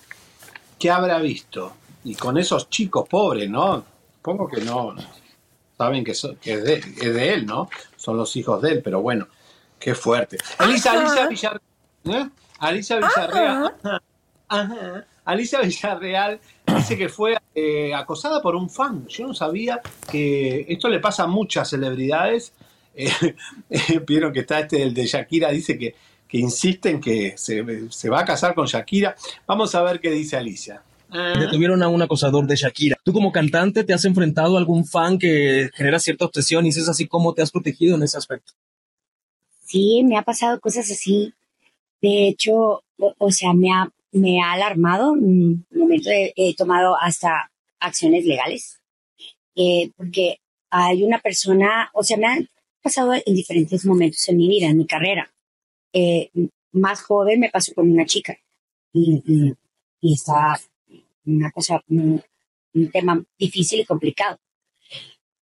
¿Qué 0.79 0.89
habrá 0.89 1.19
visto? 1.19 1.73
Y 2.03 2.15
con 2.15 2.37
esos 2.37 2.69
chicos 2.69 3.07
pobres, 3.09 3.49
¿no? 3.49 3.83
Supongo 4.15 4.47
que 4.47 4.61
no 4.61 4.95
saben 5.77 6.03
que, 6.03 6.13
so- 6.13 6.37
que 6.39 6.53
es, 6.53 6.63
de, 6.63 6.73
es 6.75 7.13
de 7.13 7.33
él, 7.33 7.45
¿no? 7.45 7.69
Son 7.95 8.17
los 8.17 8.35
hijos 8.35 8.61
de 8.61 8.71
él, 8.71 8.81
pero 8.83 9.01
bueno, 9.01 9.27
qué 9.79 9.93
fuerte. 9.95 10.37
Alicia, 10.57 10.91
Ajá. 10.91 11.01
Alicia 11.01 11.27
Villarreal. 11.27 11.61
¿eh? 12.05 12.29
Alicia 12.59 12.95
Villarreal. 12.97 13.73
Ajá. 13.83 14.01
Ajá. 14.49 15.05
Alicia 15.25 15.59
Villarreal 15.61 16.39
dice 16.75 16.97
que 16.97 17.09
fue 17.09 17.37
eh, 17.53 17.93
acosada 17.93 18.41
por 18.41 18.55
un 18.55 18.69
fan. 18.69 19.05
Yo 19.07 19.27
no 19.27 19.33
sabía 19.33 19.81
que 20.09 20.65
esto 20.69 20.87
le 20.87 20.99
pasa 20.99 21.23
a 21.23 21.27
muchas 21.27 21.69
celebridades. 21.69 22.53
Eh, 22.99 23.11
eh, 23.69 23.99
Vieron 24.07 24.33
que 24.33 24.39
está 24.39 24.59
este 24.61 24.81
el 24.81 24.91
de 24.91 25.05
Shakira, 25.05 25.51
dice 25.51 25.77
que, 25.77 25.93
que 26.27 26.39
insisten 26.39 26.99
que 26.99 27.37
se, 27.37 27.91
se 27.91 28.09
va 28.09 28.21
a 28.21 28.25
casar 28.25 28.55
con 28.55 28.65
Shakira. 28.65 29.15
Vamos 29.45 29.75
a 29.75 29.83
ver 29.83 29.99
qué 30.01 30.09
dice 30.09 30.35
Alicia. 30.35 30.81
Detuvieron 31.09 31.81
a 31.83 31.87
un 31.87 32.01
acosador 32.01 32.45
de 32.47 32.55
Shakira. 32.55 32.97
¿Tú 33.03 33.13
como 33.13 33.31
cantante 33.31 33.83
te 33.83 33.93
has 33.93 34.03
enfrentado 34.05 34.55
a 34.55 34.59
algún 34.59 34.85
fan 34.85 35.17
que 35.17 35.69
genera 35.73 35.99
cierta 35.99 36.25
obsesión 36.25 36.65
y 36.65 36.69
es 36.69 36.89
así, 36.89 37.07
cómo 37.07 37.33
te 37.33 37.41
has 37.41 37.51
protegido 37.51 37.95
en 37.95 38.03
ese 38.03 38.17
aspecto? 38.17 38.53
Sí, 39.61 40.03
me 40.03 40.17
ha 40.17 40.23
pasado 40.23 40.59
cosas 40.59 40.91
así. 40.91 41.33
De 42.01 42.27
hecho, 42.27 42.83
o, 42.97 43.13
o 43.17 43.31
sea, 43.31 43.53
me 43.53 43.71
ha, 43.71 43.89
me 44.11 44.41
ha 44.41 44.51
alarmado. 44.51 45.15
En 45.15 45.65
un 45.69 45.79
momento 45.79 46.09
he, 46.09 46.33
he 46.35 46.55
tomado 46.55 46.95
hasta 46.99 47.51
acciones 47.79 48.25
legales. 48.25 48.79
Eh, 49.55 49.91
porque 49.95 50.39
hay 50.69 51.03
una 51.03 51.19
persona, 51.19 51.89
o 51.93 52.03
sea, 52.03 52.17
me 52.17 52.27
han 52.27 52.49
pasado 52.81 53.13
en 53.13 53.33
diferentes 53.33 53.85
momentos 53.85 54.27
en 54.29 54.37
mi 54.37 54.47
vida, 54.47 54.67
en 54.67 54.77
mi 54.77 54.85
carrera. 54.85 55.31
Eh, 55.93 56.29
más 56.73 57.01
joven 57.01 57.39
me 57.39 57.49
pasó 57.49 57.73
con 57.73 57.89
una 57.89 58.05
chica. 58.05 58.37
Y, 58.93 59.23
y, 59.25 59.53
y 60.01 60.13
estaba 60.13 60.59
una 61.27 61.51
cosa, 61.51 61.83
un, 61.89 62.21
un 62.73 62.91
tema 62.91 63.23
difícil 63.37 63.81
y 63.81 63.85
complicado. 63.85 64.37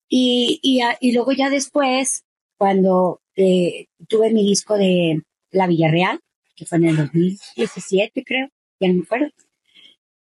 Y, 0.10 0.60
y, 0.62 1.12
luego 1.12 1.32
ya 1.34 1.50
después, 1.50 2.24
cuando 2.58 3.22
eh, 3.36 3.88
tuve 4.08 4.32
mi 4.32 4.44
disco 4.48 4.78
de 4.78 5.22
La 5.52 5.68
Villarreal, 5.68 6.20
que 6.56 6.66
fue 6.66 6.78
en 6.80 6.86
el 6.86 6.98
2017, 6.98 8.24
creo, 8.24 8.50
ya 8.80 8.88
no 8.88 8.96
me 8.96 9.02
acuerdo, 9.04 9.28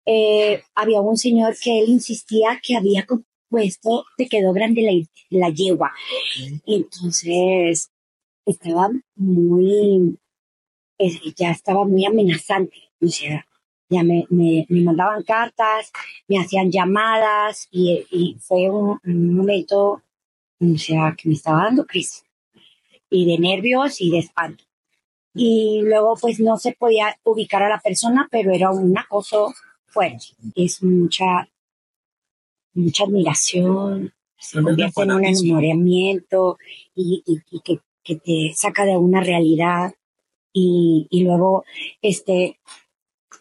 eh, 0.06 0.62
había 0.74 1.00
un 1.00 1.16
señor 1.16 1.56
que 1.62 1.80
él 1.80 1.88
insistía 1.88 2.60
que 2.62 2.76
había 2.76 3.06
compuesto 3.06 4.04
Te 4.16 4.28
quedó 4.28 4.52
grande 4.52 4.82
la, 4.82 5.38
la 5.48 5.54
yegua. 5.54 5.92
Entonces 6.66 7.90
estaba 8.46 8.90
muy, 9.16 10.18
eh, 10.98 11.20
ya 11.36 11.50
estaba 11.50 11.84
muy 11.84 12.04
amenazante. 12.04 12.76
O 13.00 13.08
sea, 13.08 13.46
ya 13.90 14.02
me, 14.02 14.24
me, 14.30 14.66
me 14.68 14.82
mandaban 14.82 15.22
cartas, 15.24 15.92
me 16.28 16.38
hacían 16.38 16.70
llamadas 16.70 17.68
y, 17.70 18.06
y 18.10 18.36
fue 18.40 18.70
un, 18.70 18.98
un 19.04 19.36
momento, 19.36 20.02
o 20.60 20.78
sea, 20.78 21.14
que 21.18 21.28
me 21.28 21.34
estaba 21.34 21.64
dando 21.64 21.84
crisis 21.84 22.24
y 23.10 23.26
de 23.26 23.38
nervios 23.38 24.00
y 24.00 24.10
de 24.10 24.18
espanto. 24.18 24.64
Y 25.34 25.82
luego 25.82 26.16
pues 26.20 26.40
no 26.40 26.56
se 26.56 26.72
podía 26.72 27.18
ubicar 27.24 27.62
a 27.62 27.68
la 27.68 27.80
persona, 27.80 28.28
pero 28.30 28.52
era 28.52 28.70
un 28.70 28.96
acoso 28.96 29.52
fuerte, 29.86 30.26
es 30.54 30.82
mucha, 30.82 31.48
mucha 32.74 33.04
admiración, 33.04 34.12
se 34.38 34.62
convierte 34.62 35.02
en 35.02 35.10
un 35.12 35.24
enamoramiento 35.24 36.58
y, 36.94 37.22
y, 37.26 37.60
que, 37.60 37.80
que, 38.02 38.16
te 38.16 38.52
saca 38.54 38.84
de 38.84 38.96
una 38.96 39.20
realidad 39.20 39.94
y, 40.52 41.06
y 41.10 41.24
luego, 41.24 41.64
este, 42.02 42.58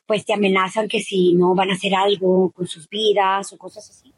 pues 0.10 0.26
te 0.26 0.34
amenazan 0.34 0.88
que 0.88 1.02
si 1.02 1.36
no 1.36 1.54
van 1.54 1.70
a 1.70 1.76
hacer 1.76 1.94
algo 1.94 2.50
con 2.50 2.66
sus 2.66 2.90
vidas 2.90 3.54
o 3.54 3.60
cosas 3.60 3.88
así. 3.88 4.12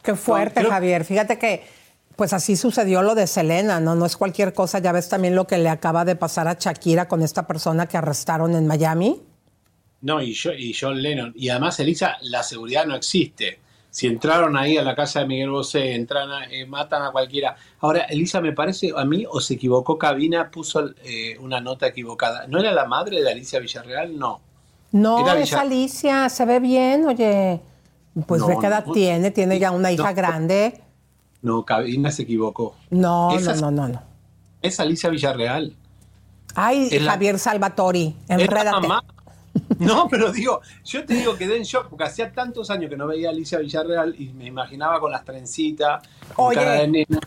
Qué 0.00 0.14
fuerte, 0.14 0.62
Javier. 0.62 1.04
Fíjate 1.04 1.40
que 1.40 1.64
pues 2.14 2.32
así 2.32 2.54
sucedió 2.54 3.02
lo 3.02 3.16
de 3.16 3.26
Selena, 3.26 3.80
¿no? 3.80 3.96
No 3.96 4.06
es 4.06 4.16
cualquier 4.16 4.54
cosa. 4.54 4.78
Ya 4.78 4.92
ves 4.92 5.08
también 5.08 5.34
lo 5.34 5.44
que 5.48 5.58
le 5.58 5.70
acaba 5.70 6.04
de 6.04 6.14
pasar 6.14 6.46
a 6.46 6.52
Shakira 6.54 7.08
con 7.08 7.20
esta 7.22 7.48
persona 7.48 7.88
que 7.88 7.96
arrestaron 7.96 8.54
en 8.54 8.68
Miami. 8.68 9.20
No, 10.02 10.22
y, 10.22 10.32
yo, 10.34 10.52
y 10.52 10.72
John 10.72 11.02
Lennon. 11.02 11.32
Y 11.34 11.48
además, 11.48 11.80
Elisa, 11.80 12.18
la 12.20 12.44
seguridad 12.44 12.86
no 12.86 12.94
existe. 12.94 13.58
Si 13.90 14.06
entraron 14.06 14.56
ahí 14.56 14.76
a 14.76 14.82
la 14.82 14.94
casa 14.94 15.18
de 15.18 15.26
Miguel 15.26 15.50
Bosé, 15.50 15.96
entran 15.96 16.30
eh, 16.48 16.64
matan 16.64 17.02
a 17.02 17.10
cualquiera. 17.10 17.56
Ahora, 17.80 18.02
Elisa, 18.02 18.40
me 18.40 18.52
parece 18.52 18.92
a 18.96 19.04
mí, 19.04 19.24
o 19.28 19.40
se 19.40 19.54
equivocó 19.54 19.98
Cabina, 19.98 20.48
puso 20.48 20.90
eh, 21.02 21.36
una 21.40 21.60
nota 21.60 21.88
equivocada. 21.88 22.46
¿No 22.46 22.60
era 22.60 22.70
la 22.70 22.86
madre 22.86 23.20
de 23.20 23.32
Alicia 23.32 23.58
Villarreal? 23.58 24.16
No. 24.16 24.42
No, 24.92 25.28
es 25.34 25.52
Alicia, 25.52 26.28
se 26.28 26.44
ve 26.44 26.60
bien, 26.60 27.06
oye. 27.06 27.60
Pues 28.26 28.46
ve 28.46 28.56
qué 28.60 28.66
edad 28.66 28.84
tiene, 28.92 29.30
tiene 29.30 29.58
ya 29.58 29.70
una 29.70 29.92
hija 29.92 30.12
grande. 30.12 30.80
No, 31.42 31.64
Cabina 31.64 32.10
se 32.10 32.22
equivocó. 32.22 32.74
No, 32.90 33.38
no, 33.38 33.54
no, 33.54 33.70
no, 33.70 33.88
no. 33.88 34.02
Es 34.62 34.80
Alicia 34.80 35.10
Villarreal. 35.10 35.76
Ay, 36.54 36.88
Javier 36.98 37.38
Salvatori, 37.38 38.16
enrédate. 38.28 38.88
No, 39.78 40.08
pero 40.08 40.32
digo, 40.32 40.60
yo 40.84 41.04
te 41.04 41.14
digo 41.14 41.36
que 41.36 41.46
den 41.46 41.62
shock, 41.62 41.88
porque 41.88 42.04
hacía 42.04 42.32
tantos 42.32 42.70
años 42.70 42.90
que 42.90 42.96
no 42.96 43.06
veía 43.06 43.28
a 43.28 43.32
Alicia 43.32 43.58
Villarreal 43.58 44.14
y 44.18 44.28
me 44.28 44.46
imaginaba 44.46 45.00
con 45.00 45.10
las 45.10 45.24
trencitas, 45.24 46.02
con 46.34 46.54
cara 46.54 46.72
de 46.72 46.88
nena. 46.88 47.20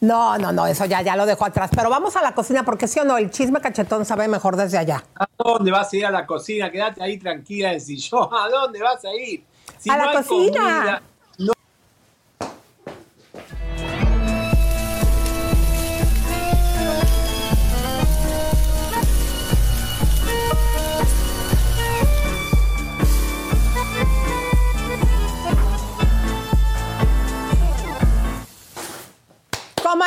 No, 0.00 0.36
no, 0.38 0.52
no, 0.52 0.66
eso 0.66 0.84
ya, 0.84 1.02
ya 1.02 1.16
lo 1.16 1.26
dejo 1.26 1.44
atrás. 1.44 1.70
Pero 1.74 1.90
vamos 1.90 2.16
a 2.16 2.22
la 2.22 2.32
cocina, 2.32 2.64
porque 2.64 2.86
sí 2.86 3.00
o 3.00 3.04
no, 3.04 3.16
el 3.18 3.30
chisme 3.30 3.60
cachetón 3.60 4.04
sabe 4.04 4.28
mejor 4.28 4.56
desde 4.56 4.78
allá. 4.78 5.04
¿A 5.14 5.26
dónde 5.38 5.70
vas 5.70 5.92
a 5.92 5.96
ir 5.96 6.06
a 6.06 6.10
la 6.10 6.26
cocina? 6.26 6.70
Quédate 6.70 7.02
ahí 7.02 7.18
tranquila 7.18 7.68
en 7.68 7.74
el 7.76 7.80
sillón. 7.80 8.28
¿A 8.32 8.48
dónde 8.48 8.82
vas 8.82 9.04
a 9.04 9.14
ir? 9.14 9.44
a 9.88 9.96
la 9.96 10.12
cocina. 10.12 11.02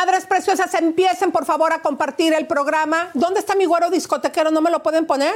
Comadres 0.04 0.26
preciosas, 0.26 0.74
empiecen 0.74 1.32
por 1.32 1.46
favor 1.46 1.72
a 1.72 1.82
compartir 1.82 2.34
el 2.34 2.46
programa. 2.46 3.10
¿Dónde 3.14 3.40
está 3.40 3.56
mi 3.56 3.64
güero 3.64 3.90
discotequero? 3.90 4.52
¿No 4.52 4.60
me 4.60 4.70
lo 4.70 4.84
pueden 4.84 5.06
poner? 5.06 5.34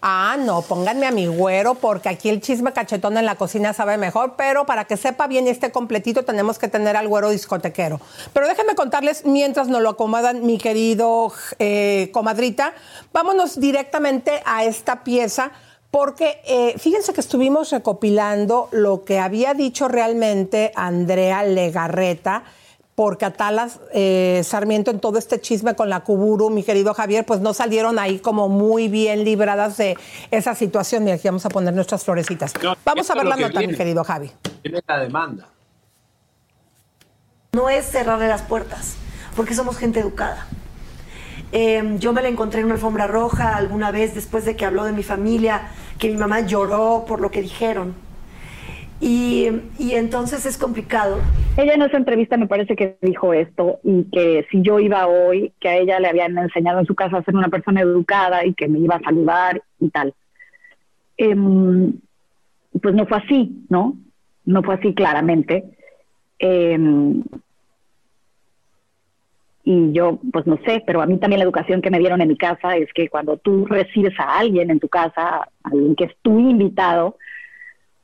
Ah, 0.00 0.36
no, 0.38 0.62
pónganme 0.62 1.04
a 1.06 1.10
mi 1.10 1.26
güero 1.26 1.74
porque 1.74 2.10
aquí 2.10 2.28
el 2.28 2.40
chisme 2.40 2.72
cachetón 2.72 3.18
en 3.18 3.26
la 3.26 3.34
cocina 3.34 3.72
sabe 3.72 3.96
mejor, 3.96 4.34
pero 4.36 4.66
para 4.66 4.84
que 4.84 4.96
sepa 4.96 5.26
bien 5.26 5.48
y 5.48 5.50
esté 5.50 5.72
completito 5.72 6.24
tenemos 6.24 6.60
que 6.60 6.68
tener 6.68 6.96
al 6.96 7.08
güero 7.08 7.30
discotequero. 7.30 8.00
Pero 8.32 8.46
déjenme 8.46 8.76
contarles, 8.76 9.24
mientras 9.24 9.66
nos 9.66 9.82
lo 9.82 9.90
acomodan 9.90 10.46
mi 10.46 10.58
querido 10.58 11.32
eh, 11.58 12.10
comadrita, 12.12 12.72
vámonos 13.12 13.58
directamente 13.58 14.44
a 14.46 14.62
esta 14.62 15.02
pieza 15.02 15.50
porque 15.90 16.40
eh, 16.46 16.76
fíjense 16.78 17.12
que 17.12 17.20
estuvimos 17.20 17.72
recopilando 17.72 18.68
lo 18.70 19.04
que 19.04 19.18
había 19.18 19.54
dicho 19.54 19.88
realmente 19.88 20.70
Andrea 20.76 21.42
Legarreta 21.42 22.44
porque 22.94 23.24
Atalas 23.24 23.80
eh, 23.92 24.42
Sarmiento 24.44 24.90
en 24.90 25.00
todo 25.00 25.18
este 25.18 25.40
chisme 25.40 25.74
con 25.74 25.88
la 25.88 26.00
Cuburu, 26.00 26.50
mi 26.50 26.62
querido 26.62 26.94
Javier, 26.94 27.26
pues 27.26 27.40
no 27.40 27.52
salieron 27.52 27.98
ahí 27.98 28.18
como 28.18 28.48
muy 28.48 28.88
bien 28.88 29.24
libradas 29.24 29.76
de 29.76 29.96
esa 30.30 30.54
situación. 30.54 31.08
Y 31.08 31.10
aquí 31.10 31.26
vamos 31.26 31.44
a 31.44 31.48
poner 31.48 31.74
nuestras 31.74 32.04
florecitas. 32.04 32.52
vamos 32.84 33.10
a 33.10 33.14
ver 33.14 33.24
la 33.24 33.36
nota, 33.36 33.60
mi 33.60 33.74
querido 33.74 34.04
Javi. 34.04 34.30
Tiene 34.62 34.80
la 34.86 34.98
demanda. 34.98 35.48
No 37.52 37.68
es 37.68 37.84
cerrarle 37.86 38.28
las 38.28 38.42
puertas, 38.42 38.94
porque 39.36 39.54
somos 39.54 39.76
gente 39.76 40.00
educada. 40.00 40.46
Em, 41.52 41.98
yo 41.98 42.12
me 42.12 42.20
la 42.20 42.28
encontré 42.28 42.60
en 42.60 42.66
una 42.66 42.74
alfombra 42.74 43.06
roja 43.06 43.54
alguna 43.56 43.92
vez 43.92 44.14
después 44.14 44.44
de 44.44 44.56
que 44.56 44.64
habló 44.64 44.84
de 44.84 44.92
mi 44.92 45.04
familia, 45.04 45.68
que 45.98 46.08
mi 46.08 46.16
mamá 46.16 46.40
lloró 46.40 47.04
por 47.06 47.20
lo 47.20 47.30
que 47.30 47.42
dijeron 47.42 48.03
y, 49.00 49.50
entonces 49.78 50.46
es 50.46 50.56
complicado. 50.56 51.18
Ella 51.56 51.74
en 51.74 51.82
esa 51.82 51.96
entrevista 51.96 52.36
me 52.36 52.46
parece 52.46 52.76
que 52.76 52.96
dijo 53.02 53.32
esto 53.34 53.78
y 53.82 54.04
que 54.04 54.46
si 54.50 54.62
yo 54.62 54.80
iba 54.80 55.06
hoy, 55.06 55.52
que 55.60 55.68
a 55.68 55.76
ella 55.76 56.00
le 56.00 56.08
habían 56.08 56.36
enseñado 56.38 56.80
en 56.80 56.86
su 56.86 56.94
casa 56.94 57.18
a 57.18 57.24
ser 57.24 57.34
una 57.34 57.48
persona 57.48 57.80
educada 57.80 58.44
y 58.44 58.54
que 58.54 58.68
me 58.68 58.78
iba 58.78 58.96
a 58.96 59.02
saludar 59.02 59.62
y 59.80 59.90
tal. 59.90 60.14
Em, 61.16 61.92
pues 62.80 62.94
no 62.94 63.06
fue 63.06 63.18
así, 63.18 63.64
¿no? 63.68 63.96
No 64.44 64.62
fue 64.62 64.74
así 64.74 64.94
claramente. 64.94 65.64
Em, 66.38 67.22
y 69.64 69.92
yo, 69.92 70.20
pues 70.32 70.46
no 70.46 70.58
sé, 70.66 70.82
pero 70.86 71.00
a 71.00 71.06
mí 71.06 71.18
también 71.18 71.38
la 71.38 71.44
educación 71.44 71.80
que 71.80 71.90
me 71.90 71.98
dieron 71.98 72.20
en 72.20 72.28
mi 72.28 72.36
casa 72.36 72.76
es 72.76 72.92
que 72.92 73.08
cuando 73.08 73.38
tú 73.38 73.64
recibes 73.66 74.18
a 74.18 74.38
alguien 74.38 74.70
en 74.70 74.78
tu 74.78 74.88
casa, 74.88 75.36
a 75.40 75.48
alguien 75.62 75.96
que 75.96 76.04
es 76.04 76.16
tu 76.22 76.38
invitado, 76.38 77.16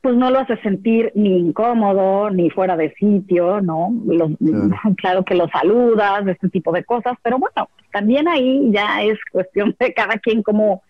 pues 0.01 0.17
no 0.17 0.31
lo 0.31 0.39
hace 0.39 0.57
sentir 0.63 1.13
ni 1.15 1.37
incómodo, 1.39 2.31
ni 2.31 2.49
fuera 2.51 2.77
de 2.77 2.95
sitio, 2.95 3.61
¿no? 3.61 3.91
claro. 4.97 5.25
que 5.25 5.35
lo 5.35 5.49
saludas, 5.49 6.27
este 6.27 6.49
tipo 6.49 6.73
de 6.73 6.85
cosas, 6.85 7.19
pero 7.23 7.39
bueno, 7.39 7.69
también 7.93 8.27
ahí 8.29 8.71
ya 8.71 9.03
es 9.03 9.19
cuestión 9.31 9.77
de 9.79 9.93
cada 9.93 10.19
quien 10.19 10.43
cómo, 10.43 10.83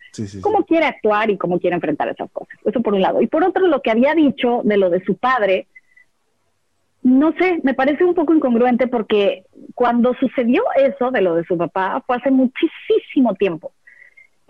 cómo 0.42 0.64
quiere 0.64 0.86
actuar 0.86 1.30
y 1.30 1.38
cómo 1.38 1.58
quiere 1.58 1.74
enfrentar 1.74 2.08
esas 2.08 2.30
cosas. 2.30 2.56
Eso 2.64 2.80
por 2.80 2.94
un 2.94 3.02
lado. 3.02 3.20
Y 3.20 3.26
por 3.26 3.42
otro, 3.42 3.66
lo 3.66 3.82
que 3.82 3.90
había 3.90 4.14
dicho 4.14 4.61
de 4.64 4.76
lo 4.76 4.90
de 4.90 5.02
su 5.04 5.16
padre, 5.16 5.66
no 7.02 7.32
sé, 7.32 7.61
me 7.64 7.74
parece 7.74 8.04
un 8.04 8.14
poco 8.14 8.34
incongruente 8.34 8.86
porque 8.86 9.44
cuando 9.74 10.14
sucedió 10.14 10.62
eso 10.76 11.11
de 11.11 11.22
lo 11.22 11.34
de 11.34 11.44
su 11.44 11.56
papá 11.56 12.02
fue 12.06 12.16
hace 12.16 12.30
muchísimo 12.30 13.34
tiempo. 13.34 13.72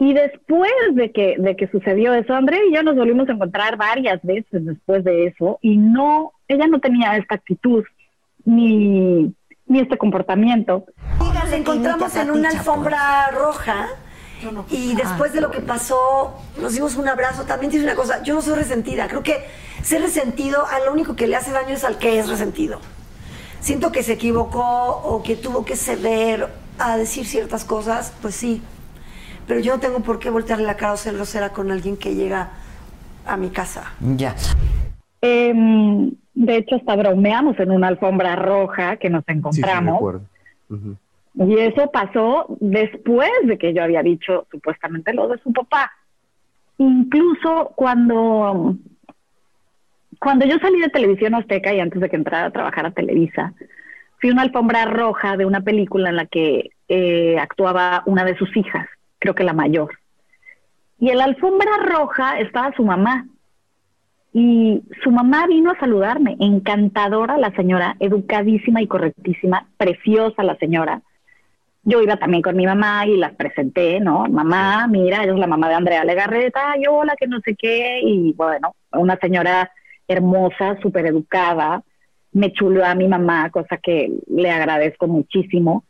Y 0.01 0.15
después 0.15 0.73
de 0.95 1.13
que, 1.13 1.37
de 1.39 1.57
que 1.57 1.69
sucedió 1.69 2.15
eso, 2.15 2.35
André 2.35 2.59
y 2.67 2.75
yo 2.75 2.83
nos 2.83 2.97
volvimos 2.97 3.29
a 3.29 3.33
encontrar 3.33 3.77
varias 3.77 4.19
veces 4.23 4.65
después 4.65 5.05
de 5.05 5.27
eso 5.27 5.59
y 5.61 5.77
no, 5.77 6.33
ella 6.49 6.67
no 6.69 6.81
tenía 6.81 7.19
esta 7.19 7.35
actitud 7.35 7.85
ni, 8.47 9.35
ni 9.67 9.79
este 9.79 9.99
comportamiento. 9.99 10.87
Nos 11.19 11.53
encontramos 11.53 12.17
en 12.17 12.31
una 12.31 12.49
alfombra 12.49 13.29
roja 13.29 13.89
y 14.71 14.95
después 14.95 15.35
de 15.35 15.43
lo 15.43 15.51
que 15.51 15.61
pasó 15.61 16.35
nos 16.59 16.73
dimos 16.73 16.97
un 16.97 17.07
abrazo. 17.07 17.45
También 17.45 17.71
dice 17.71 17.85
una 17.85 17.95
cosa, 17.95 18.23
yo 18.23 18.33
no 18.33 18.41
soy 18.41 18.55
resentida, 18.55 19.07
creo 19.07 19.23
que 19.23 19.45
ser 19.83 20.01
resentido 20.01 20.65
a 20.67 20.81
lo 20.81 20.95
único 20.95 21.15
que 21.15 21.27
le 21.27 21.37
hace 21.37 21.53
daño 21.53 21.75
es 21.75 21.85
al 21.85 21.99
que 21.99 22.19
es 22.19 22.27
resentido. 22.27 22.81
Siento 23.61 23.93
que 23.93 24.03
se 24.03 24.15
equivocó 24.15 24.63
o 25.05 25.23
que 25.23 25.37
tuvo 25.37 25.67
que 25.67 25.77
ceder 25.77 26.49
a 26.79 26.97
decir 26.97 27.27
ciertas 27.27 27.67
cosas, 27.67 28.15
pues 28.23 28.35
sí, 28.35 28.63
pero 29.51 29.63
yo 29.63 29.75
no 29.75 29.81
tengo 29.81 29.99
por 29.99 30.21
qué 30.21 30.31
voltearle 30.31 30.65
la 30.65 30.77
cara 30.77 30.93
o 30.93 30.97
ser 30.97 31.15
grosera 31.15 31.49
con 31.49 31.73
alguien 31.73 31.97
que 31.97 32.15
llega 32.15 32.51
a 33.27 33.37
mi 33.37 33.51
casa. 33.51 33.93
Ya. 33.99 34.37
Em, 35.21 36.13
de 36.35 36.57
hecho, 36.57 36.77
hasta 36.77 36.95
bromeamos 36.95 37.59
en 37.59 37.73
una 37.73 37.89
alfombra 37.89 38.37
roja 38.37 38.97
que 38.99 39.11
nos 39.11 39.25
encontramos. 39.27 40.23
Y 41.35 41.59
eso 41.59 41.91
pasó 41.91 42.47
después 42.61 43.29
de 43.43 43.59
que 43.59 43.75
yo 43.75 43.83
había 43.83 44.05
dicho 44.05 44.47
supuestamente 44.53 45.13
lo 45.13 45.27
de 45.27 45.39
su 45.39 45.53
papá. 45.53 45.91
Incluso 46.79 47.73
cuando, 47.75 48.77
cuando 50.21 50.47
yo 50.47 50.61
salí 50.61 50.81
de 50.81 50.91
televisión 50.91 51.35
azteca 51.35 51.75
y 51.75 51.81
antes 51.81 52.01
de 52.01 52.09
que 52.09 52.15
entrara 52.15 52.47
a 52.47 52.53
trabajar 52.53 52.87
a 52.87 52.93
Televisa, 52.93 53.53
fui 54.21 54.31
a 54.31 54.33
una 54.33 54.43
alfombra 54.43 54.85
roja 54.85 55.37
de 55.37 55.45
una 55.45 55.61
película 55.61 56.11
en 56.11 56.15
la 56.15 56.27
que 56.27 56.71
eh, 56.87 57.37
actuaba 57.37 58.05
una 58.07 58.25
de 58.25 58.37
sus 58.37 58.57
hijas 58.57 58.87
creo 59.21 59.35
que 59.37 59.45
la 59.45 59.53
mayor. 59.53 59.97
Y 60.99 61.11
en 61.11 61.19
la 61.19 61.25
alfombra 61.25 61.77
roja 61.79 62.41
estaba 62.41 62.75
su 62.75 62.85
mamá. 62.85 63.27
Y 64.33 64.83
su 65.03 65.11
mamá 65.11 65.47
vino 65.47 65.71
a 65.71 65.79
saludarme, 65.79 66.37
encantadora 66.39 67.37
la 67.37 67.51
señora, 67.53 67.97
educadísima 67.99 68.81
y 68.81 68.87
correctísima, 68.87 69.67
preciosa 69.77 70.43
la 70.43 70.57
señora. 70.57 71.03
Yo 71.83 72.01
iba 72.03 72.17
también 72.17 72.43
con 72.43 72.57
mi 72.57 72.67
mamá 72.67 73.07
y 73.07 73.17
las 73.17 73.35
presenté, 73.35 73.99
¿no? 73.99 74.27
Mamá, 74.27 74.87
mira, 74.87 75.25
ella 75.25 75.33
es 75.33 75.39
la 75.39 75.47
mamá 75.47 75.69
de 75.69 75.75
Andrea 75.75 76.05
Legarreta, 76.05 76.77
y 76.79 76.87
hola, 76.87 77.17
que 77.19 77.27
no 77.27 77.41
sé 77.41 77.57
qué, 77.57 78.01
y 78.05 78.33
bueno, 78.35 78.75
una 78.93 79.17
señora 79.17 79.73
hermosa, 80.07 80.79
súper 80.81 81.07
educada, 81.07 81.83
me 82.33 82.53
chuleó 82.53 82.85
a 82.85 82.95
mi 82.95 83.09
mamá, 83.09 83.51
cosa 83.51 83.79
que 83.79 84.13
le 84.29 84.51
agradezco 84.51 85.09
muchísimo. 85.09 85.85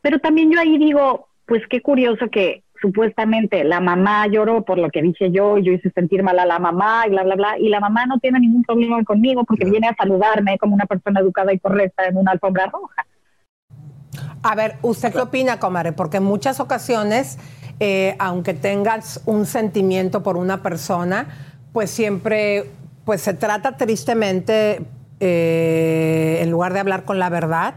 Pero 0.00 0.18
también 0.20 0.50
yo 0.50 0.58
ahí 0.58 0.78
digo, 0.78 1.28
pues 1.46 1.62
qué 1.68 1.82
curioso 1.82 2.28
que 2.30 2.63
supuestamente 2.84 3.64
la 3.64 3.80
mamá 3.80 4.26
lloró 4.26 4.62
por 4.62 4.76
lo 4.76 4.90
que 4.90 5.00
dije 5.00 5.30
yo, 5.30 5.56
y 5.56 5.64
yo 5.64 5.72
hice 5.72 5.90
sentir 5.94 6.22
mal 6.22 6.38
a 6.38 6.44
la 6.44 6.58
mamá 6.58 7.04
y 7.06 7.10
bla, 7.10 7.22
bla, 7.22 7.34
bla, 7.34 7.58
y 7.58 7.70
la 7.70 7.80
mamá 7.80 8.04
no 8.04 8.18
tiene 8.18 8.40
ningún 8.40 8.62
problema 8.62 9.02
conmigo 9.04 9.42
porque 9.44 9.64
viene 9.64 9.88
a 9.88 9.94
saludarme 9.94 10.58
como 10.58 10.74
una 10.74 10.84
persona 10.84 11.20
educada 11.20 11.54
y 11.54 11.58
correcta 11.58 12.04
en 12.04 12.18
una 12.18 12.32
alfombra 12.32 12.66
roja. 12.66 13.06
A 14.42 14.54
ver, 14.54 14.76
¿usted 14.82 15.14
qué 15.14 15.20
opina, 15.20 15.58
comadre? 15.58 15.92
Porque 15.92 16.18
en 16.18 16.24
muchas 16.24 16.60
ocasiones, 16.60 17.38
eh, 17.80 18.16
aunque 18.18 18.52
tengas 18.52 19.22
un 19.24 19.46
sentimiento 19.46 20.22
por 20.22 20.36
una 20.36 20.62
persona, 20.62 21.28
pues 21.72 21.90
siempre, 21.90 22.70
pues 23.06 23.22
se 23.22 23.32
trata 23.32 23.78
tristemente, 23.78 24.82
eh, 25.20 26.38
en 26.42 26.50
lugar 26.50 26.74
de 26.74 26.80
hablar 26.80 27.04
con 27.04 27.18
la 27.18 27.30
verdad, 27.30 27.76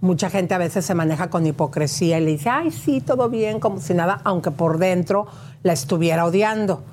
mucha 0.00 0.30
gente 0.30 0.54
a 0.54 0.58
veces 0.58 0.84
se 0.84 0.94
maneja 0.94 1.30
con 1.30 1.46
hipocresía 1.46 2.18
y 2.18 2.24
le 2.24 2.30
dice, 2.32 2.50
ay, 2.50 2.70
sí, 2.70 3.00
todo 3.00 3.28
bien, 3.28 3.60
como 3.60 3.80
si 3.80 3.94
nada, 3.94 4.20
aunque 4.24 4.50
por 4.50 4.78
dentro 4.78 5.26
la 5.62 5.72
estuviera 5.72 6.24
odiando. 6.24 6.84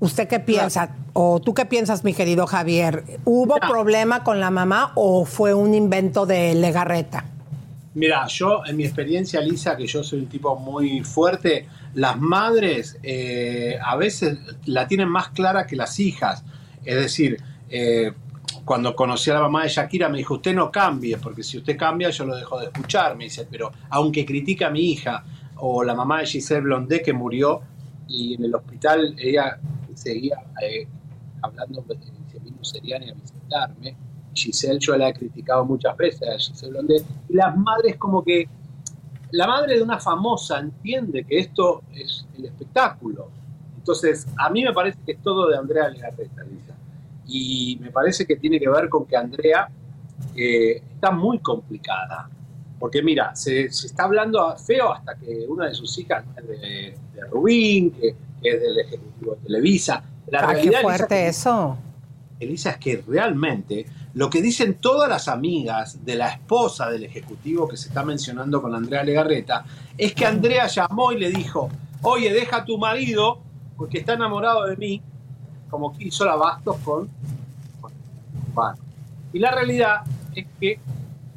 ¿Usted 0.00 0.28
qué 0.28 0.40
piensa? 0.40 0.96
¿O 1.12 1.40
tú 1.40 1.54
qué 1.54 1.66
piensas, 1.66 2.04
mi 2.04 2.14
querido 2.14 2.46
Javier? 2.46 3.04
¿Hubo 3.24 3.56
problema 3.56 4.24
con 4.24 4.40
la 4.40 4.50
mamá 4.50 4.92
o 4.96 5.24
fue 5.24 5.54
un 5.54 5.74
invento 5.74 6.26
de 6.26 6.54
Legarreta? 6.54 7.24
Mira, 7.94 8.26
yo 8.26 8.62
en 8.66 8.76
mi 8.76 8.84
experiencia, 8.84 9.40
Lisa, 9.40 9.76
que 9.76 9.86
yo 9.86 10.02
soy 10.02 10.20
un 10.20 10.26
tipo 10.26 10.56
muy 10.56 11.04
fuerte, 11.04 11.68
las 11.94 12.18
madres 12.18 12.98
eh, 13.04 13.78
a 13.82 13.96
veces 13.96 14.36
la 14.66 14.88
tienen 14.88 15.08
más 15.08 15.28
clara 15.28 15.66
que 15.66 15.76
las 15.76 16.00
hijas. 16.00 16.42
Es 16.84 16.96
decir, 16.96 17.40
eh, 17.70 18.12
cuando 18.64 18.94
conocí 18.96 19.30
a 19.30 19.34
la 19.34 19.40
mamá 19.40 19.64
de 19.64 19.68
Shakira 19.68 20.08
me 20.08 20.18
dijo, 20.18 20.34
usted 20.34 20.54
no 20.54 20.70
cambie, 20.70 21.18
porque 21.18 21.42
si 21.42 21.58
usted 21.58 21.76
cambia 21.76 22.10
yo 22.10 22.24
lo 22.24 22.36
dejo 22.36 22.58
de 22.58 22.66
escuchar. 22.66 23.16
Me 23.16 23.24
dice, 23.24 23.46
pero 23.50 23.70
aunque 23.90 24.24
critica 24.24 24.68
a 24.68 24.70
mi 24.70 24.80
hija, 24.80 25.24
o 25.56 25.84
la 25.84 25.94
mamá 25.94 26.20
de 26.20 26.26
Giselle 26.26 26.62
Blondé 26.62 27.02
que 27.02 27.12
murió 27.12 27.60
y 28.08 28.34
en 28.34 28.44
el 28.44 28.54
hospital 28.54 29.14
ella 29.18 29.58
seguía 29.94 30.36
eh, 30.62 30.86
hablando 31.42 31.82
de 31.82 31.96
si 31.96 32.38
a 32.38 32.40
mí 32.40 32.50
no 32.50 32.64
serían 32.64 33.02
a 33.02 33.12
visitarme 33.14 33.96
Giselle 34.34 34.78
yo 34.78 34.96
la 34.96 35.08
he 35.08 35.14
criticado 35.14 35.64
muchas 35.64 35.96
veces 35.96 36.28
a 36.28 36.38
Giselle 36.38 36.72
Blondet, 36.72 37.04
y 37.28 37.34
las 37.34 37.56
madres 37.56 37.96
como 37.96 38.22
que, 38.24 38.48
la 39.30 39.46
madre 39.46 39.76
de 39.76 39.82
una 39.82 39.98
famosa 39.98 40.60
entiende 40.60 41.24
que 41.24 41.38
esto 41.38 41.82
es 41.92 42.26
el 42.36 42.44
espectáculo. 42.44 43.28
Entonces, 43.76 44.26
a 44.38 44.48
mí 44.50 44.62
me 44.62 44.72
parece 44.72 44.98
que 45.04 45.12
es 45.12 45.22
todo 45.22 45.48
de 45.48 45.56
Andrea 45.56 45.88
Legarreta, 45.88 46.44
Lisa. 46.44 46.73
Y 47.26 47.78
me 47.80 47.90
parece 47.90 48.26
que 48.26 48.36
tiene 48.36 48.58
que 48.58 48.68
ver 48.68 48.88
con 48.88 49.06
que 49.06 49.16
Andrea 49.16 49.68
eh, 50.36 50.82
está 50.94 51.10
muy 51.10 51.38
complicada. 51.38 52.28
Porque 52.78 53.02
mira, 53.02 53.34
se, 53.34 53.64
está 53.64 54.04
hablando 54.04 54.54
feo 54.56 54.92
hasta 54.92 55.14
que 55.16 55.46
una 55.48 55.66
de 55.66 55.74
sus 55.74 55.96
hijas 55.98 56.24
es 56.36 56.46
de, 56.48 56.94
Rubín, 57.30 57.92
que, 57.92 58.16
es 58.42 58.60
del 58.60 58.78
Ejecutivo 58.80 59.34
de 59.36 59.40
Televisa. 59.42 60.04
La 60.26 60.40
ah, 60.40 60.54
qué 60.54 60.72
fuerte 60.82 61.28
eso. 61.28 61.78
Elisa, 62.40 62.70
es 62.70 62.78
que 62.78 63.02
realmente 63.06 63.86
lo 64.14 64.30
que 64.30 64.42
dicen 64.42 64.74
todas 64.74 65.08
las 65.08 65.28
amigas 65.28 66.04
de 66.04 66.14
la 66.14 66.28
esposa 66.28 66.90
del 66.90 67.04
ejecutivo 67.04 67.68
que 67.68 67.76
se 67.76 67.88
está 67.88 68.04
mencionando 68.04 68.62
con 68.62 68.74
Andrea 68.74 69.02
Legarreta 69.02 69.64
es 69.96 70.14
que 70.14 70.26
Andrea 70.26 70.66
llamó 70.66 71.12
y 71.12 71.18
le 71.18 71.30
dijo, 71.30 71.68
oye, 72.02 72.32
deja 72.32 72.58
a 72.58 72.64
tu 72.64 72.78
marido 72.78 73.40
porque 73.76 73.98
está 73.98 74.14
enamorado 74.14 74.66
de 74.66 74.76
mí, 74.76 75.02
como 75.74 75.92
que 75.92 76.04
hizo 76.04 76.24
la 76.24 76.36
Bastos 76.36 76.76
con, 76.84 77.08
con 77.80 78.74
Y 79.32 79.40
la 79.40 79.50
realidad 79.50 80.02
es 80.32 80.46
que 80.60 80.78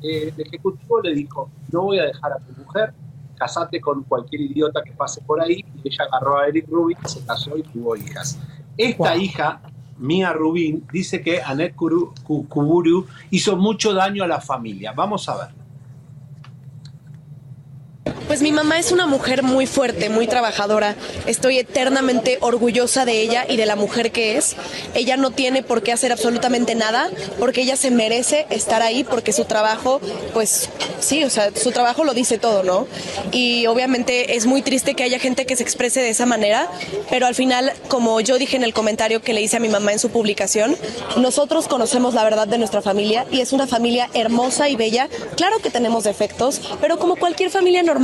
eh, 0.04 0.32
el 0.38 0.42
ejecutivo 0.42 1.02
le 1.02 1.16
dijo, 1.16 1.50
no 1.72 1.82
voy 1.82 1.98
a 1.98 2.04
dejar 2.04 2.34
a 2.34 2.38
tu 2.38 2.54
mujer, 2.62 2.94
casate 3.36 3.82
con 3.82 4.04
cualquier 4.04 4.42
idiota 4.42 4.84
que 4.84 4.92
pase 4.92 5.22
por 5.22 5.42
ahí, 5.42 5.66
y 5.84 5.88
ella 5.88 6.06
agarró 6.12 6.38
a 6.38 6.48
Eric 6.48 6.68
Rubin, 6.70 6.98
se 7.06 7.26
casó 7.26 7.58
y 7.58 7.64
tuvo 7.64 7.96
hijas. 7.96 8.38
Esta 8.78 9.16
hija 9.16 9.60
Mia 9.98 10.32
Rubin, 10.34 10.86
dice 10.94 11.24
que 11.24 11.42
Anet 11.42 11.74
Kuburu 11.74 13.08
hizo 13.32 13.58
mucho 13.58 13.92
daño 13.92 14.24
a 14.24 14.28
la 14.28 14.40
familia. 14.40 14.92
Vamos 14.92 15.28
a 15.30 15.38
ver. 15.38 15.57
Pues 18.28 18.42
mi 18.42 18.52
mamá 18.52 18.80
es 18.80 18.92
una 18.92 19.08
mujer 19.08 19.44
muy 19.44 19.66
fuerte, 19.66 20.10
muy 20.10 20.28
trabajadora. 20.28 20.96
Estoy 21.26 21.60
eternamente 21.60 22.38
orgullosa 22.42 23.06
de 23.06 23.22
ella 23.22 23.46
y 23.48 23.58
de 23.58 23.66
la 23.66 23.76
mujer 23.76 24.12
que 24.12 24.38
es. 24.38 24.56
Ella 24.94 25.18
no 25.18 25.32
tiene 25.32 25.64
por 25.64 25.84
qué 25.84 25.92
hacer 25.92 26.12
absolutamente 26.12 26.76
nada 26.76 27.10
porque 27.40 27.62
ella 27.62 27.76
se 27.76 27.92
merece 27.92 28.46
estar 28.50 28.82
ahí 28.82 29.04
porque 29.04 29.34
su 29.34 29.46
trabajo, 29.46 30.02
pues 30.34 30.70
sí, 31.00 31.24
o 31.24 31.30
sea, 31.30 31.52
su 31.56 31.72
trabajo 31.72 32.04
lo 32.04 32.14
dice 32.14 32.38
todo, 32.38 32.64
¿no? 32.64 32.88
Y 33.32 33.68
obviamente 33.68 34.36
es 34.36 34.46
muy 34.46 34.62
triste 34.62 34.94
que 34.94 35.04
haya 35.04 35.20
gente 35.20 35.46
que 35.46 35.56
se 35.56 35.64
exprese 35.64 36.02
de 36.02 36.10
esa 36.10 36.26
manera, 36.26 36.70
pero 37.10 37.28
al 37.28 37.36
final, 37.36 37.74
como 37.88 38.20
yo 38.22 38.38
dije 38.38 38.56
en 38.56 38.64
el 38.64 38.74
comentario 38.74 39.22
que 39.22 39.34
le 39.34 39.42
hice 39.42 39.58
a 39.58 39.60
mi 39.60 39.70
mamá 39.70 39.94
en 39.94 40.00
su 40.00 40.10
publicación, 40.10 40.76
nosotros 41.18 41.68
conocemos 41.68 42.14
la 42.14 42.24
verdad 42.24 42.48
de 42.48 42.58
nuestra 42.58 42.82
familia 42.82 43.26
y 43.32 43.42
es 43.42 43.54
una 43.54 43.68
familia 43.68 44.10
hermosa 44.14 44.70
y 44.70 44.76
bella. 44.76 45.10
Claro 45.36 45.60
que 45.60 45.70
tenemos 45.70 46.04
defectos, 46.04 46.62
pero 46.82 46.98
como 46.98 47.16
cualquier 47.16 47.50
familia 47.50 47.84
normal 47.84 47.97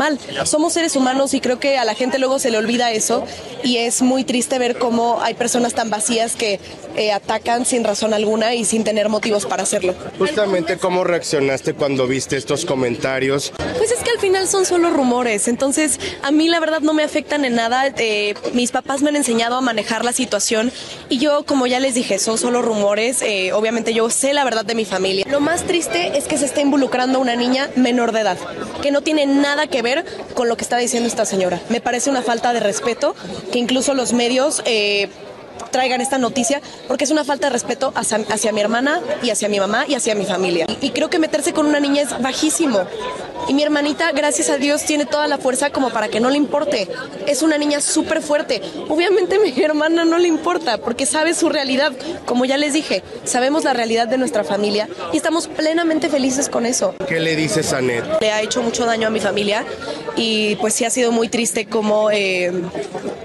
somos 0.46 0.74
seres 0.74 0.96
humanos 0.96 1.34
y 1.34 1.42
creo 1.42 1.60
que 1.60 1.78
a 1.78 1.86
la 1.86 1.96
gente 1.96 2.20
luego 2.20 2.40
se 2.40 2.52
le 2.52 2.58
olvida 2.58 2.92
eso 2.92 3.26
y 3.64 3.78
es 3.78 4.02
muy 4.02 4.24
triste 4.24 4.60
ver 4.60 4.78
cómo 4.78 5.22
hay 5.22 5.34
personas 5.34 5.74
tan 5.74 5.90
vacías 5.90 6.36
que 6.36 6.60
eh, 6.96 7.12
atacan 7.12 7.66
sin 7.66 7.84
razón 7.84 8.14
alguna 8.14 8.54
y 8.54 8.66
sin 8.66 8.84
tener 8.84 9.10
motivos 9.10 9.46
para 9.46 9.64
hacerlo. 9.64 9.96
Justamente 10.20 10.78
cómo 10.78 11.04
reaccionaste 11.04 11.74
cuando 11.74 12.08
viste 12.08 12.38
estos 12.38 12.66
comentarios. 12.66 13.54
Pues 13.78 13.92
es 13.92 14.00
que 14.04 14.12
al 14.12 14.20
final 14.20 14.48
son 14.48 14.66
solo 14.66 14.90
rumores, 14.92 15.48
entonces 15.48 16.00
a 16.22 16.32
mí 16.32 16.48
la 16.48 16.60
verdad 16.60 16.82
no 16.82 16.94
me 16.94 17.04
afectan 17.04 17.46
en 17.46 17.56
nada. 17.56 17.88
Eh, 17.98 18.36
mis 18.54 18.72
papás 18.72 19.02
me 19.02 19.10
han 19.10 19.16
enseñado 19.16 19.56
a 19.56 19.62
manejar 19.62 20.06
la 20.06 20.14
situación 20.14 20.72
y 21.10 21.18
yo, 21.18 21.46
como 21.46 21.68
ya 21.68 21.80
les 21.80 21.96
dije, 21.96 22.20
son 22.20 22.38
solo 22.38 22.62
rumores. 22.62 23.22
Eh, 23.22 23.54
obviamente 23.54 23.94
yo 23.94 24.10
sé 24.10 24.34
la 24.34 24.44
verdad 24.44 24.66
de 24.66 24.76
mi 24.76 24.86
familia. 24.86 25.26
Lo 25.30 25.40
más 25.40 25.64
triste 25.64 26.18
es 26.18 26.26
que 26.26 26.38
se 26.38 26.46
está 26.46 26.62
involucrando 26.62 27.20
una 27.20 27.36
niña 27.36 27.70
menor 27.76 28.12
de 28.12 28.22
edad, 28.22 28.38
que 28.82 28.92
no 28.92 29.02
tiene 29.02 29.26
nada 29.26 29.68
que 29.68 29.82
ver 29.84 30.04
con 30.34 30.50
lo 30.50 30.58
que 30.58 30.64
está 30.64 30.78
diciendo 30.78 31.08
esta 31.08 31.26
señora. 31.26 31.62
Me 31.70 31.82
parece 31.82 32.10
una 32.10 32.24
falta 32.24 32.54
de 32.54 32.60
respeto 32.60 33.16
que 33.52 33.60
incluso 33.60 33.94
los 33.94 34.14
medios 34.14 34.64
eh, 34.66 35.10
traigan 35.74 36.00
esta 36.00 36.18
noticia 36.18 36.62
porque 36.88 37.04
es 37.04 37.12
una 37.12 37.26
falta 37.26 37.48
de 37.48 37.54
respeto 37.54 37.92
hacia, 37.96 38.52
mi 38.54 38.62
hermana 38.62 39.02
y 39.22 39.32
hacia 39.32 39.50
mi 39.50 39.60
mamá 39.60 39.86
y 39.88 39.96
hacia 39.96 40.16
mi 40.16 40.26
familia. 40.26 40.68
Y, 40.80 40.92
creo 40.92 41.10
que 41.10 41.20
meterse 41.20 41.52
con 41.52 41.66
una 41.66 41.82
niña 41.82 42.04
es 42.04 42.22
bajísimo. 42.22 42.86
Y 43.50 43.54
mi 43.54 43.64
hermanita, 43.64 44.12
gracias 44.12 44.50
a 44.50 44.58
Dios, 44.58 44.84
tiene 44.84 45.06
toda 45.06 45.28
la 45.28 45.38
fuerza 45.38 45.72
como 45.72 45.90
para 45.90 46.08
que 46.08 46.22
no 46.22 46.30
le 46.30 46.38
importe. 46.38 46.88
Es 47.28 47.42
una 47.42 47.58
niña 47.58 47.82
súper 47.82 48.22
fuerte. 48.22 48.62
Obviamente 48.88 49.40
mi 49.44 49.62
hermana 49.62 50.06
no 50.06 50.18
le 50.18 50.28
importa 50.28 50.78
porque 50.78 51.06
sabe 51.06 51.34
su 51.34 51.50
realidad. 51.50 51.92
Como 52.26 52.46
ya 52.46 52.58
les 52.58 52.72
dije, 52.74 53.04
sabemos 53.26 53.64
la 53.64 53.74
realidad 53.74 54.08
de 54.08 54.18
nuestra 54.18 54.44
familia 54.44 54.88
y 55.12 55.18
estamos 55.18 55.48
plenamente 55.48 56.08
felices 56.08 56.48
con 56.48 56.66
eso. 56.66 56.96
¿Qué 57.08 57.20
le 57.20 57.36
dices 57.36 57.74
a 57.74 57.82
Ned? 57.82 58.04
Le 58.22 58.32
ha 58.32 58.42
hecho 58.42 58.62
mucho 58.62 58.86
daño 58.86 59.08
a 59.08 59.10
mi 59.10 59.20
familia 59.20 59.66
y 60.16 60.56
pues 60.58 60.76
sí 60.76 60.86
ha 60.86 60.90
sido 60.92 61.12
muy 61.12 61.28
triste 61.28 61.66
como, 61.66 62.12
eh, 62.12 62.52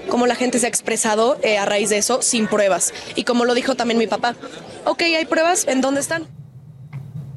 como 0.09 0.25
la 0.25 0.35
gente 0.35 0.57
se 0.59 0.65
ha 0.65 0.69
expresado 0.69 1.37
eh, 1.43 1.57
a 1.57 1.65
raíz 1.65 1.89
de 1.89 1.97
eso 1.97 2.21
sin 2.39 2.47
pruebas. 2.47 2.93
Y 3.15 3.25
como 3.25 3.43
lo 3.43 3.53
dijo 3.53 3.75
también 3.75 3.97
mi 3.97 4.07
papá, 4.07 4.35
ok, 4.85 5.01
hay 5.01 5.25
pruebas, 5.25 5.67
¿en 5.67 5.81
dónde 5.81 5.99
están? 5.99 6.25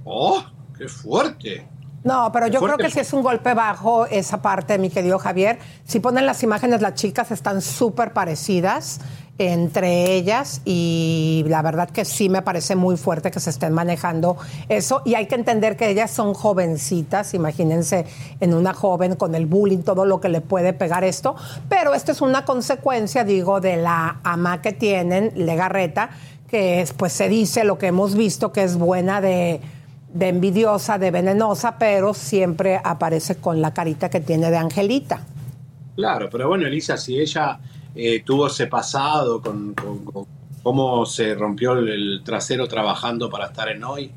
¡Oh, 0.05 0.44
qué 0.78 0.86
fuerte! 0.86 1.66
No, 2.05 2.30
pero 2.32 2.46
yo 2.48 2.61
creo 2.61 2.76
que 2.76 2.90
si 2.90 3.00
es 3.00 3.12
un 3.12 3.22
golpe 3.22 3.55
bajo 3.55 4.07
esa 4.07 4.42
parte, 4.42 4.78
mi 4.78 4.90
querido 4.90 5.18
Javier. 5.18 5.59
Si 5.84 6.00
ponen 6.00 6.26
las 6.26 6.42
imágenes, 6.42 6.82
las 6.82 6.94
chicas 6.94 7.30
están 7.30 7.62
súper 7.62 8.12
parecidas 8.12 9.00
entre 9.39 10.14
ellas 10.14 10.61
y 10.64 11.45
la 11.49 11.62
verdad 11.62 11.91
que 11.91 12.05
sí 12.05 12.28
me 12.28 12.43
parece 12.43 12.76
muy 12.76 12.97
fuerte 12.97 13.30
que 13.30 13.41
se 13.41 13.51
estén 13.51 13.72
manejando 13.72 14.37
eso 14.68 15.03
y 15.05 15.14
hay 15.14 15.26
que 15.26 15.35
entender 15.35 15.76
que 15.76 15.89
ellas 15.89 16.11
son 16.11 16.35
jovencitas, 16.35 17.35
imagínense 17.35 18.05
en 18.41 18.55
una 18.55 18.74
joven 18.74 19.16
con 19.16 19.35
el 19.35 19.47
bullying, 19.47 19.78
todo 19.78 20.05
lo 20.05 20.20
que 20.20 20.28
le 20.28 20.43
puede 20.43 20.72
pegar 20.72 21.03
esto, 21.03 21.35
pero 21.68 21.95
esto 21.95 22.12
es 22.12 22.20
una 22.20 22.45
consecuencia, 22.45 23.24
digo, 23.24 23.61
de 23.61 23.78
la 23.78 24.20
ama 24.22 24.61
que 24.61 24.72
tienen, 24.72 25.33
Legarreta, 25.35 26.11
que 26.49 26.83
es, 26.83 26.93
pues 26.93 27.12
se 27.12 27.28
dice 27.28 27.64
lo 27.64 27.78
que 27.78 27.87
hemos 27.87 28.14
visto 28.14 28.53
que 28.53 28.62
es 28.62 28.76
buena 28.76 29.20
de 29.20 29.61
de 30.12 30.28
envidiosa, 30.28 30.99
de 30.99 31.11
venenosa, 31.11 31.78
pero 31.78 32.14
siempre 32.14 32.80
aparece 32.83 33.37
con 33.37 33.61
la 33.61 33.72
carita 33.72 34.11
que 34.11 34.20
tiene 34.20 34.51
de 34.51 34.57
Angelita. 34.59 35.20
Claro, 35.97 36.28
pero 36.30 36.49
bueno, 36.49 36.66
Elisa, 36.66 36.97
si 36.97 37.18
ella 37.18 37.59
eh, 37.95 38.22
tuvo 38.24 38.47
ese 38.47 38.66
pasado 38.66 39.43
con, 39.43 39.74
cómo 40.62 41.05
se 41.07 41.34
rompió 41.34 41.72
el, 41.72 42.22
trasero 42.24 42.68
trabajando 42.68 43.28
para 43.28 43.47
estar 43.47 43.68
en 43.68 43.84
hoy. 43.84 44.11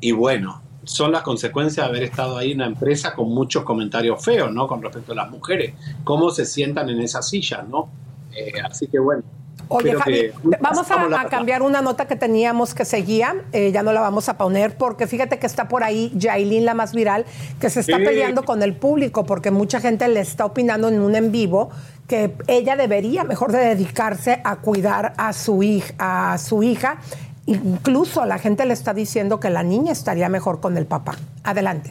Y 0.00 0.12
bueno, 0.12 0.62
son 0.84 1.12
las 1.12 1.22
consecuencias 1.22 1.86
de 1.86 1.90
haber 1.90 2.02
estado 2.04 2.36
ahí 2.36 2.52
en 2.52 2.58
una 2.58 2.66
empresa 2.66 3.14
con 3.14 3.30
muchos 3.30 3.64
comentarios 3.64 4.22
feos, 4.24 4.52
¿no? 4.52 4.66
Con 4.68 4.82
respecto 4.82 5.12
a 5.12 5.16
las 5.16 5.30
mujeres, 5.30 5.74
cómo 6.04 6.30
se 6.30 6.44
sientan 6.44 6.88
en 6.90 7.00
esa 7.00 7.22
silla, 7.22 7.62
¿no? 7.68 7.88
Eh, 8.32 8.52
así 8.64 8.86
que 8.86 8.98
bueno. 8.98 9.22
Oye, 9.68 9.94
Javi, 9.94 10.30
vamos 10.60 10.86
a, 10.90 11.28
cambiar 11.28 11.62
una 11.62 11.82
nota 11.82 12.06
que 12.06 12.14
teníamos 12.14 12.72
que 12.72 12.84
seguía, 12.84 13.34
eh, 13.52 13.72
ya 13.72 13.82
no 13.82 13.92
la 13.92 14.00
vamos 14.00 14.28
a 14.28 14.38
poner, 14.38 14.76
porque 14.76 15.08
fíjate 15.08 15.40
que 15.40 15.46
está 15.46 15.66
por 15.66 15.82
ahí 15.82 16.16
Jailin, 16.20 16.64
la 16.64 16.74
más 16.74 16.92
viral, 16.92 17.24
que 17.58 17.68
se 17.68 17.80
está 17.80 17.96
peleando 17.96 18.44
con 18.44 18.62
el 18.62 18.76
público, 18.76 19.24
porque 19.24 19.50
mucha 19.50 19.80
gente 19.80 20.06
le 20.06 20.20
está 20.20 20.44
opinando 20.44 20.86
en 20.86 21.00
un 21.00 21.16
en 21.16 21.32
vivo 21.32 21.70
que 22.06 22.36
ella 22.46 22.76
debería 22.76 23.24
mejor 23.24 23.52
de 23.52 23.58
dedicarse 23.58 24.40
a 24.44 24.56
cuidar 24.56 25.14
a 25.16 25.32
su 25.32 25.62
hija, 25.62 26.32
a 26.32 26.38
su 26.38 26.62
hija. 26.62 26.98
Incluso 27.46 28.24
la 28.26 28.38
gente 28.38 28.64
le 28.64 28.74
está 28.74 28.94
diciendo 28.94 29.40
que 29.40 29.50
la 29.50 29.62
niña 29.62 29.92
estaría 29.92 30.28
mejor 30.28 30.60
con 30.60 30.76
el 30.76 30.86
papá. 30.86 31.16
Adelante. 31.44 31.90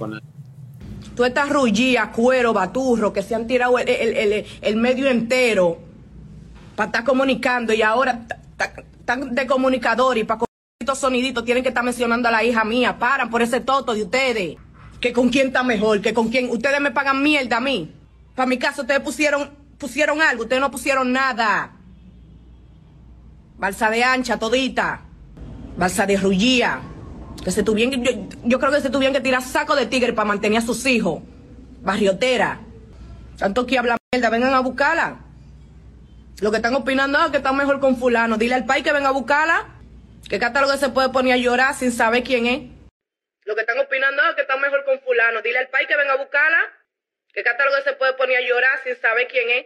Tú 1.16 1.24
estás 1.24 1.50
rullía, 1.50 2.12
cuero, 2.12 2.54
baturro, 2.54 3.14
que 3.14 3.24
se 3.24 3.36
han 3.36 3.48
tirado 3.48 3.78
el, 3.80 4.76
medio 4.76 5.10
entero 5.10 5.78
para 6.76 6.88
estar 6.88 7.04
comunicando 7.06 7.74
y 7.74 7.82
ahora 7.82 8.26
están 9.00 9.34
de 9.34 9.48
comunicador 9.48 10.18
y 10.18 10.26
para 10.26 10.42
estos 10.78 11.00
soniditos 11.00 11.46
tienen 11.46 11.64
que 11.64 11.70
estar 11.70 11.84
mencionando 11.84 12.28
a 12.28 12.32
la 12.32 12.44
hija 12.44 12.66
mía. 12.66 13.00
Paran 13.00 13.30
por 13.30 13.42
ese 13.42 13.62
toto 13.62 13.94
de 13.94 14.04
ustedes. 14.04 14.58
Que 15.00 15.14
con 15.14 15.30
quién 15.30 15.48
está 15.48 15.64
mejor, 15.64 16.02
que 16.02 16.14
con 16.14 16.30
quién. 16.30 16.50
Ustedes 16.50 16.82
me 16.82 16.92
pagan 16.92 17.22
mierda 17.22 17.58
a 17.58 17.62
mí. 17.62 17.94
Para 18.34 18.48
mi 18.48 18.58
caso, 18.58 18.82
ustedes 18.82 19.02
pusieron, 19.02 19.50
pusieron 19.78 20.22
algo, 20.22 20.44
ustedes 20.44 20.62
no 20.62 20.72
pusieron 20.72 21.12
nada. 21.12 21.72
Balsa 23.58 23.90
de 23.90 24.04
ancha, 24.04 24.38
todita. 24.38 25.02
Balsa 25.78 26.06
de 26.06 26.18
rullía. 26.18 26.82
Que 27.44 27.64
tuvieron, 27.64 28.04
yo, 28.44 28.60
creo 28.60 28.72
que 28.72 28.82
se 28.82 28.90
tuvieron 28.90 29.14
que 29.14 29.22
tirar 29.22 29.42
saco 29.42 29.76
de 29.76 29.86
tigre 29.86 30.14
para 30.14 30.28
mantener 30.28 30.60
a 30.60 30.66
sus 30.66 30.86
hijos. 30.86 31.22
Barriotera. 31.82 32.60
Tanto 33.38 33.66
que 33.66 33.78
habla 33.78 33.98
mierda, 34.12 34.30
vengan 34.30 34.54
a 34.54 34.60
buscarla. 34.62 35.20
Lo 36.42 36.52
que 36.52 36.58
están 36.58 36.76
opinando 36.76 37.24
es 37.24 37.32
que 37.32 37.38
están 37.38 37.56
mejor 37.56 37.80
con 37.80 37.98
fulano. 37.98 38.38
Dile 38.38 38.56
al 38.56 38.66
país 38.66 38.84
que 38.84 38.92
venga 38.92 39.10
a 39.10 39.14
buscarla. 39.14 39.68
Que 40.28 40.40
catálogo 40.40 40.76
se 40.78 40.90
puede 40.90 41.10
poner 41.10 41.34
a 41.34 41.38
llorar 41.38 41.76
sin 41.76 41.92
saber 41.92 42.24
quién 42.24 42.48
es. 42.48 42.62
Lo 43.46 43.54
que 43.54 43.62
están 43.62 43.78
opinando 43.80 44.24
es 44.30 44.36
que 44.36 44.42
están 44.42 44.60
mejor 44.60 44.84
con 44.84 45.00
fulano. 45.02 45.42
Dile 45.42 45.60
al 45.60 45.68
país 45.68 45.88
que 45.88 45.96
venga 45.96 46.14
a 46.14 46.18
buscarla. 46.18 46.58
Que 47.36 47.44
catálogo 47.44 47.76
se 47.84 47.92
puede 47.92 48.14
poner 48.14 48.38
a 48.38 48.48
llorar 48.48 48.80
sin 48.82 48.96
saber 49.02 49.28
quién 49.30 49.44
es. 49.50 49.66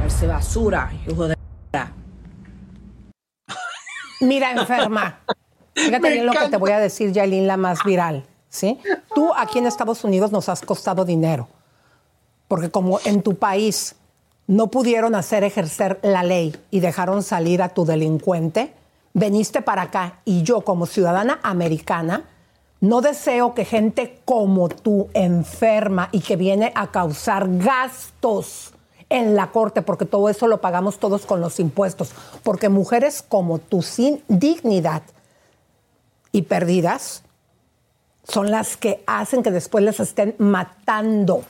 Darse 0.00 0.26
basura, 0.26 0.90
hijo 1.06 1.28
de... 1.28 1.36
Mira, 4.22 4.52
enferma. 4.52 5.20
Fíjate 5.74 6.10
bien 6.10 6.24
lo 6.24 6.32
que 6.32 6.48
te 6.48 6.56
voy 6.56 6.70
a 6.70 6.78
decir, 6.78 7.12
Yailin, 7.12 7.46
la 7.46 7.58
más 7.58 7.84
viral. 7.84 8.24
¿sí? 8.48 8.80
Tú 9.14 9.30
aquí 9.36 9.58
en 9.58 9.66
Estados 9.66 10.04
Unidos 10.04 10.32
nos 10.32 10.48
has 10.48 10.62
costado 10.62 11.04
dinero. 11.04 11.48
Porque 12.48 12.70
como 12.70 12.98
en 13.04 13.20
tu 13.20 13.36
país 13.36 13.96
no 14.46 14.68
pudieron 14.68 15.14
hacer 15.14 15.44
ejercer 15.44 15.98
la 16.00 16.22
ley 16.22 16.56
y 16.70 16.80
dejaron 16.80 17.22
salir 17.22 17.60
a 17.60 17.68
tu 17.68 17.84
delincuente, 17.84 18.72
veniste 19.12 19.60
para 19.60 19.82
acá 19.82 20.20
y 20.24 20.44
yo 20.44 20.62
como 20.62 20.86
ciudadana 20.86 21.40
americana 21.42 22.24
no 22.80 23.00
deseo 23.00 23.54
que 23.54 23.64
gente 23.64 24.20
como 24.24 24.68
tú, 24.68 25.08
enferma 25.14 26.08
y 26.12 26.20
que 26.20 26.36
viene 26.36 26.72
a 26.74 26.90
causar 26.90 27.46
gastos 27.48 28.72
en 29.08 29.36
la 29.36 29.52
corte, 29.52 29.82
porque 29.82 30.04
todo 30.04 30.28
eso 30.28 30.46
lo 30.46 30.60
pagamos 30.60 30.98
todos 30.98 31.26
con 31.26 31.40
los 31.40 31.60
impuestos, 31.60 32.10
porque 32.42 32.68
mujeres 32.68 33.22
como 33.22 33.58
tú 33.58 33.82
sin 33.82 34.22
dignidad 34.28 35.02
y 36.32 36.42
perdidas 36.42 37.22
son 38.24 38.50
las 38.50 38.76
que 38.76 39.02
hacen 39.06 39.42
que 39.42 39.50
después 39.50 39.84
les 39.84 40.00
estén 40.00 40.34
matando. 40.38 41.44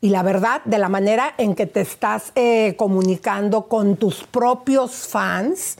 Y 0.00 0.10
la 0.10 0.22
verdad, 0.22 0.62
de 0.64 0.78
la 0.78 0.88
manera 0.88 1.34
en 1.38 1.54
que 1.54 1.66
te 1.66 1.80
estás 1.80 2.30
eh, 2.34 2.76
comunicando 2.76 3.66
con 3.66 3.96
tus 3.96 4.22
propios 4.24 4.92
fans, 4.92 5.78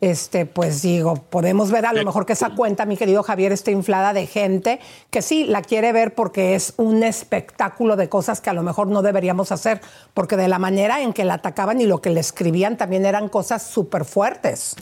este, 0.00 0.46
pues 0.46 0.80
digo, 0.82 1.14
podemos 1.14 1.70
ver 1.70 1.84
a 1.84 1.92
lo 1.92 2.04
mejor 2.04 2.24
que 2.24 2.32
esa 2.32 2.54
cuenta, 2.54 2.86
mi 2.86 2.96
querido 2.96 3.22
Javier, 3.22 3.52
está 3.52 3.70
inflada 3.70 4.12
de 4.12 4.26
gente 4.26 4.80
que 5.10 5.20
sí 5.20 5.44
la 5.44 5.62
quiere 5.62 5.92
ver 5.92 6.14
porque 6.14 6.54
es 6.54 6.72
un 6.78 7.02
espectáculo 7.02 7.96
de 7.96 8.08
cosas 8.08 8.40
que 8.40 8.50
a 8.50 8.54
lo 8.54 8.62
mejor 8.62 8.86
no 8.86 9.02
deberíamos 9.02 9.52
hacer, 9.52 9.80
porque 10.14 10.36
de 10.36 10.48
la 10.48 10.58
manera 10.58 11.02
en 11.02 11.12
que 11.12 11.24
la 11.24 11.34
atacaban 11.34 11.80
y 11.80 11.86
lo 11.86 12.00
que 12.00 12.10
le 12.10 12.20
escribían 12.20 12.76
también 12.78 13.04
eran 13.04 13.28
cosas 13.28 13.62
súper 13.62 14.04
fuertes. 14.04 14.76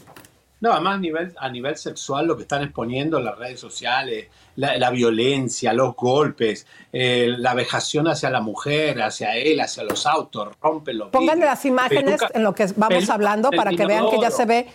No, 0.61 0.73
además 0.73 0.97
a 0.97 0.99
nivel, 0.99 1.35
a 1.39 1.49
nivel 1.49 1.77
sexual 1.77 2.27
lo 2.27 2.37
que 2.37 2.43
están 2.43 2.62
exponiendo 2.62 3.19
en 3.19 3.25
las 3.25 3.39
redes 3.39 3.61
sociales, 3.61 4.27
la, 4.57 4.91
violencia, 4.91 5.73
los 5.73 5.95
golpes, 5.95 6.66
eh, 6.93 7.33
la 7.39 7.55
vejación 7.55 8.09
hacia 8.09 8.29
la 8.29 8.41
mujer, 8.41 9.01
hacia 9.01 9.37
él, 9.37 9.61
hacia 9.61 9.85
los 9.85 10.05
autos, 10.05 10.49
rompen 10.61 10.99
los 10.99 11.11
Pongan 11.11 11.39
las 11.39 11.64
imágenes 11.64 12.21
en 12.35 12.43
lo 12.43 12.55
que 12.57 12.66
vamos 12.75 13.09
hablando 13.09 13.51
para 13.51 13.71
que 13.71 13.87
vean 13.87 14.11
que 14.11 14.21
ya 14.21 14.33
se 14.33 14.47
ve 14.47 14.66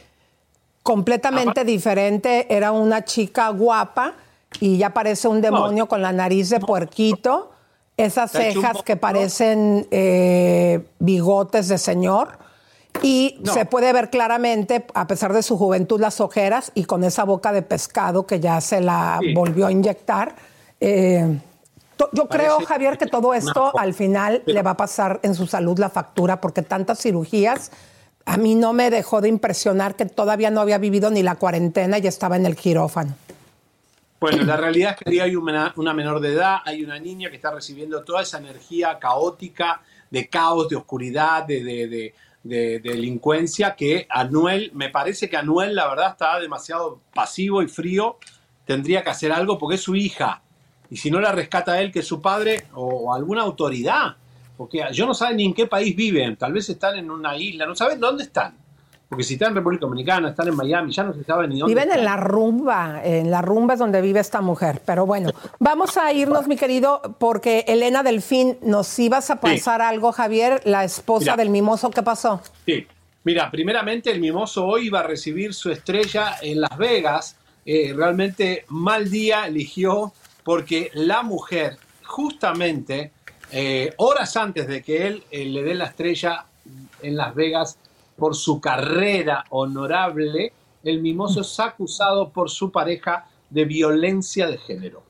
completamente 0.84 1.64
diferente. 1.64 2.54
Era 2.54 2.72
una 2.72 3.04
chica 3.04 3.50
guapa 3.50 4.14
y 4.60 4.78
ya 4.78 4.92
parece 4.92 5.28
un 5.28 5.42
demonio 5.42 5.88
con 5.88 6.02
la 6.02 6.12
nariz 6.12 6.50
de 6.50 6.60
puerquito, 6.60 7.52
esas 7.98 8.32
cejas 8.32 8.84
que 8.84 8.96
parecen 8.96 9.88
eh, 9.92 10.86
bigotes 11.00 11.68
de 11.70 11.78
señor. 11.78 12.38
Y 13.02 13.42
se 13.52 13.66
puede 13.66 13.92
ver 13.92 14.12
claramente, 14.12 14.86
a 14.94 15.08
pesar 15.08 15.34
de 15.34 15.42
su 15.42 15.58
juventud, 15.58 16.00
las 16.00 16.22
ojeras 16.22 16.72
y 16.76 16.84
con 16.84 17.04
esa 17.04 17.24
boca 17.24 17.52
de 17.52 17.64
pescado 17.64 18.28
que 18.28 18.40
ya 18.40 18.62
se 18.62 18.82
la 18.82 19.20
volvió 19.34 19.66
a 19.66 19.72
inyectar. 19.72 20.36
Eh, 20.80 21.40
yo 22.12 22.28
creo, 22.28 22.60
Javier, 22.66 22.98
que 22.98 23.08
todo 23.08 23.34
esto 23.34 23.78
al 23.78 23.94
final 23.94 24.44
le 24.46 24.62
va 24.62 24.72
a 24.72 24.78
pasar 24.78 25.20
en 25.24 25.36
su 25.36 25.48
salud 25.48 25.80
la 25.80 25.90
factura, 25.90 26.42
porque 26.42 26.62
tantas 26.62 27.00
cirugías, 27.00 27.72
a 28.26 28.38
mí 28.38 28.56
no 28.56 28.74
me 28.74 28.90
dejó 28.90 29.22
de 29.22 29.30
impresionar 29.30 29.96
que 29.96 30.06
todavía 30.06 30.50
no 30.50 30.62
había 30.62 30.78
vivido 30.78 31.12
ni 31.12 31.24
la 31.24 31.36
cuarentena 31.36 31.98
y 31.98 32.08
estaba 32.08 32.36
en 32.36 32.46
el 32.46 32.56
quirófano. 32.56 33.16
Bueno, 34.24 34.44
la 34.44 34.56
realidad 34.56 34.96
es 34.98 35.12
que 35.12 35.22
hay 35.22 35.36
una, 35.36 35.74
menor 35.94 36.22
de 36.22 36.32
edad, 36.32 36.60
hay 36.64 36.82
una 36.82 36.98
niña 36.98 37.30
que 37.30 37.36
está 37.36 37.52
recibiendo 37.52 38.06
toda 38.06 38.22
esa 38.22 38.38
energía 38.38 38.98
caótica, 38.98 39.82
de 40.10 40.30
caos, 40.30 40.70
de 40.70 40.78
oscuridad, 40.78 41.44
de, 41.44 42.14
delincuencia 42.42 43.76
que 43.76 44.08
Anuel, 44.10 44.72
me 44.74 44.90
parece 44.90 45.30
que 45.30 45.36
Anuel 45.36 45.76
la 45.76 45.90
verdad 45.90 46.12
está 46.12 46.40
demasiado 46.40 47.02
pasivo 47.14 47.62
y 47.62 47.68
frío, 47.68 48.18
tendría 48.66 49.04
que 49.04 49.10
hacer 49.10 49.34
algo 49.34 49.58
porque 49.58 49.76
es 49.76 49.82
su 49.82 49.94
hija. 49.94 50.42
Y 50.90 50.96
si 50.96 51.12
no 51.12 51.20
la 51.20 51.34
rescata 51.34 51.82
él, 51.82 51.92
que 51.92 52.00
es 52.00 52.08
su 52.08 52.22
padre 52.22 52.68
o, 52.74 53.14
alguna 53.14 53.42
autoridad, 53.42 54.16
porque 54.58 54.84
yo 54.92 55.06
no 55.06 55.14
sé 55.14 55.34
ni 55.34 55.46
en 55.46 55.54
qué 55.54 55.68
país 55.68 55.96
viven, 55.96 56.36
tal 56.36 56.54
vez 56.54 56.70
están 56.70 56.98
en 56.98 57.10
una 57.10 57.36
isla, 57.38 57.66
no 57.66 57.76
saben 57.76 58.00
dónde 58.00 58.24
están. 58.24 58.56
Porque 59.14 59.24
si 59.24 59.34
están 59.34 59.50
en 59.50 59.56
República 59.58 59.82
Dominicana, 59.82 60.30
están 60.30 60.48
en 60.48 60.56
Miami, 60.56 60.92
ya 60.92 61.04
no 61.04 61.14
se 61.14 61.24
sabe 61.24 61.48
ni 61.48 61.60
dónde. 61.60 61.76
Viven 61.76 61.96
en 61.96 62.04
la 62.04 62.18
rumba, 62.18 63.02
en 63.04 63.30
la 63.30 63.44
rumba 63.44 63.74
es 63.74 63.80
donde 63.80 64.02
vive 64.02 64.20
esta 64.20 64.42
mujer. 64.42 64.82
Pero 64.88 65.06
bueno, 65.06 65.30
vamos 65.60 65.98
a 65.98 66.12
irnos, 66.12 66.48
mi 66.48 66.56
querido, 66.56 67.16
porque 67.20 67.64
Elena 67.68 68.02
Delfín, 68.02 68.58
nos 68.64 68.98
ibas 68.98 69.30
a 69.30 69.40
pasar 69.40 69.84
algo, 69.84 70.12
Javier, 70.12 70.62
la 70.66 70.84
esposa 70.84 71.36
del 71.36 71.52
mimoso, 71.52 71.92
¿qué 71.92 72.02
pasó? 72.02 72.42
Sí, 72.66 72.88
mira, 73.24 73.52
primeramente 73.52 74.10
el 74.10 74.20
mimoso 74.20 74.66
hoy 74.66 74.88
iba 74.88 75.02
a 75.02 75.04
recibir 75.04 75.54
su 75.54 75.70
estrella 75.70 76.38
en 76.42 76.62
Las 76.62 76.76
Vegas. 76.76 77.38
Eh, 77.66 77.94
realmente 77.96 78.66
mal 78.70 79.12
día 79.12 79.46
eligió 79.46 80.12
porque 80.44 80.90
la 80.96 81.22
mujer, 81.22 81.78
justamente 82.04 83.12
eh, 83.54 83.94
horas 83.98 84.36
antes 84.36 84.68
de 84.68 84.82
que 84.82 85.08
él 85.08 85.24
eh, 85.30 85.46
le 85.46 85.64
dé 85.64 85.76
la 85.76 85.86
estrella 85.86 86.48
en 87.04 87.16
Las 87.16 87.36
Vegas, 87.36 87.78
por 88.18 88.36
su 88.36 88.60
carrera 88.60 89.44
honorable, 89.50 90.54
el 90.84 91.02
mimoso 91.02 91.42
es 91.42 91.60
acusado 91.60 92.30
por 92.30 92.50
su 92.50 92.72
pareja 92.72 93.28
de 93.50 93.66
violencia 93.66 94.48
de 94.48 94.58
género. 94.58 95.04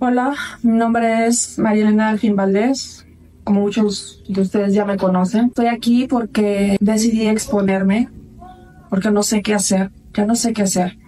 Hola, 0.00 0.34
mi 0.62 0.76
nombre 0.76 1.26
es 1.26 1.58
María 1.58 1.84
Elena 1.84 2.10
Alfín 2.10 2.36
Valdés. 2.36 3.06
Como 3.42 3.62
muchos 3.62 4.22
de 4.28 4.42
ustedes 4.42 4.74
ya 4.74 4.84
me 4.84 4.98
conocen, 4.98 5.46
estoy 5.46 5.66
aquí 5.66 6.06
porque 6.06 6.76
decidí 6.80 7.26
exponerme, 7.26 8.10
porque 8.90 9.10
no 9.10 9.22
sé 9.22 9.42
qué 9.42 9.54
hacer, 9.54 9.90
ya 10.12 10.26
no 10.26 10.36
sé 10.36 10.52
qué 10.52 10.62
hacer. 10.62 10.98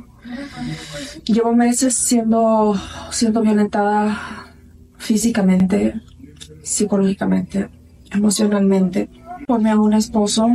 Llevo 1.26 1.52
meses 1.52 1.94
siendo, 1.94 2.74
siendo 3.10 3.42
violentada 3.42 4.49
físicamente, 5.01 5.94
psicológicamente, 6.62 7.68
emocionalmente 8.12 9.09
por 9.46 9.61
mi 9.61 9.70
un 9.72 9.94
esposo, 9.94 10.48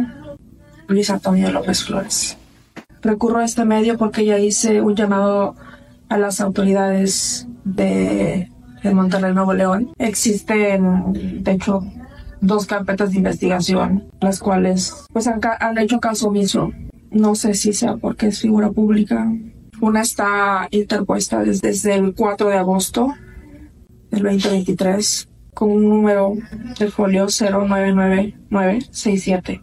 Luis 0.88 1.10
Antonio 1.10 1.52
López 1.52 1.84
Flores. 1.84 2.38
Recurro 3.02 3.40
a 3.40 3.46
este 3.46 3.66
medio 3.66 3.98
porque 3.98 4.24
ya 4.24 4.40
hice 4.40 4.82
un 4.82 4.96
llamado 4.96 5.56
a 6.08 6.18
las 6.18 6.40
autoridades 6.40 7.48
de, 7.64 8.50
Monterrey, 8.84 9.34
Nuevo 9.34 9.54
León. 9.54 9.92
Existen, 9.98 11.44
de 11.44 11.52
hecho, 11.52 11.84
dos 12.40 12.68
carpetas 12.68 13.12
de 13.12 13.18
investigación, 13.18 14.06
las 14.22 14.40
cuales 14.40 15.06
pues 15.12 15.28
han, 15.28 15.42
han 15.60 15.78
hecho 15.80 16.00
caso 16.00 16.28
omiso. 16.28 16.72
No 17.10 17.34
sé 17.34 17.56
si 17.56 17.74
sea 17.74 17.98
porque 17.98 18.28
es 18.28 18.40
figura 18.40 18.70
pública. 18.70 19.32
Una 19.82 20.02
está 20.02 20.68
interpuesta 20.70 21.40
desde, 21.40 21.70
desde 21.70 21.96
el 21.96 22.14
4 22.14 22.50
de 22.50 22.58
agosto 22.58 23.14
del 24.16 24.24
2023 24.24 25.30
con 25.54 25.70
un 25.72 25.88
número 25.90 26.34
de 26.80 26.90
folio 26.90 27.28
099967 27.28 29.62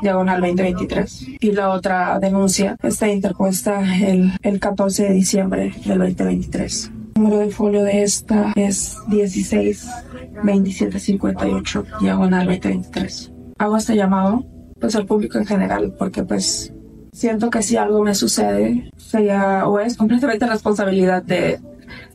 diagonal 0.00 0.40
2023. 0.40 1.26
Y 1.40 1.52
la 1.52 1.70
otra 1.70 2.18
denuncia 2.18 2.76
está 2.82 3.08
interpuesta 3.08 3.80
el, 4.04 4.32
el 4.42 4.60
14 4.60 5.04
de 5.04 5.14
diciembre 5.14 5.72
del 5.86 5.98
2023. 5.98 6.90
El 7.14 7.22
número 7.22 7.38
de 7.38 7.50
folio 7.50 7.84
de 7.84 8.02
esta 8.02 8.52
es 8.56 8.98
162758 9.08 11.86
diagonal 12.00 12.46
2023. 12.46 13.32
Hago 13.58 13.76
este 13.76 13.94
llamado 13.96 14.44
pues 14.80 14.96
al 14.96 15.06
público 15.06 15.38
en 15.38 15.46
general 15.46 15.94
porque 15.96 16.24
pues 16.24 16.72
siento 17.12 17.50
que 17.50 17.62
si 17.62 17.76
algo 17.76 18.02
me 18.02 18.16
sucede 18.16 18.90
sería 18.96 19.68
o 19.68 19.78
es 19.78 19.96
completamente 19.96 20.44
responsabilidad 20.46 21.22
de, 21.22 21.60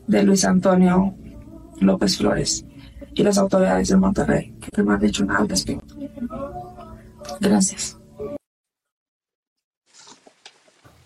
de 0.06 0.22
Luis 0.22 0.44
Antonio 0.44 1.14
López 1.80 2.18
Flores 2.18 2.64
y 3.14 3.22
las 3.22 3.38
autoridades 3.38 3.88
de 3.88 3.96
Monterrey 3.96 4.54
que 4.72 4.82
no 4.82 4.92
han 4.92 5.00
dicho 5.00 5.24
nada 5.24 5.40
al 5.40 5.48
respecto. 5.48 5.94
Gracias. 7.40 7.96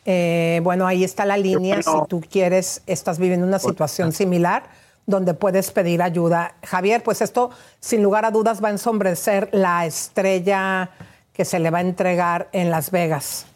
Eh, 0.04 0.60
bueno, 0.64 0.86
ahí 0.86 1.04
está 1.04 1.24
la 1.24 1.36
línea. 1.36 1.82
Si 1.82 1.90
tú 2.08 2.20
quieres, 2.20 2.82
estás 2.86 3.18
viviendo 3.18 3.46
una 3.46 3.58
situación 3.58 4.12
similar 4.12 4.64
donde 5.06 5.34
puedes 5.34 5.70
pedir 5.70 6.02
ayuda. 6.02 6.54
Javier, 6.64 7.02
pues 7.02 7.22
esto 7.22 7.50
sin 7.80 8.02
lugar 8.02 8.24
a 8.24 8.30
dudas 8.30 8.62
va 8.62 8.68
a 8.68 8.72
ensombrecer 8.72 9.48
la 9.52 9.86
estrella 9.86 10.90
que 11.32 11.44
se 11.44 11.58
le 11.58 11.70
va 11.70 11.78
a 11.78 11.82
entregar 11.82 12.48
en 12.52 12.70
Las 12.70 12.90
Vegas. 12.90 13.46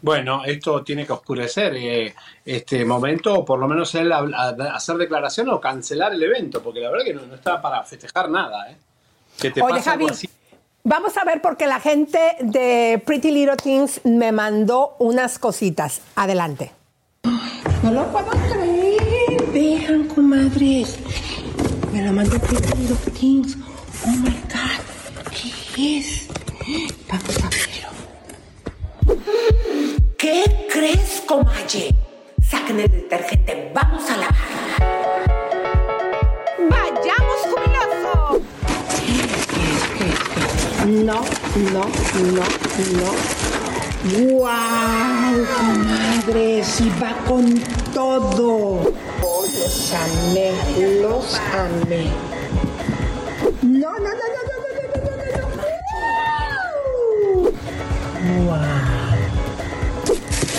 Bueno, 0.00 0.44
esto 0.44 0.82
tiene 0.84 1.04
que 1.04 1.12
oscurecer 1.12 1.74
eh, 1.76 2.14
este 2.44 2.84
momento, 2.84 3.34
o 3.34 3.44
por 3.44 3.58
lo 3.58 3.66
menos 3.66 3.94
él 3.94 4.12
hacer 4.12 4.96
declaración 4.96 5.48
o 5.48 5.60
cancelar 5.60 6.14
el 6.14 6.22
evento, 6.22 6.62
porque 6.62 6.80
la 6.80 6.90
verdad 6.90 7.04
que 7.04 7.14
no, 7.14 7.22
no 7.22 7.34
está 7.34 7.60
para 7.60 7.82
festejar 7.82 8.30
nada. 8.30 8.70
¿eh? 8.70 8.76
Oye, 9.60 9.82
Javi, 9.82 10.06
vamos 10.84 11.16
a 11.16 11.24
ver 11.24 11.40
porque 11.42 11.66
la 11.66 11.80
gente 11.80 12.18
de 12.40 13.02
Pretty 13.04 13.30
Little 13.30 13.56
Things 13.56 14.00
me 14.04 14.32
mandó 14.32 14.96
unas 14.98 15.38
cositas. 15.38 16.00
Adelante. 16.16 16.72
No 17.82 17.92
lo 17.92 18.06
puedo 18.12 18.30
creer. 18.30 19.42
Vean, 19.52 20.08
comadres. 20.08 20.98
Me 21.92 22.04
lo 22.04 22.12
mandó 22.12 22.38
Pretty 22.38 22.76
Little 22.78 23.12
Things. 23.12 23.56
Oh 24.04 24.10
my 24.10 24.30
God. 24.30 24.80
¿Qué 25.74 25.98
es? 25.98 26.28
Vamos 27.08 27.44
a 27.44 27.48
verlo. 27.48 27.77
¿Qué 30.16 30.66
crees, 30.70 31.22
comadre? 31.26 31.94
Saquen 32.42 32.80
el 32.80 32.90
detergente. 32.90 33.70
Vamos 33.74 34.10
a 34.10 34.16
lavar. 34.16 34.34
¡Vayamos, 36.68 37.40
jubiloso! 37.50 38.40
No, 40.86 41.24
no, 41.72 41.84
no, 42.34 42.44
no. 42.98 43.10
¡Wow, 44.32 45.46
comadre! 45.56 46.64
¡Si 46.64 46.88
va 47.02 47.12
con 47.26 47.54
todo! 47.94 48.92
Oh, 49.22 49.44
los 49.58 49.92
amé, 49.92 50.52
los 51.00 51.34
amé. 51.54 52.10
No, 53.62 53.92
no, 53.92 53.98
no, 53.98 54.37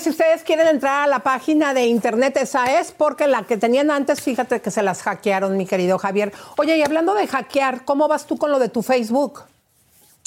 Si 0.00 0.10
ustedes 0.10 0.42
quieren 0.42 0.66
entrar 0.68 1.04
a 1.04 1.06
la 1.06 1.20
página 1.20 1.72
de 1.72 1.86
internet, 1.86 2.36
esa 2.36 2.78
es 2.78 2.92
porque 2.92 3.26
la 3.26 3.44
que 3.44 3.56
tenían 3.56 3.90
antes, 3.90 4.20
fíjate 4.20 4.60
que 4.60 4.70
se 4.70 4.82
las 4.82 5.02
hackearon, 5.02 5.56
mi 5.56 5.64
querido 5.64 5.98
Javier. 5.98 6.32
Oye, 6.58 6.76
y 6.76 6.82
hablando 6.82 7.14
de 7.14 7.26
hackear, 7.26 7.84
¿cómo 7.84 8.06
vas 8.06 8.26
tú 8.26 8.36
con 8.36 8.52
lo 8.52 8.58
de 8.58 8.68
tu 8.68 8.82
Facebook? 8.82 9.40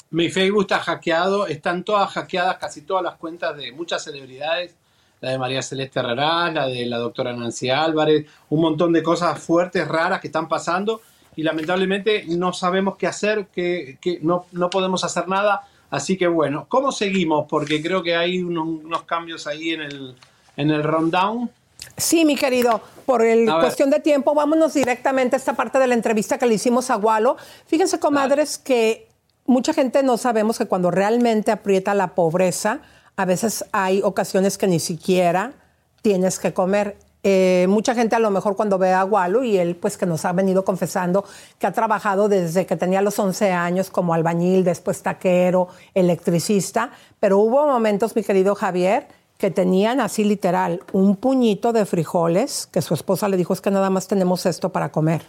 Mi 0.10 0.30
Facebook 0.30 0.62
está 0.62 0.80
hackeado, 0.80 1.46
están 1.46 1.84
todas 1.84 2.10
hackeadas, 2.12 2.58
casi 2.58 2.82
todas 2.82 3.04
las 3.04 3.16
cuentas 3.18 3.56
de 3.58 3.72
muchas 3.72 4.04
celebridades, 4.04 4.74
la 5.22 5.30
de 5.30 5.38
María 5.38 5.62
Celeste 5.62 6.00
Herrera, 6.00 6.52
la 6.52 6.66
de 6.66 6.88
la 6.88 6.98
doctora 6.98 7.34
Nancy 7.34 7.70
Álvarez, 7.70 8.26
un 8.50 8.62
montón 8.62 8.92
de 8.92 9.04
cosas 9.04 9.38
fuertes, 9.40 9.88
raras 9.88 10.20
que 10.20 10.28
están 10.28 10.48
pasando 10.48 11.02
y 11.36 11.44
lamentablemente 11.44 12.26
no 12.28 12.54
sabemos 12.54 12.98
qué 12.98 13.08
hacer, 13.08 13.48
que, 13.48 13.98
no, 14.24 14.46
no, 14.52 14.70
podemos 14.70 15.04
hacer 15.04 15.28
nada. 15.28 15.62
Así 15.90 16.18
que 16.18 16.28
bueno, 16.28 16.66
¿cómo 16.70 16.92
seguimos? 16.92 17.48
Porque 17.50 17.82
creo 17.82 18.04
que 18.04 18.16
hay 18.16 18.42
unos, 18.44 19.04
cambios 19.04 19.48
ahí 19.48 19.72
en 19.72 19.82
el, 19.82 20.16
en 20.56 20.70
el 20.70 20.84
rundown. 20.84 21.50
Sí, 21.98 22.26
mi 22.26 22.36
querido, 22.36 22.82
por 23.06 23.24
el 23.24 23.50
cuestión 23.50 23.90
de 23.90 24.00
tiempo, 24.00 24.34
vámonos 24.34 24.74
directamente 24.74 25.36
a 25.36 25.40
esta 25.40 25.54
parte 25.54 25.80
de 25.80 25.88
la 25.88 25.96
entrevista 25.96 26.38
que 26.38 26.46
le 26.46 26.56
hicimos 26.56 26.90
a 26.90 26.96
Gualo. 26.96 27.38
Fíjense, 27.66 28.00
comadres, 28.00 28.58
que 28.58 29.08
mucha 29.46 29.74
gente 29.74 30.04
no 30.04 30.18
sabemos 30.18 30.58
que 30.58 30.66
cuando 30.66 30.92
realmente 30.92 31.52
aprieta 31.52 31.94
la 31.94 32.16
pobreza, 32.16 32.82
a 33.16 33.26
veces 33.26 33.66
hay 33.72 34.02
ocasiones 34.04 34.58
que 34.58 34.68
ni 34.68 34.80
siquiera 34.80 35.54
tienes 36.02 36.40
que 36.40 36.54
comer. 36.54 36.98
Eh, 37.24 37.66
mucha 37.70 37.94
gente 37.96 38.16
a 38.16 38.20
lo 38.20 38.32
mejor 38.32 38.56
cuando 38.56 38.78
ve 38.78 38.94
a 38.94 39.04
Walu 39.04 39.44
y 39.44 39.58
él 39.58 39.76
pues 39.76 39.98
que 39.98 40.06
nos 40.06 40.24
ha 40.24 40.32
venido 40.32 40.64
confesando 40.64 41.26
que 41.58 41.68
ha 41.68 41.74
trabajado 41.74 42.30
desde 42.30 42.66
que 42.66 42.78
tenía 42.78 43.02
los 43.02 43.20
11 43.20 43.52
años 43.52 43.90
como 43.90 44.14
albañil, 44.14 44.64
después 44.64 45.04
taquero, 45.04 45.68
electricista, 45.94 46.92
pero 47.20 47.40
hubo 47.40 47.68
momentos, 47.68 48.16
mi 48.16 48.24
querido 48.24 48.56
Javier, 48.56 49.08
que 49.38 49.52
tenían 49.52 50.00
así 50.02 50.24
literal 50.24 50.82
un 50.94 51.16
puñito 51.16 51.74
de 51.74 51.86
frijoles 51.86 52.68
que 52.72 52.82
su 52.82 52.94
esposa 52.94 53.28
le 53.28 53.38
dijo 53.38 53.54
es 53.54 53.62
que 53.62 53.72
nada 53.72 53.90
más 53.90 54.08
tenemos 54.08 54.46
esto 54.46 54.70
para 54.70 54.92
comer. 54.92 55.22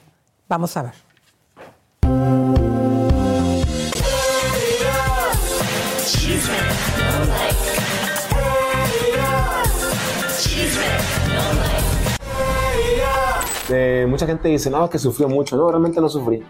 Vamos 0.48 0.76
a 0.76 0.82
ver. 0.82 2.39
Mucha 14.08 14.26
gente 14.26 14.48
dice, 14.48 14.70
no, 14.70 14.88
que 14.90 14.98
sufrió 14.98 15.28
mucho. 15.28 15.56
No, 15.56 15.68
realmente 15.68 16.00
no 16.00 16.08
sufrí. 16.08 16.42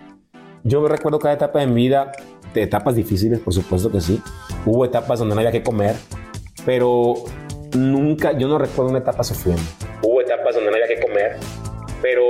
Yo 0.62 0.80
me 0.80 0.88
recuerdo 0.88 1.18
cada 1.18 1.34
etapa 1.34 1.60
de 1.60 1.66
mi 1.66 1.74
vida, 1.74 2.12
de 2.52 2.62
etapas 2.62 2.94
difíciles, 2.94 3.40
por 3.40 3.54
supuesto 3.54 3.90
que 3.90 4.00
sí. 4.00 4.22
Hubo 4.66 4.84
etapas 4.84 5.18
donde 5.18 5.34
no 5.34 5.40
había 5.40 5.52
que 5.52 5.62
comer, 5.62 5.96
pero 6.64 7.14
nunca, 7.76 8.32
yo 8.36 8.48
no 8.48 8.58
recuerdo 8.58 8.90
una 8.90 8.98
etapa 8.98 9.24
sufriendo. 9.24 9.62
Hubo 10.02 10.20
etapas 10.20 10.54
donde 10.54 10.70
no 10.70 10.76
había 10.76 10.88
que 10.88 11.00
comer, 11.00 11.38
pero 12.02 12.24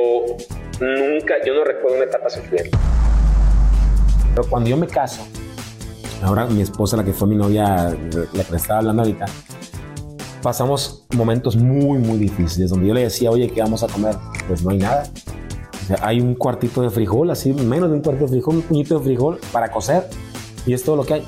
nunca, 0.81 1.35
yo 1.45 1.55
no 1.55 1.65
recuerdo 1.65 1.97
una 1.97 2.07
etapa 2.07 2.31
sufriendo. 2.31 2.79
Pero 4.35 4.49
cuando 4.49 4.71
yo 4.71 4.77
me 4.77 4.87
caso, 4.87 5.27
ahora 6.23 6.47
mi 6.47 6.63
esposa, 6.63 6.97
la 6.97 7.05
que 7.05 7.13
fue 7.13 7.27
mi 7.27 7.37
novia, 7.37 7.97
la 8.33 8.45
que 8.45 8.57
estaba 8.57 8.79
hablando 8.79 9.03
ahorita, 9.03 9.27
pasamos 10.43 11.07
momentos 11.17 11.57
muy, 11.57 11.99
muy 11.99 12.19
difíciles, 12.19 12.71
donde 12.71 12.89
yo 12.89 12.95
le 12.95 13.03
decía, 13.03 13.31
oye, 13.31 13.51
¿qué 13.51 13.61
vamos 13.61 13.83
a 13.83 13.89
comer? 13.89 14.17
Pues 14.49 14.63
no 14.63 14.71
hay 14.71 14.79
nada. 14.79 15.05
O 15.83 15.87
sea, 15.87 15.99
hay 16.03 16.21
un 16.21 16.35
cuartito 16.35 16.83
de 16.83 16.91
frijol, 16.91 17.31
así, 17.31 17.53
menos 17.53 17.91
de 17.91 17.97
un 17.97 18.03
cuarto 18.03 18.25
de 18.25 18.29
frijol, 18.29 18.57
un 18.57 18.63
puñito 18.63 18.99
de 18.99 19.05
frijol 19.05 19.39
para 19.53 19.71
cocer, 19.71 20.09
y 20.67 20.73
es 20.73 20.85
todo 20.85 20.97
lo 20.97 21.05
que 21.05 21.15
hay. 21.15 21.25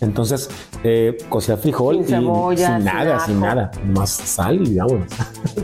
Entonces, 0.00 0.48
eh, 0.84 1.16
cocía 1.28 1.56
frijol 1.56 2.04
sin, 2.06 2.22
y, 2.22 2.56
sin 2.56 2.84
nada, 2.84 3.20
sin, 3.20 3.40
nada, 3.40 3.70
más 3.84 4.10
sal 4.10 4.62
y 4.62 4.70
digamos. 4.70 5.06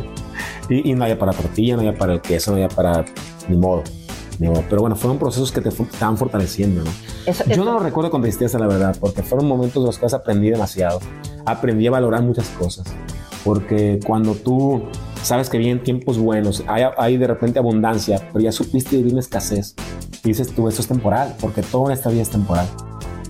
y, 0.68 0.90
y, 0.90 0.94
no 0.94 1.04
había 1.04 1.18
para 1.18 1.32
tortilla, 1.32 1.74
no 1.76 1.80
había 1.80 1.96
para 1.96 2.14
el 2.14 2.20
queso, 2.20 2.50
no 2.50 2.56
había 2.56 2.68
para 2.68 3.04
ni 3.48 3.56
modo. 3.56 3.84
Pero 4.38 4.80
bueno, 4.80 4.96
fueron 4.96 5.18
procesos 5.18 5.52
que 5.52 5.60
te 5.60 5.68
estaban 5.68 6.16
fortaleciendo. 6.16 6.82
¿no? 6.82 6.90
Yo 7.48 7.64
no 7.64 7.72
lo 7.72 7.78
recuerdo 7.78 8.10
con 8.10 8.22
tristeza, 8.22 8.58
la 8.58 8.66
verdad, 8.66 8.96
porque 9.00 9.22
fueron 9.22 9.48
momentos 9.48 9.76
en 9.76 9.86
los 9.86 9.98
que 9.98 10.06
aprendí 10.14 10.50
demasiado. 10.50 11.00
Aprendí 11.46 11.86
a 11.86 11.90
valorar 11.90 12.22
muchas 12.22 12.48
cosas. 12.50 12.86
Porque 13.44 14.00
cuando 14.04 14.34
tú 14.34 14.82
sabes 15.22 15.50
que 15.50 15.58
vienen 15.58 15.82
tiempos 15.82 16.18
buenos, 16.18 16.64
hay, 16.66 16.84
hay 16.96 17.16
de 17.16 17.26
repente 17.26 17.58
abundancia, 17.58 18.28
pero 18.32 18.42
ya 18.42 18.52
supiste 18.52 18.96
vivir 18.96 19.12
una 19.12 19.20
escasez. 19.20 19.74
Y 20.22 20.28
dices 20.28 20.54
tú, 20.54 20.68
eso 20.68 20.80
es 20.80 20.88
temporal, 20.88 21.34
porque 21.40 21.62
todo 21.62 21.86
en 21.86 21.92
esta 21.92 22.10
vida 22.10 22.22
es 22.22 22.30
temporal. 22.30 22.66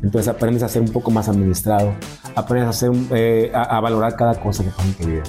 Entonces 0.04 0.28
aprendes 0.28 0.62
a 0.62 0.68
ser 0.68 0.82
un 0.82 0.88
poco 0.88 1.10
más 1.10 1.28
administrado, 1.28 1.94
aprendes 2.34 2.68
a, 2.68 2.72
ser, 2.72 2.92
eh, 3.10 3.50
a, 3.54 3.80
valorar 3.80 4.14
cada 4.16 4.34
cosa 4.34 4.62
que 4.62 4.70
pasa 4.70 4.84
en 4.84 4.94
tu 4.94 5.06
vida. 5.06 5.22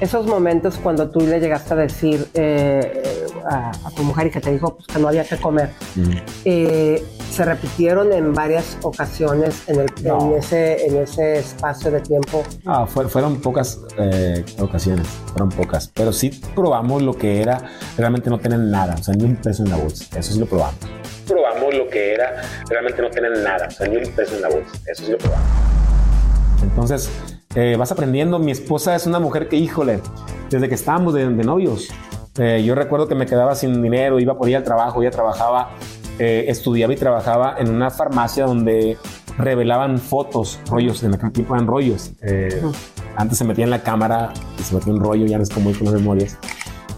Esos 0.00 0.26
momentos 0.26 0.78
cuando 0.82 1.10
tú 1.10 1.20
le 1.20 1.38
llegaste 1.38 1.74
a 1.74 1.76
decir, 1.76 2.26
eh, 2.32 3.26
a, 3.44 3.72
tu 3.94 4.04
mujer 4.04 4.28
y 4.28 4.30
que 4.30 4.40
te 4.40 4.52
dijo 4.52 4.76
pues, 4.76 4.86
que 4.86 4.98
no 4.98 5.08
había 5.08 5.24
que 5.24 5.36
comer, 5.36 5.70
eh, 6.44 7.04
se 7.38 7.44
repitieron 7.44 8.12
en 8.12 8.34
varias 8.34 8.76
ocasiones 8.82 9.62
en, 9.68 9.86
ese, 10.36 10.84
en 10.84 10.96
ese 10.96 11.38
espacio 11.38 11.88
de 11.88 12.00
tiempo. 12.00 12.42
Ah, 12.66 12.84
fueron 12.84 13.40
pocas 13.40 13.80
eh, 13.96 14.44
ocasiones, 14.58 15.06
fueron 15.06 15.48
pocas, 15.48 15.86
pero 15.94 16.12
sí 16.12 16.30
probamos 16.56 17.00
lo 17.00 17.16
que 17.16 17.40
era 17.40 17.62
realmente 17.96 18.28
no 18.28 18.40
tener 18.40 18.58
nada, 18.58 18.96
o 18.98 19.04
sea, 19.04 19.14
ni 19.14 19.22
un 19.22 19.36
peso 19.36 19.62
en 19.62 19.70
la 19.70 19.76
bolsa, 19.76 20.18
eso 20.18 20.32
sí 20.32 20.40
lo 20.40 20.46
probamos. 20.46 20.80
Probamos 21.28 21.74
lo 21.74 21.86
que 21.86 22.14
era 22.14 22.42
realmente 22.68 23.00
no 23.00 23.08
tener 23.08 23.30
nada, 23.38 23.68
o 23.68 23.70
sea, 23.70 23.86
ni 23.86 23.98
un 23.98 24.12
peso 24.16 24.34
en 24.34 24.42
la 24.42 24.48
bolsa, 24.48 24.72
eso 24.86 25.04
sí 25.04 25.12
lo 25.12 25.18
probamos. 25.18 25.46
Entonces, 26.64 27.08
eh, 27.54 27.76
vas 27.78 27.92
aprendiendo. 27.92 28.40
Mi 28.40 28.50
esposa 28.50 28.96
es 28.96 29.06
una 29.06 29.20
mujer 29.20 29.48
que, 29.48 29.54
híjole, 29.54 30.00
desde 30.50 30.68
que 30.68 30.74
estábamos 30.74 31.14
de, 31.14 31.24
novios, 31.28 31.88
eh, 32.36 32.64
yo 32.64 32.74
recuerdo 32.74 33.06
que 33.06 33.14
me 33.14 33.26
quedaba 33.26 33.54
sin 33.54 33.80
dinero, 33.80 34.18
iba 34.18 34.36
por 34.36 34.48
ir 34.48 34.56
al 34.56 34.64
trabajo, 34.64 35.02
ella 35.02 35.12
trabajaba, 35.12 35.70
eh, 36.18 36.46
estudiaba 36.48 36.92
y 36.92 36.96
trabajaba 36.96 37.56
en 37.58 37.70
una 37.70 37.90
farmacia 37.90 38.44
donde 38.44 38.96
revelaban 39.38 39.98
fotos, 39.98 40.58
rollos, 40.68 41.02
en 41.02 41.14
aquel 41.14 41.32
tiempo 41.32 41.54
eran 41.54 41.66
rollos. 41.66 42.12
Antes 43.16 43.38
se 43.38 43.44
metía 43.44 43.64
en 43.64 43.70
la 43.70 43.82
cámara 43.82 44.32
y 44.58 44.62
se 44.62 44.74
metía 44.74 44.92
un 44.92 45.00
rollo, 45.00 45.26
ya 45.26 45.38
no 45.38 45.42
es 45.42 45.50
como 45.50 45.72
con 45.72 45.86
las 45.86 45.94
memorias. 45.94 46.38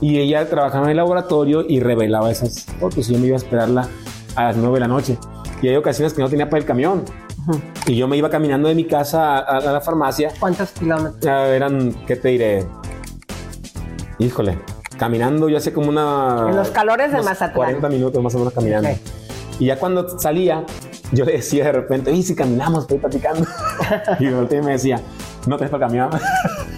Y 0.01 0.19
ella 0.19 0.49
trabajaba 0.49 0.85
en 0.85 0.91
el 0.91 0.97
laboratorio 0.97 1.65
y 1.67 1.81
revelaba 1.81 2.31
esas 2.31 2.65
fotos 2.79 3.09
y 3.09 3.15
yo 3.15 3.19
me 3.19 3.27
iba 3.27 3.37
a 3.37 3.39
esperarla 3.39 3.89
a 4.35 4.45
las 4.45 4.57
9 4.57 4.75
de 4.75 4.81
la 4.81 4.89
noche. 4.89 5.19
Y 5.63 5.69
hay 5.69 5.77
ocasiones 5.77 6.15
que 6.15 6.23
no 6.23 6.29
tenía 6.29 6.49
para 6.49 6.61
el 6.61 6.67
camión. 6.67 7.05
Y 7.87 7.97
yo 7.97 8.09
me 8.09 8.17
iba 8.17 8.31
caminando 8.31 8.69
de 8.69 8.75
mi 8.75 8.85
casa 8.85 9.39
a, 9.39 9.61
la 9.61 9.81
farmacia. 9.81 10.31
¿Cuántos 10.39 10.71
kilómetros? 10.71 11.25
eran, 11.25 11.93
¿qué 12.07 12.17
te 12.17 12.29
diré? 12.29 12.67
Híjole, 14.19 14.59
caminando 15.01 15.49
yo 15.49 15.57
hacía 15.57 15.73
como 15.73 15.89
una... 15.89 16.47
En 16.51 16.57
los 16.57 16.69
calores 16.69 17.11
de 17.11 17.23
Mazatlán. 17.23 17.55
40 17.55 17.89
minutos 17.89 18.23
más 18.23 18.35
o 18.35 18.39
menos 18.39 18.53
caminando. 18.53 18.91
Y 19.59 19.65
ya 19.65 19.79
cuando 19.79 20.19
salía, 20.19 20.67
yo 21.13 21.25
le 21.25 21.33
decía 21.33 21.65
de 21.65 21.73
repente, 21.73 22.13
y 22.13 22.23
si 22.23 22.35
caminamos, 22.35 22.83
estoy 22.83 22.99
platicando. 22.99 23.47
y 24.21 24.25
me 24.27 24.73
decía, 24.73 25.01
no 25.47 25.57
te 25.57 25.69
para 25.69 25.87
el 25.87 25.91
camión. 25.91 26.11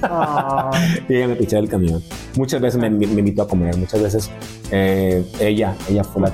Oh. 0.08 0.70
y 1.08 1.16
ella 1.16 1.26
me 1.26 1.34
pichaba 1.34 1.64
el 1.64 1.68
camión. 1.68 2.00
Muchas 2.36 2.60
veces 2.60 2.80
me, 2.80 2.86
invitó 2.86 3.42
a 3.42 3.48
comer, 3.48 3.76
muchas 3.76 4.00
veces 4.00 4.30
eh, 4.70 5.24
ella, 5.40 5.74
ella 5.88 6.04
fue 6.04 6.22
la 6.22 6.30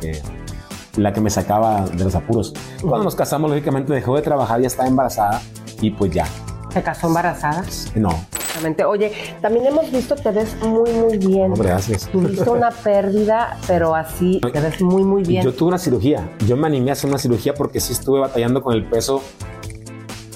que 0.00 0.22
la 0.96 1.12
que 1.12 1.20
me 1.20 1.30
sacaba 1.30 1.86
de 1.86 2.04
los 2.04 2.14
apuros. 2.14 2.54
Cuando 2.80 3.04
nos 3.04 3.14
casamos, 3.14 3.50
lógicamente 3.50 3.92
dejó 3.92 4.16
de 4.16 4.22
trabajar, 4.22 4.60
ya 4.60 4.66
estaba 4.66 4.88
embarazada 4.88 5.42
y 5.80 5.90
pues 5.90 6.10
ya. 6.10 6.26
¿Se 6.72 6.82
casó 6.82 7.06
embarazada? 7.06 7.64
No. 7.94 8.10
Oye, 8.86 9.12
también 9.40 9.66
hemos 9.66 9.90
visto 9.90 10.14
que 10.16 10.30
ves 10.30 10.56
muy, 10.62 10.90
muy 10.92 11.18
bien. 11.18 11.54
gracias. 11.54 12.08
Tuviste 12.08 12.48
una 12.50 12.70
pérdida, 12.70 13.58
pero 13.66 13.94
así 13.94 14.40
te 14.40 14.60
ves 14.60 14.80
muy, 14.80 15.04
muy 15.04 15.22
bien. 15.22 15.44
Yo 15.44 15.52
tuve 15.52 15.68
una 15.68 15.78
cirugía. 15.78 16.28
Yo 16.46 16.56
me 16.56 16.66
animé 16.66 16.90
a 16.90 16.92
hacer 16.94 17.08
una 17.08 17.18
cirugía 17.18 17.54
porque 17.54 17.80
sí 17.80 17.92
estuve 17.92 18.20
batallando 18.20 18.62
con 18.62 18.74
el 18.74 18.84
peso 18.84 19.22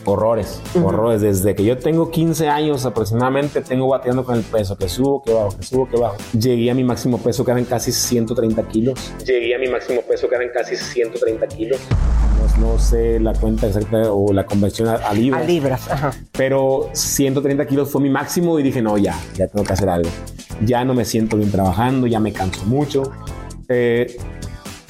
horrores, 0.05 0.61
horrores. 0.75 1.21
Desde 1.21 1.55
que 1.55 1.65
yo 1.65 1.79
tengo 1.79 2.11
15 2.11 2.49
años 2.49 2.85
aproximadamente, 2.85 3.61
tengo 3.61 3.89
bateando 3.89 4.25
con 4.25 4.37
el 4.37 4.43
peso, 4.43 4.77
que 4.77 4.89
subo, 4.89 5.23
que 5.23 5.33
bajo, 5.33 5.57
que 5.57 5.65
subo, 5.65 5.89
que 5.89 5.97
bajo. 5.97 6.17
Llegué 6.39 6.71
a 6.71 6.75
mi 6.75 6.85
máximo 6.85 7.19
peso, 7.19 7.45
que 7.45 7.51
eran 7.51 7.65
casi 7.65 7.93
130 7.93 8.63
kilos. 8.69 9.13
Llegué 9.25 9.55
a 9.55 9.59
mi 9.59 9.69
máximo 9.69 10.03
peso, 10.03 10.29
que 10.29 10.35
eran 10.35 10.49
casi 10.53 10.77
130 10.77 11.47
kilos. 11.49 11.81
No, 12.59 12.79
sé 12.79 13.19
la 13.19 13.33
cuenta 13.33 13.67
exacta 13.67 14.13
o 14.13 14.33
la 14.33 14.45
conversión 14.45 14.89
a, 14.89 15.13
libras. 15.13 15.43
A 15.43 15.47
libras, 15.47 15.91
ajá. 15.91 16.13
Pero 16.33 16.91
130 16.93 17.67
kilos 17.67 17.91
fue 17.91 18.01
mi 18.01 18.11
máximo 18.11 18.59
y 18.59 18.63
dije, 18.63 18.83
no, 18.83 18.99
ya, 18.99 19.19
ya 19.35 19.49
tengo 19.49 19.65
que 19.65 19.73
hacer 19.73 19.89
algo. 19.89 20.11
Ya 20.65 20.85
no 20.85 20.95
me 20.95 21.05
siento 21.05 21.37
bien 21.37 21.51
trabajando, 21.51 22.07
ya 22.07 22.21
me 22.21 22.33
canso 22.33 22.65
mucho. 22.67 23.05
Eh, 23.69 24.17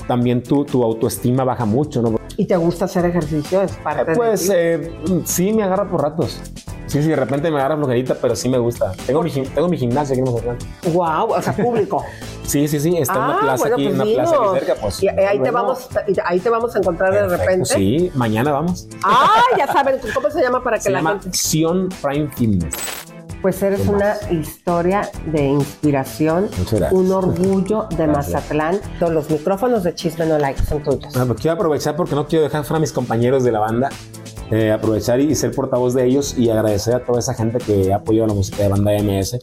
también 0.06 0.42
tu, 0.42 0.64
tu 0.64 0.82
autoestima 0.82 1.44
baja 1.44 1.64
mucho, 1.64 2.02
¿no? 2.02 2.21
¿Y 2.36 2.46
te 2.46 2.56
gusta 2.56 2.86
hacer 2.86 3.04
ejercicio? 3.04 3.62
¿Es 3.62 3.72
parte 3.72 4.14
pues 4.14 4.50
eh, 4.52 4.92
sí, 5.24 5.52
me 5.52 5.62
agarra 5.62 5.88
por 5.88 6.02
ratos. 6.02 6.40
Sí, 6.86 7.02
sí, 7.02 7.08
de 7.08 7.16
repente 7.16 7.50
me 7.50 7.56
agarra 7.58 7.76
flojerita, 7.76 8.16
pero 8.20 8.36
sí 8.36 8.48
me 8.48 8.58
gusta. 8.58 8.92
Tengo 9.06 9.22
mi, 9.22 9.30
tengo 9.30 9.68
mi 9.68 9.78
gimnasio 9.78 10.14
aquí 10.14 10.20
en 10.20 10.92
Wow, 10.92 11.32
o 11.32 11.40
sea, 11.40 11.54
público. 11.54 12.04
sí, 12.44 12.68
sí, 12.68 12.80
sí, 12.80 12.96
está 12.98 13.14
en 13.14 13.22
una 13.22 13.36
ah, 13.36 13.40
plaza 13.40 13.68
aquí, 13.68 13.84
pues 13.84 13.94
una 13.94 14.04
plaza 14.04 14.36
aquí 14.36 14.58
cerca, 14.58 14.74
pues. 14.80 15.02
Y 15.02 15.08
ahí, 15.08 15.38
te 15.38 15.50
vamos, 15.50 15.88
ahí 16.24 16.40
te 16.40 16.50
vamos 16.50 16.74
a 16.74 16.78
encontrar 16.78 17.14
de 17.14 17.36
repente. 17.36 17.64
Sí, 17.64 18.10
mañana 18.14 18.52
vamos. 18.52 18.88
Ah, 19.04 19.42
ya 19.56 19.72
saben, 19.72 20.00
¿cómo 20.14 20.30
se 20.30 20.42
llama 20.42 20.62
para 20.62 20.78
que 20.78 20.90
la 20.90 20.98
llama 20.98 21.18
gente? 21.20 21.36
Sion 21.36 21.88
Prime 22.02 22.28
Fitness. 22.36 22.74
Pues 23.42 23.60
eres 23.60 23.88
una 23.88 24.14
historia 24.30 25.10
de 25.26 25.46
inspiración, 25.46 26.48
un 26.92 27.10
orgullo 27.10 27.88
de 27.96 28.06
Mazatlán. 28.06 28.80
Todos 29.00 29.12
los 29.12 29.28
micrófonos 29.28 29.82
de 29.82 29.96
Chisme 29.96 30.26
No 30.26 30.38
Like 30.38 30.64
son 30.64 30.80
tuyos. 30.84 31.16
Ah, 31.16 31.24
pues 31.26 31.40
quiero 31.40 31.56
aprovechar 31.56 31.96
porque 31.96 32.14
no 32.14 32.28
quiero 32.28 32.44
dejar 32.44 32.62
fuera 32.62 32.76
a 32.76 32.80
mis 32.80 32.92
compañeros 32.92 33.42
de 33.42 33.50
la 33.50 33.58
banda. 33.58 33.88
Eh, 34.52 34.70
aprovechar 34.70 35.18
y 35.18 35.34
ser 35.34 35.50
portavoz 35.50 35.92
de 35.92 36.04
ellos 36.06 36.38
y 36.38 36.50
agradecer 36.50 36.94
a 36.94 37.04
toda 37.04 37.18
esa 37.18 37.34
gente 37.34 37.58
que 37.58 37.92
ha 37.92 37.96
apoyado 37.96 38.28
la 38.28 38.34
música 38.34 38.62
de 38.62 38.68
banda 38.68 38.92
MS. 38.92 39.40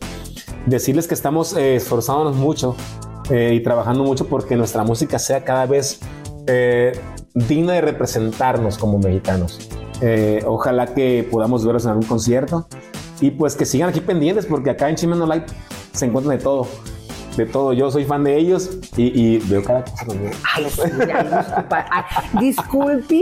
Decirles 0.66 1.06
que 1.06 1.14
estamos 1.14 1.58
eh, 1.58 1.76
esforzándonos 1.76 2.38
mucho 2.38 2.78
eh, 3.30 3.54
y 3.54 3.62
trabajando 3.62 4.06
mucho 4.06 4.28
porque 4.28 4.56
nuestra 4.56 4.86
música 4.86 5.20
sea 5.20 5.44
cada 5.44 5.66
vez 5.66 6.00
digna 7.36 7.74
de 7.74 7.82
representarnos 7.82 8.80
como 8.80 8.98
mexicanos. 8.98 9.60
ojalá 10.48 10.88
que 10.96 11.28
podamos 11.30 11.64
verlos 11.64 11.84
en 11.84 11.92
algún 11.92 12.08
concierto 12.08 12.68
y 13.22 13.32
pues 13.32 13.56
que 13.56 13.66
sigan 13.66 13.90
aquí 13.90 14.02
pendientes 14.02 14.46
porque 14.46 14.70
acá 14.70 14.90
en 14.90 14.96
Chimeno 14.96 15.26
Light 15.26 15.46
se 15.94 16.06
encuentran 16.06 16.38
de 16.38 16.44
todo. 16.44 16.68
De 17.38 17.46
todo. 17.46 17.72
Yo 17.74 17.90
soy 17.90 18.04
fan 18.04 18.24
de 18.24 18.38
ellos 18.38 18.70
y, 18.98 19.38
veo 19.50 19.64
cada 19.64 19.86
cosa 19.86 20.06
también. 20.06 20.34
Ay, 20.56 20.66
sí, 20.70 20.82
disculpe. 22.40 23.22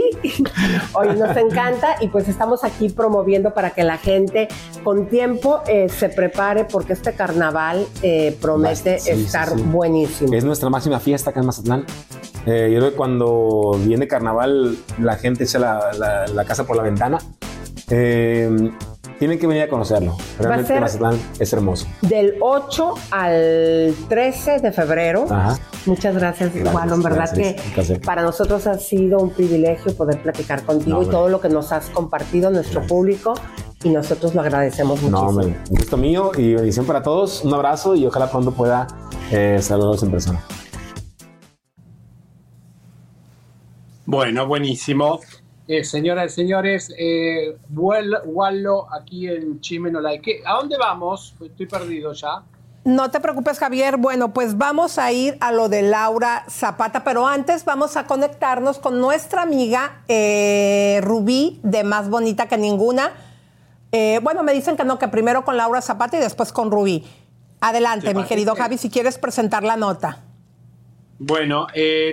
Hoy 0.94 1.08
nos 1.16 1.36
encanta 1.36 1.96
y 2.00 2.08
pues 2.08 2.26
estamos 2.26 2.64
aquí 2.64 2.88
promoviendo 2.88 3.54
para 3.54 3.70
que 3.70 3.84
la 3.84 3.96
gente 3.96 4.48
con 4.82 5.06
tiempo 5.08 5.60
eh, 5.68 5.88
se 5.88 6.08
prepare 6.08 6.64
porque 6.64 6.94
este 6.94 7.12
carnaval 7.12 7.86
eh, 8.02 8.36
promete 8.40 8.96
estar 8.96 9.56
buenísimo. 9.56 10.34
Es 10.34 10.42
nuestra 10.42 10.68
máxima 10.68 10.98
fiesta 10.98 11.30
acá 11.30 11.40
en 11.40 11.46
Mazatlán. 11.46 11.84
Eh, 12.46 12.70
yo 12.72 12.78
creo 12.78 12.90
que 12.90 12.96
cuando 12.96 13.78
viene 13.84 14.08
carnaval 14.08 14.78
la 14.98 15.16
gente 15.16 15.44
echa 15.44 15.58
la, 15.58 16.26
la 16.32 16.44
casa 16.44 16.66
por 16.66 16.76
la 16.76 16.82
ventana. 16.82 17.18
Eh, 17.90 18.70
tienen 19.18 19.38
que 19.38 19.46
venir 19.46 19.62
a 19.64 19.68
conocerlo. 19.68 20.16
Realmente 20.38 20.80
Mazatlán 20.80 21.18
es 21.38 21.52
hermoso. 21.52 21.86
Del 22.02 22.36
8 22.40 22.94
al 23.10 23.94
13 24.08 24.60
de 24.60 24.72
febrero. 24.72 25.26
Muchas 25.86 26.14
gracias, 26.14 26.52
Juan. 26.70 26.90
En 26.90 27.02
verdad 27.02 27.32
que 27.32 27.56
para 28.04 28.22
nosotros 28.22 28.66
ha 28.66 28.78
sido 28.78 29.18
un 29.18 29.30
privilegio 29.30 29.94
poder 29.96 30.22
platicar 30.22 30.62
contigo 30.62 31.02
y 31.02 31.06
todo 31.06 31.28
lo 31.28 31.40
que 31.40 31.48
nos 31.48 31.72
has 31.72 31.90
compartido, 31.90 32.50
nuestro 32.50 32.86
público. 32.86 33.34
Y 33.84 33.90
nosotros 33.90 34.34
lo 34.34 34.40
agradecemos 34.40 35.00
muchísimo. 35.02 35.32
No, 35.32 35.46
un 35.46 35.56
gusto 35.68 35.96
mío 35.96 36.32
y 36.36 36.54
bendición 36.54 36.84
para 36.84 37.02
todos. 37.02 37.44
Un 37.44 37.54
abrazo 37.54 37.94
y 37.94 38.06
ojalá 38.06 38.28
pronto 38.28 38.50
pueda 38.50 38.88
eh, 39.30 39.58
saludarlos 39.60 40.02
en 40.02 40.10
persona. 40.10 40.44
Bueno, 44.04 44.46
buenísimo. 44.46 45.20
Eh, 45.68 45.84
señoras 45.84 46.32
y 46.32 46.34
señores, 46.34 46.94
eh, 46.96 47.58
Wallo 47.74 48.86
aquí 48.90 49.28
en 49.28 49.60
Chimenolay. 49.60 50.22
¿A 50.46 50.54
dónde 50.54 50.78
vamos? 50.78 51.34
Estoy 51.42 51.66
perdido 51.66 52.14
ya. 52.14 52.42
No 52.84 53.10
te 53.10 53.20
preocupes, 53.20 53.58
Javier. 53.58 53.98
Bueno, 53.98 54.32
pues 54.32 54.56
vamos 54.56 54.98
a 54.98 55.12
ir 55.12 55.36
a 55.40 55.52
lo 55.52 55.68
de 55.68 55.82
Laura 55.82 56.46
Zapata, 56.48 57.04
pero 57.04 57.26
antes 57.26 57.66
vamos 57.66 57.98
a 57.98 58.06
conectarnos 58.06 58.78
con 58.78 58.98
nuestra 58.98 59.42
amiga 59.42 60.04
eh, 60.08 61.00
Rubí, 61.02 61.60
de 61.62 61.84
Más 61.84 62.08
Bonita 62.08 62.48
que 62.48 62.56
Ninguna. 62.56 63.12
Eh, 63.92 64.20
bueno, 64.22 64.42
me 64.42 64.54
dicen 64.54 64.74
que 64.74 64.84
no, 64.84 64.98
que 64.98 65.08
primero 65.08 65.44
con 65.44 65.58
Laura 65.58 65.82
Zapata 65.82 66.16
y 66.16 66.20
después 66.20 66.50
con 66.50 66.70
Rubí. 66.70 67.04
Adelante, 67.60 68.14
mi 68.14 68.24
querido 68.24 68.54
Javi, 68.54 68.78
si 68.78 68.88
quieres 68.88 69.18
presentar 69.18 69.64
la 69.64 69.76
nota. 69.76 70.24
Bueno, 71.18 71.66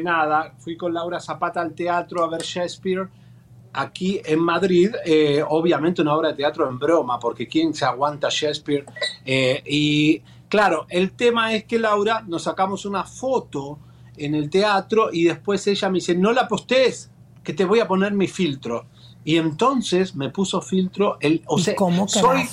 nada, 0.03 0.56
fui 0.58 0.76
con 0.76 0.93
Laura 0.93 1.22
Zapata 1.22 1.62
al 1.62 1.74
teatro 1.74 2.22
a 2.22 2.28
ver 2.28 2.41
Shakespeare 2.41 3.08
aquí 3.76 4.21
en 4.23 4.39
Madrid, 4.39 4.91
eh, 5.05 5.43
obviamente 5.47 6.01
una 6.01 6.15
obra 6.15 6.30
de 6.30 6.36
teatro 6.36 6.69
en 6.69 6.80
broma, 6.80 7.19
porque 7.19 7.47
¿quién 7.47 7.73
se 7.73 7.86
aguanta 7.86 8.30
Shakespeare? 8.30 8.86
Eh, 9.26 9.61
y 9.65 10.21
claro, 10.47 10.86
el 10.89 11.11
tema 11.11 11.53
es 11.53 11.65
que 11.65 11.80
Laura 11.80 12.23
nos 12.28 12.43
sacamos 12.43 12.86
una 12.86 13.03
foto 13.03 13.80
en 14.17 14.36
el 14.36 14.49
teatro 14.49 15.09
y 15.11 15.26
después 15.26 15.65
ella 15.67 15.89
me 15.89 15.95
dice, 15.95 16.15
no 16.15 16.32
la 16.32 16.47
postes, 16.47 17.11
que 17.43 17.53
te 17.53 17.65
voy 17.65 17.80
a 17.80 17.88
poner 17.88 18.13
mi 18.13 18.28
filtro. 18.28 18.88
Y 19.23 19.38
entonces 19.38 20.15
me 20.15 20.30
puso 20.30 20.61
filtro, 20.61 21.17
el, 21.19 21.41
o 21.47 21.57
sea, 21.57 21.76
cómo 21.76 22.07
soy, 22.07 22.47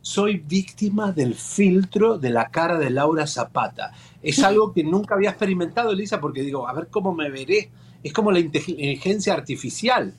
soy 0.00 0.38
víctima 0.38 1.12
del 1.12 1.34
filtro 1.34 2.18
de 2.18 2.30
la 2.30 2.50
cara 2.50 2.78
de 2.78 2.90
Laura 2.90 3.26
Zapata. 3.26 3.92
Es 4.22 4.42
algo 4.42 4.72
que 4.72 4.82
nunca 4.82 5.14
había 5.14 5.30
experimentado, 5.30 5.92
Elisa, 5.92 6.20
porque 6.20 6.42
digo, 6.42 6.68
a 6.68 6.72
ver 6.72 6.88
cómo 6.90 7.14
me 7.14 7.30
veré. 7.30 7.70
Es 8.02 8.12
como 8.12 8.32
la 8.32 8.38
inteligencia 8.38 9.34
artificial. 9.34 10.14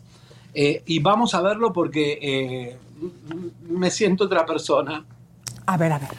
Eh, 0.58 0.84
y 0.86 1.00
vamos 1.00 1.36
a 1.36 1.42
verlo 1.42 1.74
porque 1.74 2.18
eh, 2.22 2.78
me 3.68 3.92
siento 3.92 4.24
otra 4.24 4.46
persona. 4.46 5.04
A 5.66 5.78
ver, 5.78 5.92
a 5.92 6.00
ver. 6.00 6.10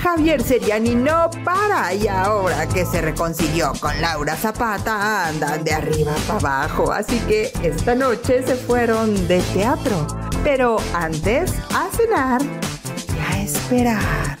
Javier 0.00 0.42
Seriani 0.42 0.94
no 0.94 1.30
para 1.44 1.94
y 1.94 2.08
ahora 2.08 2.66
que 2.66 2.84
se 2.86 3.00
reconcilió 3.00 3.72
con 3.80 3.98
Laura 4.00 4.36
Zapata 4.36 5.28
andan 5.28 5.62
de 5.62 5.72
arriba 5.72 6.14
para 6.26 6.38
abajo. 6.38 6.90
Así 6.90 7.18
que 7.20 7.52
esta 7.62 7.94
noche 7.94 8.42
se 8.46 8.54
fueron 8.54 9.28
de 9.28 9.40
teatro. 9.52 10.06
Pero 10.42 10.76
antes 10.94 11.54
a 11.74 11.88
cenar 11.94 12.42
y 12.42 13.20
a 13.20 13.42
esperar. 13.42 14.38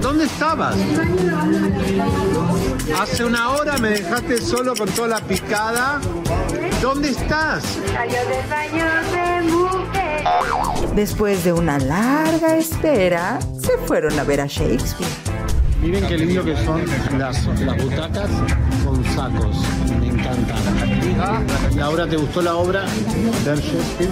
¿Dónde 0.00 0.24
estabas? 0.24 0.76
Hace 3.00 3.24
una 3.24 3.50
hora 3.50 3.76
me 3.78 3.90
dejaste 3.90 4.38
solo 4.38 4.74
con 4.74 4.88
toda 4.88 5.08
la 5.08 5.20
picada. 5.20 6.00
¿Dónde 6.80 7.10
estás? 7.10 7.62
Después 10.94 11.44
de 11.44 11.52
una 11.52 11.78
larga 11.78 12.56
espera, 12.56 13.38
se 13.60 13.76
fueron 13.86 14.18
a 14.18 14.24
ver 14.24 14.40
a 14.40 14.46
Shakespeare. 14.46 15.10
Miren 15.82 16.06
qué 16.06 16.16
lindo 16.18 16.44
que 16.44 16.56
son 16.64 16.82
las, 17.18 17.46
las 17.60 17.82
butacas 17.82 18.30
con 18.84 19.04
sacos. 19.14 19.56
Me 19.98 20.08
encantan. 20.08 21.76
Laura, 21.76 22.06
¿te 22.06 22.16
gustó 22.16 22.42
la 22.42 22.56
obra? 22.56 22.84
Ver 23.44 23.58
Shakespeare. 23.58 24.10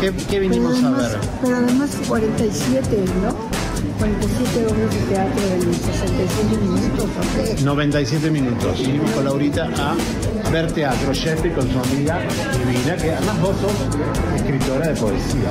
¿Qué, 0.00 0.12
qué 0.28 0.40
vinimos 0.40 0.82
a 0.82 0.90
ver? 0.90 1.18
Pero 1.42 1.56
además 1.56 1.96
47, 2.08 3.04
¿no? 3.22 3.55
47 3.98 4.66
obras 4.66 4.94
de 4.94 5.00
teatro 5.14 5.42
en 5.54 5.74
67 5.74 6.56
minutos. 6.62 7.04
¿o 7.04 7.56
qué? 7.56 7.62
97 7.62 8.30
minutos. 8.30 8.78
Vinimos 8.78 9.10
con 9.10 9.24
Laurita 9.24 9.70
a 10.44 10.50
ver 10.50 10.72
teatro. 10.72 11.12
Shakespeare 11.12 11.54
con 11.54 11.70
su 11.70 11.78
amiga 11.78 12.20
Divina, 12.52 12.96
que 12.96 13.12
además 13.12 13.40
vos 13.40 13.56
sos 13.60 14.36
escritora 14.36 14.88
de 14.88 14.94
poesía. 15.00 15.50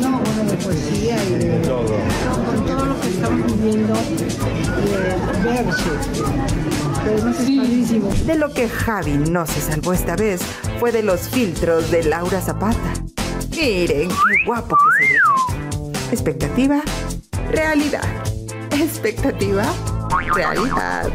No, 0.00 0.18
bueno, 0.18 0.50
de 0.50 0.56
poesía 0.56 1.24
y 1.24 1.32
de, 1.34 1.58
todo. 1.60 1.82
no, 1.82 2.44
con 2.44 2.66
todo 2.66 2.86
lo 2.86 3.00
que 3.00 3.08
estamos 3.08 3.46
viviendo 3.46 3.94
de 3.94 5.42
ver 5.44 5.66
Shakespeare. 5.66 6.56
Pero 7.04 7.16
además 7.16 7.40
es 7.40 7.56
padrísimo. 7.56 8.10
De 8.26 8.34
lo 8.36 8.52
que 8.52 8.68
Javi 8.68 9.18
no 9.30 9.46
se 9.46 9.60
salvó 9.60 9.92
esta 9.92 10.16
vez 10.16 10.40
fue 10.80 10.92
de 10.92 11.02
los 11.02 11.28
filtros 11.28 11.90
de 11.90 12.02
Laura 12.04 12.40
Zapata. 12.40 12.94
Miren 13.50 14.08
qué 14.08 14.44
guapo 14.44 14.76
que 14.76 15.06
se 15.06 15.12
ve. 15.12 15.96
Expectativa, 16.12 16.82
realidad. 17.50 18.04
Expectativa, 18.72 19.64
realidad. 20.34 21.10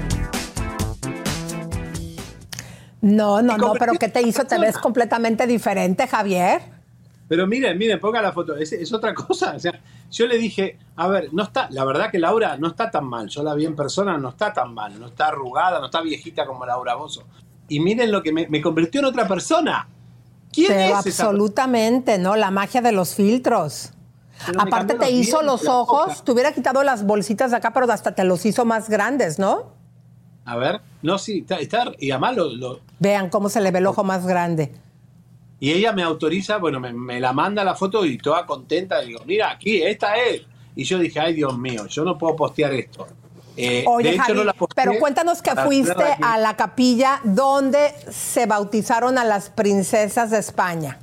No, 3.01 3.41
no, 3.41 3.57
no, 3.57 3.73
pero 3.73 3.93
¿qué 3.93 4.09
te 4.09 4.21
hizo? 4.21 4.45
¿Te 4.45 4.59
ves 4.59 4.77
completamente 4.77 5.47
diferente, 5.47 6.07
Javier? 6.07 6.61
Pero 7.27 7.47
miren, 7.47 7.77
miren, 7.77 7.99
ponga 7.99 8.21
la 8.21 8.31
foto. 8.31 8.55
Es, 8.55 8.73
es 8.73 8.93
otra 8.93 9.13
cosa. 9.15 9.53
O 9.55 9.59
sea, 9.59 9.79
yo 10.11 10.27
le 10.27 10.37
dije, 10.37 10.77
a 10.95 11.07
ver, 11.07 11.33
no 11.33 11.43
está, 11.43 11.67
la 11.71 11.85
verdad 11.85 12.11
que 12.11 12.19
Laura 12.19 12.57
no 12.57 12.67
está 12.67 12.91
tan 12.91 13.05
mal. 13.05 13.27
Yo 13.29 13.41
la 13.43 13.55
vi 13.55 13.65
en 13.65 13.75
persona, 13.75 14.17
no 14.17 14.29
está 14.29 14.53
tan 14.53 14.73
mal. 14.73 14.99
No 14.99 15.07
está 15.07 15.27
arrugada, 15.27 15.79
no 15.79 15.85
está 15.85 16.01
viejita 16.01 16.45
como 16.45 16.65
Laura 16.65 16.95
Bozo. 16.95 17.23
Y 17.69 17.79
miren 17.79 18.11
lo 18.11 18.21
que 18.21 18.31
me, 18.31 18.47
me 18.47 18.61
convirtió 18.61 18.99
en 18.99 19.05
otra 19.05 19.27
persona. 19.27 19.87
¿Quién 20.51 20.67
Pero 20.67 20.99
es 20.99 21.05
esa 21.05 21.23
absolutamente, 21.23 22.17
¿no? 22.17 22.35
La 22.35 22.51
magia 22.51 22.81
de 22.81 22.91
los 22.91 23.15
filtros. 23.15 23.93
Aparte 24.57 24.95
te 24.95 25.11
hizo 25.11 25.41
los 25.41 25.67
ojos, 25.67 26.07
boca. 26.07 26.23
te 26.23 26.31
hubiera 26.31 26.51
quitado 26.51 26.83
las 26.83 27.05
bolsitas 27.05 27.51
de 27.51 27.57
acá, 27.57 27.71
pero 27.73 27.91
hasta 27.91 28.13
te 28.13 28.23
los 28.23 28.45
hizo 28.45 28.65
más 28.65 28.89
grandes, 28.89 29.39
¿no? 29.39 29.73
A 30.45 30.55
ver, 30.57 30.81
no, 31.01 31.17
sí, 31.17 31.39
está, 31.39 31.57
está- 31.59 31.91
y 31.99 32.11
además 32.11 32.35
lo, 32.35 32.49
lo- 32.55 32.79
Vean 32.99 33.29
cómo 33.29 33.49
se 33.49 33.61
le 33.61 33.71
ve 33.71 33.79
el 33.79 33.85
ojo 33.87 34.03
más 34.03 34.25
grande. 34.25 34.71
y 35.59 35.71
ella 35.71 35.91
me 35.93 36.01
autoriza, 36.01 36.57
bueno, 36.57 36.79
me, 36.79 36.91
me 36.91 37.19
la 37.19 37.33
manda 37.33 37.63
la 37.63 37.75
foto 37.75 38.03
y 38.05 38.17
toda 38.17 38.45
contenta, 38.47 38.99
digo, 39.01 39.21
mira, 39.25 39.51
aquí, 39.51 39.81
esta 39.83 40.15
es. 40.17 40.41
Y 40.75 40.83
yo 40.85 40.97
dije, 40.97 41.19
ay 41.19 41.33
Dios 41.35 41.55
mío, 41.57 41.85
yo 41.87 42.03
no 42.03 42.17
puedo 42.17 42.35
postear 42.35 42.73
esto. 42.73 43.07
Eh, 43.57 43.83
Oye, 43.87 44.09
de 44.09 44.15
hecho, 44.15 44.23
Javi, 44.23 44.43
no 44.45 44.53
pero 44.73 44.93
cuéntanos 44.99 45.41
que 45.41 45.51
fuiste 45.57 45.93
a 46.21 46.37
la 46.39 46.55
capilla 46.55 47.19
donde 47.23 47.93
se 48.09 48.45
bautizaron 48.47 49.17
a 49.19 49.23
las 49.25 49.49
princesas 49.51 50.31
de 50.31 50.39
España. 50.39 50.97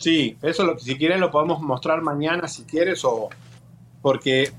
Sí, 0.00 0.36
eso 0.42 0.64
lo, 0.64 0.78
si 0.78 0.96
quieres 0.96 1.20
lo 1.20 1.30
podemos 1.30 1.60
mostrar 1.60 2.00
mañana, 2.00 2.48
si 2.48 2.64
quieres, 2.64 3.04
o 3.04 3.28
porque 4.02 4.50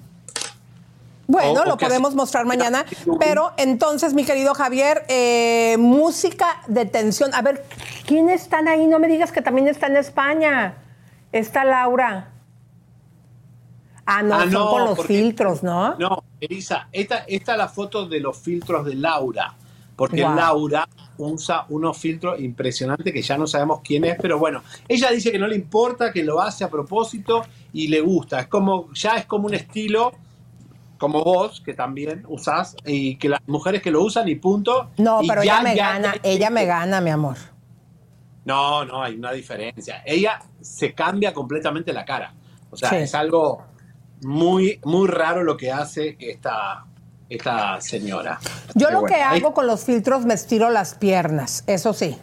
Bueno, 1.27 1.61
O- 1.61 1.65
lo 1.65 1.77
que 1.77 1.85
podemos 1.87 2.13
mostrar 2.13 2.45
mañana, 2.45 2.85
pero 3.19 3.51
entonces, 3.57 4.13
mi 4.13 4.23
querido 4.25 4.53
Javier, 4.53 5.03
eh, 5.07 5.77
música 5.79 6.61
de 6.67 6.85
tensión. 6.85 7.33
A 7.33 7.41
ver, 7.41 7.65
¿quiénes 8.05 8.43
están 8.43 8.67
ahí? 8.67 8.85
No 8.85 8.99
me 8.99 9.07
digas 9.07 9.31
que 9.31 9.41
también 9.41 9.67
está 9.67 9.87
en 9.87 9.95
España. 9.97 10.75
Está 11.31 11.63
Laura. 11.63 12.29
Ah, 14.05 14.21
no, 14.23 14.35
Ah, 14.35 14.41
son 14.41 14.51
no, 14.51 14.69
con 14.69 14.83
los 14.85 14.97
porque- 14.97 15.13
filtros, 15.13 15.63
¿no? 15.63 15.95
No, 15.97 16.23
Elisa, 16.39 16.87
esta, 16.91 17.19
esta 17.27 17.51
es 17.53 17.57
la 17.57 17.69
foto 17.69 18.05
de 18.07 18.19
los 18.19 18.37
filtros 18.37 18.85
de 18.85 18.95
Laura, 18.95 19.53
porque. 20.09 20.21
Laura 20.21 20.87
usa 21.17 21.65
unos 21.69 21.97
filtros 21.97 22.39
impresionantes 22.39 23.13
que 23.13 23.21
ya 23.21 23.37
no 23.37 23.45
sabemos 23.45 23.81
quién 23.83 24.03
es, 24.05 24.17
pero 24.19 24.39
bueno, 24.39 24.63
ella 24.87 25.11
dice 25.11 25.31
que 25.31 25.37
no 25.37 25.47
le 25.47 25.55
importa, 25.55 26.11
que 26.11 26.23
lo 26.23 26.41
hace 26.41 26.63
a 26.63 26.69
propósito 26.69 27.43
y 27.73 27.87
le 27.87 28.01
gusta. 28.01 28.39
Es 28.39 28.47
como, 28.47 28.91
ya 28.93 29.15
es 29.17 29.25
como 29.25 29.45
un 29.47 29.53
estilo, 29.53 30.11
como 30.97 31.23
vos, 31.23 31.61
que 31.61 31.73
también 31.73 32.23
usás, 32.27 32.75
y 32.85 33.17
que 33.17 33.29
las 33.29 33.39
mujeres 33.47 33.81
que 33.81 33.91
lo 33.91 34.03
usan 34.03 34.27
y 34.29 34.35
punto. 34.35 34.89
No, 34.97 35.21
y 35.21 35.27
pero 35.27 35.43
ya- 35.43 35.55
ella 35.59 35.61
me 35.63 35.75
gana, 35.75 36.15
ella 36.23 36.49
me 36.49 36.65
gana, 36.65 37.01
mi 37.01 37.09
amor. 37.11 37.37
No, 38.45 38.83
no, 38.85 39.03
hay 39.03 39.15
una 39.15 39.31
diferencia. 39.31 40.01
Ella 40.05 40.39
se 40.61 40.93
cambia 40.93 41.33
completamente 41.33 41.93
la 41.93 42.03
cara. 42.05 42.33
O 42.71 42.77
sea, 42.77 42.89
Sí. 42.89 42.95
es 42.95 43.13
algo 43.13 43.63
muy, 44.23 44.79
muy 44.85 45.07
raro 45.07 45.43
lo 45.43 45.55
que 45.57 45.71
hace 45.71 46.15
esta, 46.19 46.85
esta 47.35 47.79
señora. 47.79 48.39
Yo 48.75 48.87
Pero 48.87 49.01
lo 49.01 49.07
que 49.07 49.15
ahí- 49.15 49.39
hago 49.39 49.53
con 49.53 49.65
los 49.65 49.85
filtros 49.85 50.25
me 50.25 50.33
estiro 50.33 50.69
las 50.69 50.95
piernas, 50.95 51.63
eso 51.65 51.93
sí. 51.93 52.17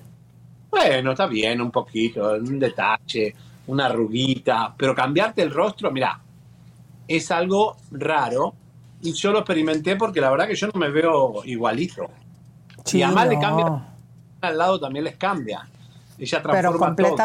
Bueno, 0.71 1.13
está 1.13 1.27
bien, 1.27 1.63
un 1.63 1.71
poquito, 1.71 2.33
un 2.33 2.59
detalle, 2.59 3.35
una 3.69 3.87
arruguita, 3.87 4.75
pero 4.77 4.95
cambiarte 4.95 5.41
el 5.41 5.51
rostro, 5.51 5.91
mira, 5.91 6.21
es 7.07 7.31
algo 7.31 7.79
raro 7.91 8.55
y 9.01 9.13
yo 9.15 9.33
lo 9.33 9.39
experimenté 9.39 9.97
porque 9.97 10.21
la 10.21 10.31
verdad 10.31 10.47
que 10.47 10.55
yo 10.57 10.67
no 10.67 10.79
me 10.79 10.91
veo 10.91 11.43
igualito. 11.45 12.07
Sí, 12.85 12.99
y 12.99 13.03
además 13.03 13.29
le 13.29 13.39
cambia, 13.39 13.89
al 14.43 14.59
lado 14.59 14.79
también 14.79 15.05
les 15.07 15.17
cambia. 15.17 15.67
Ella 16.19 16.43
transforma 16.43 16.95
Pero 16.95 17.09
todo. 17.09 17.17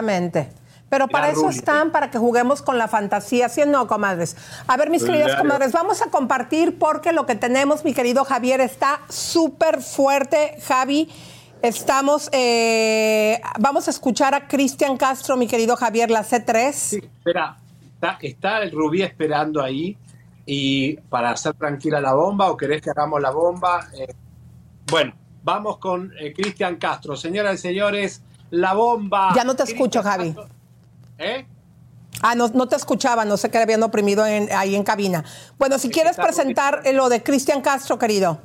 Pero 0.94 1.08
para 1.08 1.32
eso 1.32 1.50
están, 1.50 1.90
para 1.90 2.12
que 2.12 2.20
juguemos 2.20 2.62
con 2.62 2.78
la 2.78 2.88
fantasía, 2.88 3.50
¿sí 3.50 3.64
o 3.64 3.66
no, 3.66 3.88
comadres? 3.88 4.38
A 4.68 4.78
ver, 4.78 4.92
mis 4.92 5.04
queridas 5.04 5.30
Claro. 5.30 5.42
comadres, 5.42 5.72
vamos 5.72 6.04
a 6.04 6.12
compartir 6.12 6.78
porque 6.78 7.12
lo 7.14 7.26
que 7.26 7.34
tenemos, 7.34 7.84
mi 7.84 7.96
querido 7.96 8.24
Javier, 8.26 8.62
está 8.62 9.00
súper 9.10 9.82
fuerte. 9.82 10.56
Javi, 10.68 11.10
estamos, 11.64 12.30
eh, 12.32 13.42
vamos 13.58 13.88
a 13.88 13.90
escuchar 13.90 14.36
a 14.36 14.48
Cristian 14.48 14.96
Castro, 14.96 15.36
mi 15.36 15.48
querido 15.48 15.76
Javier, 15.76 16.12
la 16.12 16.24
C3. 16.24 16.68
Espera, 16.68 17.58
está, 17.96 18.20
está 18.22 18.62
el 18.62 18.70
Rubí 18.72 19.02
esperando 19.02 19.64
ahí 19.64 19.98
y 20.46 20.98
para 21.10 21.32
hacer 21.32 21.56
tranquila 21.56 22.02
la 22.02 22.14
bomba 22.14 22.52
o 22.52 22.56
querés 22.56 22.84
que 22.84 22.92
hagamos 22.92 23.20
la 23.20 23.32
bomba. 23.32 23.88
Eh, 23.98 24.14
bueno, 24.92 25.16
vamos 25.42 25.80
con 25.80 26.14
eh, 26.20 26.32
Cristian 26.34 26.76
Castro. 26.76 27.16
Señoras 27.16 27.56
y 27.56 27.58
señores, 27.58 28.22
la 28.52 28.76
bomba. 28.76 29.34
Ya 29.36 29.44
no 29.44 29.56
te 29.56 29.64
escucho, 29.64 30.04
Javi. 30.04 30.36
¿Eh? 31.24 31.46
Ah, 32.22 32.36
no, 32.36 32.48
no 32.50 32.68
te 32.68 32.76
escuchaba, 32.76 33.26
no 33.26 33.38
sé 33.38 33.50
qué 33.50 33.58
le 33.58 33.64
habían 33.64 33.84
oprimido 33.84 34.26
en- 34.26 34.50
ahí 34.52 34.76
en 34.76 34.84
cabina. 34.84 35.24
Bueno, 35.58 35.80
si 35.80 35.90
quieres 35.90 36.16
presentar 36.16 36.82
eh, 36.86 36.94
lo 36.94 37.10
de 37.10 37.24
Cristian 37.24 37.62
Castro, 37.62 37.98
querido. 37.98 38.40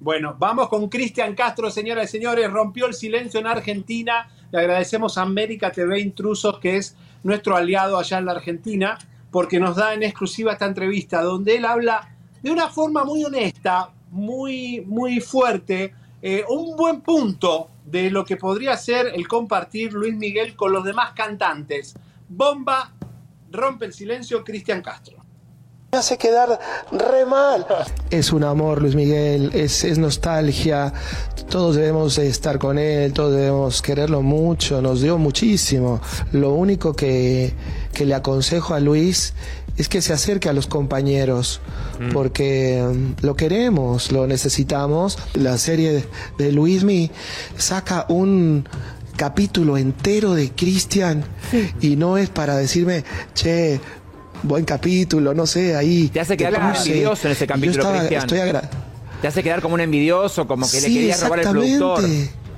Bueno, 0.00 0.36
vamos 0.38 0.68
con 0.68 0.88
Cristian 0.88 1.34
Castro, 1.34 1.70
señoras 1.70 2.04
y 2.08 2.12
señores. 2.18 2.50
Rompió 2.50 2.86
el 2.86 2.94
silencio 2.94 3.40
en 3.40 3.46
Argentina. 3.46 4.28
Le 4.50 4.60
agradecemos 4.60 5.18
a 5.18 5.22
América 5.22 5.70
TV 5.70 6.00
Intrusos, 6.00 6.58
que 6.60 6.76
es 6.76 6.96
nuestro 7.22 7.56
aliado 7.56 7.98
allá 7.98 8.18
en 8.18 8.26
la 8.26 8.32
Argentina, 8.32 8.96
porque 9.30 9.58
nos 9.60 9.76
da 9.76 9.94
en 9.94 10.02
exclusiva 10.02 10.52
esta 10.52 10.66
entrevista, 10.66 11.20
donde 11.22 11.56
él 11.56 11.64
habla 11.64 12.08
de 12.42 12.50
una 12.50 12.68
forma 12.68 13.04
muy 13.04 13.24
honesta, 13.24 13.90
muy, 14.10 14.82
muy 14.86 15.20
fuerte, 15.20 15.92
eh, 16.22 16.44
un 16.48 16.76
buen 16.76 17.00
punto 17.00 17.68
de 17.90 18.10
lo 18.10 18.24
que 18.24 18.36
podría 18.36 18.76
ser 18.76 19.12
el 19.14 19.26
compartir 19.26 19.92
Luis 19.92 20.14
Miguel 20.14 20.54
con 20.56 20.72
los 20.72 20.84
demás 20.84 21.12
cantantes. 21.14 21.94
Bomba, 22.28 22.92
rompe 23.50 23.86
el 23.86 23.92
silencio, 23.92 24.44
Cristian 24.44 24.82
Castro. 24.82 25.16
Me 25.90 25.98
hace 25.98 26.18
quedar 26.18 26.60
re 26.92 27.24
mal. 27.24 27.66
Es 28.10 28.30
un 28.30 28.44
amor, 28.44 28.82
Luis 28.82 28.94
Miguel, 28.94 29.50
es, 29.54 29.84
es 29.84 29.96
nostalgia. 29.96 30.92
Todos 31.48 31.76
debemos 31.76 32.16
de 32.16 32.28
estar 32.28 32.58
con 32.58 32.78
él, 32.78 33.14
todos 33.14 33.34
debemos 33.34 33.80
quererlo 33.80 34.20
mucho, 34.20 34.82
nos 34.82 35.00
dio 35.00 35.16
muchísimo. 35.16 36.02
Lo 36.32 36.52
único 36.52 36.92
que, 36.92 37.54
que 37.94 38.04
le 38.04 38.14
aconsejo 38.14 38.74
a 38.74 38.80
Luis 38.80 39.32
es 39.78 39.88
que 39.88 40.02
se 40.02 40.12
acerque 40.12 40.48
a 40.48 40.52
los 40.52 40.66
compañeros, 40.66 41.60
porque 42.12 42.82
mm, 42.82 43.24
lo 43.24 43.36
queremos, 43.36 44.10
lo 44.10 44.26
necesitamos. 44.26 45.18
La 45.34 45.56
serie 45.56 46.04
de, 46.36 46.52
Luismi 46.52 47.10
saca 47.56 48.04
un 48.08 48.68
capítulo 49.16 49.78
entero 49.78 50.34
de 50.34 50.50
Cristian 50.50 51.24
y 51.80 51.96
no 51.96 52.18
es 52.18 52.28
para 52.28 52.56
decirme, 52.56 53.04
che, 53.34 53.80
buen 54.42 54.64
capítulo, 54.64 55.32
no 55.32 55.46
sé, 55.46 55.76
ahí. 55.76 56.08
Te 56.08 56.20
hace 56.20 56.36
quedar 56.36 56.54
como 56.54 56.70
un 56.70 56.76
envidioso 56.76 57.26
en 57.28 57.32
ese 57.32 57.46
capítulo, 57.46 57.88
Cristian. 58.08 58.60
Te 59.22 59.28
hace 59.28 59.42
quedar 59.42 59.62
como 59.62 59.74
un 59.74 59.80
envidioso, 59.80 60.46
como 60.46 60.68
que 60.68 60.80
le 60.80 60.88
quería 60.88 61.16
robar 61.16 61.38
el 61.40 61.50
productor. 61.50 62.04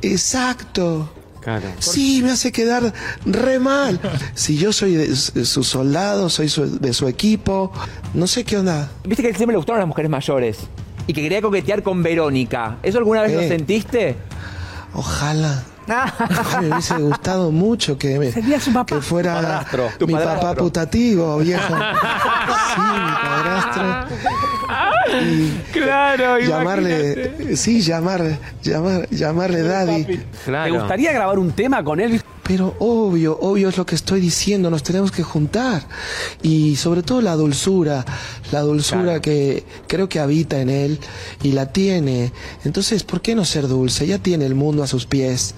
Exacto. 0.02 1.19
Claro. 1.40 1.68
Sí, 1.78 2.20
me 2.22 2.30
hace 2.30 2.52
quedar 2.52 2.92
re 3.24 3.58
mal. 3.58 4.00
Si 4.34 4.58
yo 4.58 4.72
soy 4.72 4.94
de 4.94 5.14
su 5.16 5.64
soldado, 5.64 6.28
soy 6.28 6.50
de 6.80 6.92
su 6.92 7.08
equipo, 7.08 7.72
no 8.14 8.26
sé 8.26 8.44
qué 8.44 8.58
onda. 8.58 8.90
Viste 9.04 9.22
que 9.22 9.34
siempre 9.34 9.54
le 9.54 9.58
gustaron 9.58 9.80
las 9.80 9.88
mujeres 9.88 10.10
mayores 10.10 10.58
y 11.06 11.12
que 11.12 11.22
quería 11.22 11.42
coquetear 11.42 11.82
con 11.82 12.02
Verónica. 12.02 12.78
¿Eso 12.82 12.98
alguna 12.98 13.22
vez 13.22 13.32
lo 13.32 13.40
sentiste? 13.40 14.16
Ojalá. 14.94 15.64
me 16.60 16.68
hubiese 16.68 16.94
gustado 16.98 17.50
mucho 17.50 17.98
que, 17.98 18.18
me, 18.18 18.30
que 18.30 19.00
fuera 19.00 19.66
mi 20.06 20.14
papá 20.14 20.54
putativo, 20.54 21.38
viejo. 21.38 21.74
sí, 22.74 22.80
mi 22.80 23.12
padrastro. 23.28 24.16
claro, 25.72 26.38
llamarle, 26.38 27.56
sí, 27.56 27.80
llamar, 27.80 28.38
llamar, 28.62 29.08
llamarle 29.10 29.62
daddy. 29.62 30.04
¿Te 30.44 30.70
gustaría 30.70 31.12
grabar 31.12 31.38
un 31.38 31.52
tema 31.52 31.82
con 31.82 32.00
él? 32.00 32.20
Pero 32.50 32.74
obvio, 32.80 33.38
obvio 33.40 33.68
es 33.68 33.78
lo 33.78 33.86
que 33.86 33.94
estoy 33.94 34.20
diciendo, 34.20 34.70
nos 34.70 34.82
tenemos 34.82 35.12
que 35.12 35.22
juntar. 35.22 35.86
Y 36.42 36.74
sobre 36.74 37.04
todo 37.04 37.20
la 37.20 37.36
dulzura, 37.36 38.04
la 38.50 38.62
dulzura 38.62 39.20
que 39.20 39.64
creo 39.86 40.08
que 40.08 40.18
habita 40.18 40.60
en 40.60 40.68
él 40.68 40.98
y 41.44 41.52
la 41.52 41.66
tiene. 41.66 42.32
Entonces, 42.64 43.04
¿por 43.04 43.20
qué 43.20 43.36
no 43.36 43.44
ser 43.44 43.68
dulce? 43.68 44.04
Ya 44.04 44.18
tiene 44.18 44.46
el 44.46 44.56
mundo 44.56 44.82
a 44.82 44.88
sus 44.88 45.06
pies. 45.06 45.54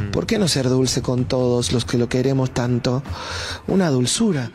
Mm. 0.00 0.10
¿Por 0.12 0.26
qué 0.26 0.38
no 0.38 0.46
ser 0.46 0.68
dulce 0.68 1.02
con 1.02 1.24
todos 1.24 1.72
los 1.72 1.84
que 1.84 1.98
lo 1.98 2.08
queremos 2.08 2.52
tanto? 2.52 3.02
Una 3.66 3.90
dulzura. 3.90 4.52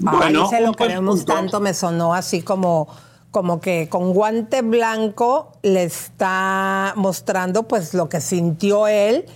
Bueno, 0.00 0.50
lo 0.60 0.72
queremos 0.74 1.24
tanto, 1.24 1.60
me 1.60 1.72
sonó 1.72 2.14
así 2.14 2.42
como 2.42 2.88
como 3.36 3.60
que 3.60 3.90
con 3.90 4.14
guante 4.14 4.62
blanco 4.62 5.52
le 5.60 5.82
está 5.82 6.94
mostrando 6.96 7.68
pues 7.68 7.92
lo 7.92 8.08
que 8.08 8.22
sintió 8.22 8.86
él 8.86 9.26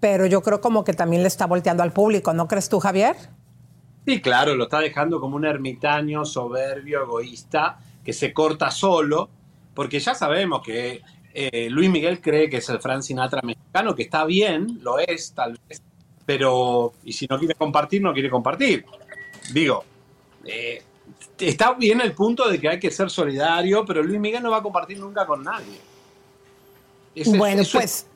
pero 0.00 0.24
yo 0.24 0.40
creo 0.40 0.62
como 0.62 0.82
que 0.82 0.94
también 0.94 1.20
le 1.20 1.28
está 1.28 1.46
volteando 1.46 1.82
al 1.82 1.92
público, 1.92 2.32
¿no 2.32 2.48
crees 2.48 2.70
tú, 2.70 2.80
Javier? 2.80 3.16
Sí, 4.06 4.22
claro, 4.22 4.54
lo 4.54 4.64
está 4.64 4.80
dejando 4.80 5.20
como 5.20 5.36
un 5.36 5.44
ermitaño 5.44 6.24
soberbio, 6.24 7.02
egoísta, 7.02 7.78
que 8.02 8.14
se 8.14 8.32
corta 8.32 8.70
solo, 8.70 9.28
porque 9.74 10.00
ya 10.00 10.14
sabemos 10.14 10.62
que 10.62 11.02
eh, 11.34 11.68
Luis 11.68 11.90
Miguel 11.90 12.22
cree 12.22 12.48
que 12.48 12.56
es 12.56 12.68
el 12.70 12.80
Frank 12.80 13.02
Sinatra 13.02 13.42
mexicano, 13.42 13.94
que 13.94 14.04
está 14.04 14.24
bien, 14.24 14.78
lo 14.80 14.98
es 14.98 15.34
tal 15.34 15.60
vez, 15.68 15.82
pero 16.24 16.94
y 17.04 17.12
si 17.12 17.26
no 17.26 17.38
quiere 17.38 17.56
compartir, 17.56 18.00
no 18.00 18.14
quiere 18.14 18.30
compartir. 18.30 18.86
Digo, 19.52 19.84
eh, 20.46 20.82
está 21.48 21.72
bien 21.74 22.00
el 22.00 22.12
punto 22.12 22.48
de 22.48 22.60
que 22.60 22.68
hay 22.68 22.80
que 22.80 22.90
ser 22.90 23.10
solidario, 23.10 23.84
pero 23.84 24.02
Luis 24.02 24.20
Miguel 24.20 24.42
no 24.42 24.50
va 24.50 24.58
a 24.58 24.62
compartir 24.62 24.98
nunca 24.98 25.26
con 25.26 25.42
nadie 25.42 25.80
bueno, 27.36 27.62
pues 27.72 28.06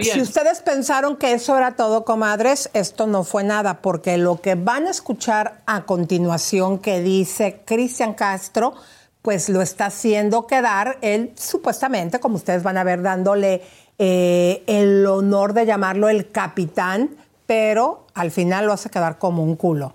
si 0.00 0.20
ustedes 0.20 0.60
pensaron 0.60 1.16
que 1.16 1.34
eso 1.34 1.56
era 1.56 1.72
todo, 1.72 2.04
comadres, 2.04 2.70
esto 2.72 3.06
no 3.06 3.22
fue 3.22 3.44
nada, 3.44 3.82
porque 3.82 4.16
lo 4.16 4.40
que 4.40 4.54
van 4.54 4.86
a 4.86 4.90
escuchar 4.90 5.60
a 5.66 5.84
continuación 5.84 6.78
que 6.78 7.00
dice 7.00 7.60
Cristian 7.66 8.14
Castro, 8.14 8.74
pues 9.20 9.50
lo 9.50 9.60
está 9.60 9.86
haciendo 9.86 10.46
quedar 10.46 10.98
él 11.02 11.32
supuestamente, 11.36 12.20
como 12.20 12.36
ustedes 12.36 12.62
van 12.62 12.78
a 12.78 12.84
ver, 12.84 13.02
dándole 13.02 13.62
eh, 13.98 14.62
el 14.66 15.06
honor 15.06 15.52
de 15.52 15.66
llamarlo 15.66 16.08
el 16.08 16.30
capitán, 16.30 17.10
pero 17.46 18.06
al 18.14 18.30
final 18.30 18.66
lo 18.66 18.72
hace 18.72 18.88
quedar 18.88 19.18
como 19.18 19.42
un 19.42 19.56
culo. 19.56 19.94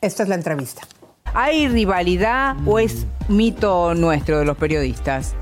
Esta 0.00 0.22
es 0.22 0.28
la 0.28 0.36
entrevista. 0.36 0.82
¿Hay 1.34 1.68
rivalidad 1.68 2.56
o 2.64 2.78
es 2.78 3.06
mito 3.28 3.94
nuestro 3.94 4.38
de 4.38 4.44
los 4.44 4.56
periodistas? 4.56 5.34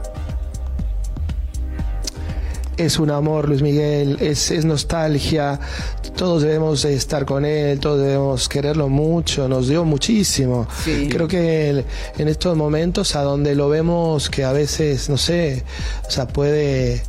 es 2.79 2.99
un 2.99 3.11
amor, 3.11 3.49
Luis 3.49 3.63
Miguel, 3.63 4.17
es, 4.21 4.51
es, 4.51 4.65
nostalgia, 4.65 5.61
todos 6.17 6.43
debemos 6.43 6.85
estar 6.85 7.25
con 7.25 7.45
él, 7.45 7.79
todos 7.79 8.01
debemos 8.01 8.49
quererlo 8.49 8.89
mucho, 8.89 9.47
nos 9.47 9.69
dio 9.69 9.85
muchísimo. 9.85 10.67
Creo 10.85 11.29
que 11.29 11.85
en 12.19 12.29
estos 12.29 12.57
momentos 12.57 13.15
a 13.15 13.23
donde 13.23 13.55
lo 13.55 13.69
vemos 13.69 14.31
que 14.31 14.45
a 14.45 14.53
veces, 14.53 15.09
no 15.09 15.17
sé, 15.17 15.65
o 16.09 16.11
sea, 16.11 16.27
puede 16.27 17.03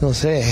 no 0.00 0.14
sé, 0.14 0.44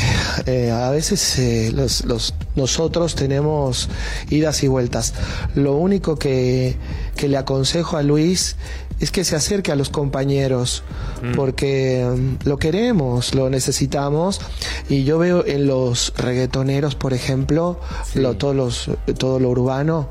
eh, 0.46 0.70
a 0.70 0.90
veces 0.90 1.38
eh, 1.38 1.70
los, 1.72 2.04
los, 2.04 2.34
nosotros 2.56 3.14
tenemos 3.14 3.88
idas 4.30 4.62
y 4.62 4.68
vueltas. 4.68 5.14
Lo 5.54 5.74
único 5.76 6.16
que, 6.16 6.76
que 7.16 7.28
le 7.28 7.36
aconsejo 7.36 7.96
a 7.96 8.02
Luis 8.02 8.56
es 9.00 9.10
que 9.10 9.24
se 9.24 9.36
acerque 9.36 9.72
a 9.72 9.76
los 9.76 9.90
compañeros, 9.90 10.82
mm. 11.22 11.32
porque 11.34 12.06
mm, 12.06 12.48
lo 12.48 12.58
queremos, 12.58 13.34
lo 13.34 13.50
necesitamos. 13.50 14.40
Y 14.88 15.04
yo 15.04 15.18
veo 15.18 15.44
en 15.46 15.66
los 15.66 16.12
reggaetoneros, 16.16 16.94
por 16.94 17.12
ejemplo, 17.12 17.80
lo, 18.14 18.36
todos 18.36 18.54
los, 18.54 18.90
todo 19.18 19.40
lo 19.40 19.50
urbano, 19.50 20.08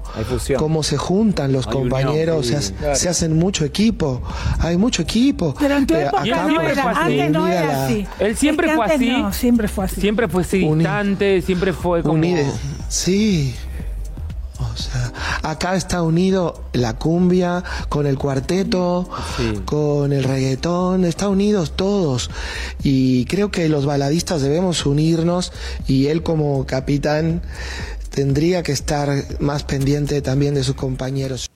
cómo 0.58 0.84
se 0.84 0.98
juntan 0.98 1.52
los 1.52 1.68
compañeros, 1.68 2.48
se, 2.48 3.10
hacen 3.10 3.38
mucho 3.38 3.66
equipo. 3.66 4.22
Hay 4.60 4.78
mucho 4.78 5.02
equipo. 5.02 5.56
Pero 5.60 5.78
en 5.78 5.88
tu 5.88 5.94
eh, 5.94 6.04
época 6.04 6.48
no 6.48 6.62
era, 6.62 6.90
antes 6.92 7.32
no 7.32 7.48
era 7.48 7.86
así. 7.86 8.08
Él 8.20 8.36
siempre 8.36 8.76
fue 8.76 8.86
así. 8.86 9.24
siempre 9.32 9.68
fue 9.68 9.86
así. 9.86 10.02
Siempre 10.02 10.28
fue 10.28 10.42
así, 10.42 10.60
distante, 10.60 11.42
siempre 11.42 11.74
fue 11.74 12.04
como... 12.04 12.22
Sí. 12.90 13.56
O 14.60 14.78
sea, 14.78 15.13
acá 15.44 15.76
está 15.76 16.02
unido 16.02 16.64
la 16.74 16.98
cumbia 16.98 17.64
con 17.90 18.08
el 18.08 18.18
cuarteto, 18.18 19.10
con 19.66 20.12
el 20.12 20.24
reggaetón, 20.24 21.06
está 21.06 21.30
unidos 21.30 21.76
todos. 21.76 22.32
Y 22.82 23.26
creo 23.26 23.52
que 23.52 23.70
los 23.70 23.86
baladistas 23.86 24.42
debemos 24.42 24.86
unirnos 24.86 25.52
y 25.88 26.08
él 26.08 26.24
como 26.24 26.66
capitán 26.66 27.42
tendría 28.10 28.64
que 28.64 28.72
estar 28.72 29.10
más 29.40 29.64
pendiente 29.64 30.22
también 30.22 30.56
de 30.56 30.64
sus 30.64 30.76
compañeros. 30.76 31.50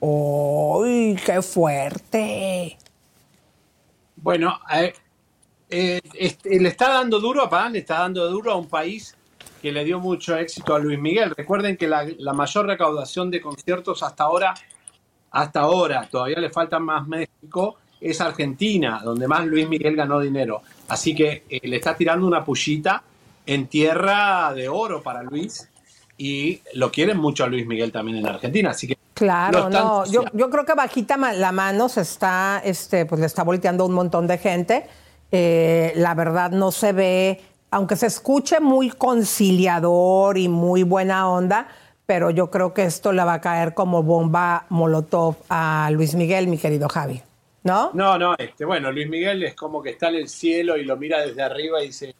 ¡Uy, 0.00 1.18
qué 1.26 1.42
fuerte! 1.42 2.78
Bueno, 4.16 4.58
eh, 4.72 4.94
eh, 5.70 6.00
le 6.44 6.68
está 6.68 6.88
dando 6.88 7.18
duro 7.18 7.42
a 7.42 7.50
Pan, 7.50 7.72
le 7.72 7.80
está 7.80 7.98
dando 7.98 8.30
duro 8.30 8.52
a 8.52 8.56
un 8.56 8.68
país 8.68 9.17
que 9.60 9.72
le 9.72 9.84
dio 9.84 9.98
mucho 9.98 10.36
éxito 10.36 10.74
a 10.74 10.78
Luis 10.78 10.98
Miguel. 10.98 11.34
Recuerden 11.36 11.76
que 11.76 11.86
la, 11.86 12.32
mayor 12.32 12.66
recaudación 12.66 13.30
de 13.30 13.40
conciertos 13.40 14.02
hasta 14.02 14.24
ahora, 14.24 14.54
hasta 15.30 15.60
ahora, 15.60 16.08
todavía 16.10 16.38
le 16.38 16.50
falta 16.50 16.78
más 16.78 17.06
México, 17.06 17.76
es 18.00 18.20
Argentina, 18.20 19.00
donde 19.02 19.26
más 19.26 19.46
Luis 19.46 19.68
Miguel 19.68 19.96
ganó 19.96 20.20
dinero. 20.20 20.62
Así 20.88 21.14
que 21.14 21.44
eh, 21.48 21.60
le 21.62 21.76
está 21.76 21.96
tirando 21.96 22.26
una 22.26 22.44
pullita 22.44 23.02
en 23.46 23.66
tierra 23.66 24.52
de 24.54 24.68
oro 24.68 25.02
para 25.02 25.22
Luis 25.22 25.68
y 26.16 26.60
lo 26.74 26.90
quieren 26.90 27.18
mucho 27.18 27.44
a 27.44 27.48
Luis 27.48 27.66
Miguel 27.66 27.90
también 27.90 28.18
en 28.18 28.26
Argentina. 28.26 28.70
Así 28.70 28.86
que 28.86 28.98
Claro, 29.18 29.68
no, 29.68 30.06
yo, 30.06 30.22
yo, 30.32 30.48
creo 30.48 30.64
que 30.64 30.74
bajita 30.74 31.16
la 31.16 31.50
mano 31.50 31.88
se 31.88 32.02
está, 32.02 32.62
este, 32.64 33.04
pues 33.04 33.20
le 33.20 33.26
está 33.26 33.42
volteando 33.42 33.84
un 33.84 33.92
montón 33.92 34.28
de 34.28 34.38
gente. 34.38 34.86
Eh, 35.32 35.92
la 35.96 36.14
verdad 36.14 36.52
no 36.52 36.70
se 36.70 36.92
ve 36.92 37.40
aunque 37.70 37.96
se 37.96 38.06
escuche 38.06 38.60
muy 38.60 38.90
conciliador 38.90 40.38
y 40.38 40.48
muy 40.48 40.82
buena 40.82 41.28
onda, 41.28 41.68
pero 42.06 42.30
yo 42.30 42.50
creo 42.50 42.72
que 42.72 42.84
esto 42.84 43.12
le 43.12 43.22
va 43.22 43.34
a 43.34 43.40
caer 43.40 43.74
como 43.74 44.02
bomba 44.02 44.66
molotov 44.70 45.36
a 45.48 45.90
Luis 45.92 46.14
Miguel, 46.14 46.46
mi 46.46 46.58
querido 46.58 46.88
Javi. 46.88 47.22
¿No? 47.64 47.90
No, 47.92 48.16
no, 48.18 48.34
este, 48.38 48.64
bueno, 48.64 48.90
Luis 48.90 49.08
Miguel 49.08 49.42
es 49.42 49.54
como 49.54 49.82
que 49.82 49.90
está 49.90 50.08
en 50.08 50.14
el 50.14 50.28
cielo 50.28 50.78
y 50.78 50.84
lo 50.84 50.96
mira 50.96 51.20
desde 51.20 51.42
arriba 51.42 51.82
y 51.82 51.88
dice, 51.88 52.14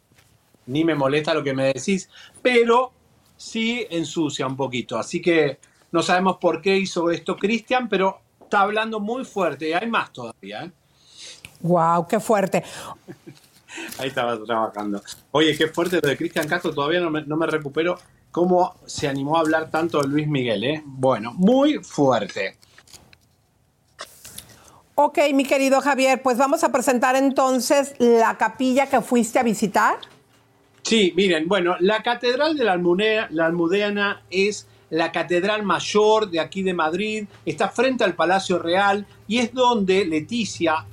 ni 0.67 0.83
me 0.83 0.93
molesta 0.93 1.33
lo 1.33 1.43
que 1.43 1.53
me 1.53 1.73
decís, 1.73 2.09
pero 2.41 2.91
sí 3.35 3.87
ensucia 3.89 4.45
un 4.45 4.55
poquito. 4.55 4.99
Así 4.99 5.21
que 5.21 5.57
no 5.91 6.03
sabemos 6.03 6.37
por 6.37 6.61
qué 6.61 6.77
hizo 6.77 7.09
esto 7.09 7.35
Cristian, 7.35 7.89
pero 7.89 8.19
está 8.41 8.61
hablando 8.61 8.99
muy 8.99 9.25
fuerte 9.25 9.69
y 9.69 9.73
hay 9.73 9.87
más 9.87 10.13
todavía. 10.13 10.65
¿eh? 10.65 10.71
Wow, 11.61 12.07
qué 12.07 12.19
fuerte. 12.19 12.63
Ahí 13.97 14.07
estaba 14.07 14.37
trabajando. 14.43 15.01
Oye, 15.31 15.55
qué 15.57 15.67
fuerte 15.67 15.99
lo 16.01 16.09
de 16.09 16.17
Cristian 16.17 16.47
Castro, 16.47 16.73
todavía 16.73 16.99
no 16.99 17.09
me, 17.09 17.47
recupero 17.47 17.97
cómo 18.31 18.75
se 18.85 19.07
animó 19.07 19.37
a 19.37 19.41
hablar 19.41 19.69
tanto 19.69 20.01
de 20.01 20.07
Luis 20.07 20.27
Miguel, 20.27 20.63
¿eh? 20.63 20.83
Bueno, 20.85 21.33
muy 21.33 21.79
fuerte. 21.79 22.57
Ok, 24.95 25.17
mi 25.33 25.45
querido 25.45 25.81
Javier, 25.81 26.21
pues 26.21 26.37
vamos 26.37 26.63
a 26.63 26.71
presentar 26.71 27.15
entonces 27.15 27.93
la 27.99 28.37
capilla 28.37 28.87
que 28.87 29.01
fuiste 29.01 29.39
a 29.39 29.43
visitar. 29.43 29.97
Sí, 30.83 31.13
miren, 31.15 31.47
bueno, 31.47 31.75
la 31.79 32.03
Catedral 32.03 32.57
de 32.57 32.63
la, 32.63 32.75
la 33.29 33.45
Almudena 33.45 34.23
es 34.29 34.67
la 34.89 35.11
catedral 35.11 35.63
mayor 35.63 36.29
de 36.29 36.39
aquí 36.39 36.63
de 36.63 36.73
Madrid, 36.73 37.27
está 37.45 37.69
frente 37.69 38.03
al 38.03 38.15
Palacio 38.15 38.59
Real 38.59 39.05
y 39.27 39.37
es 39.37 39.53
donde 39.53 40.05
Leticia 40.05 40.85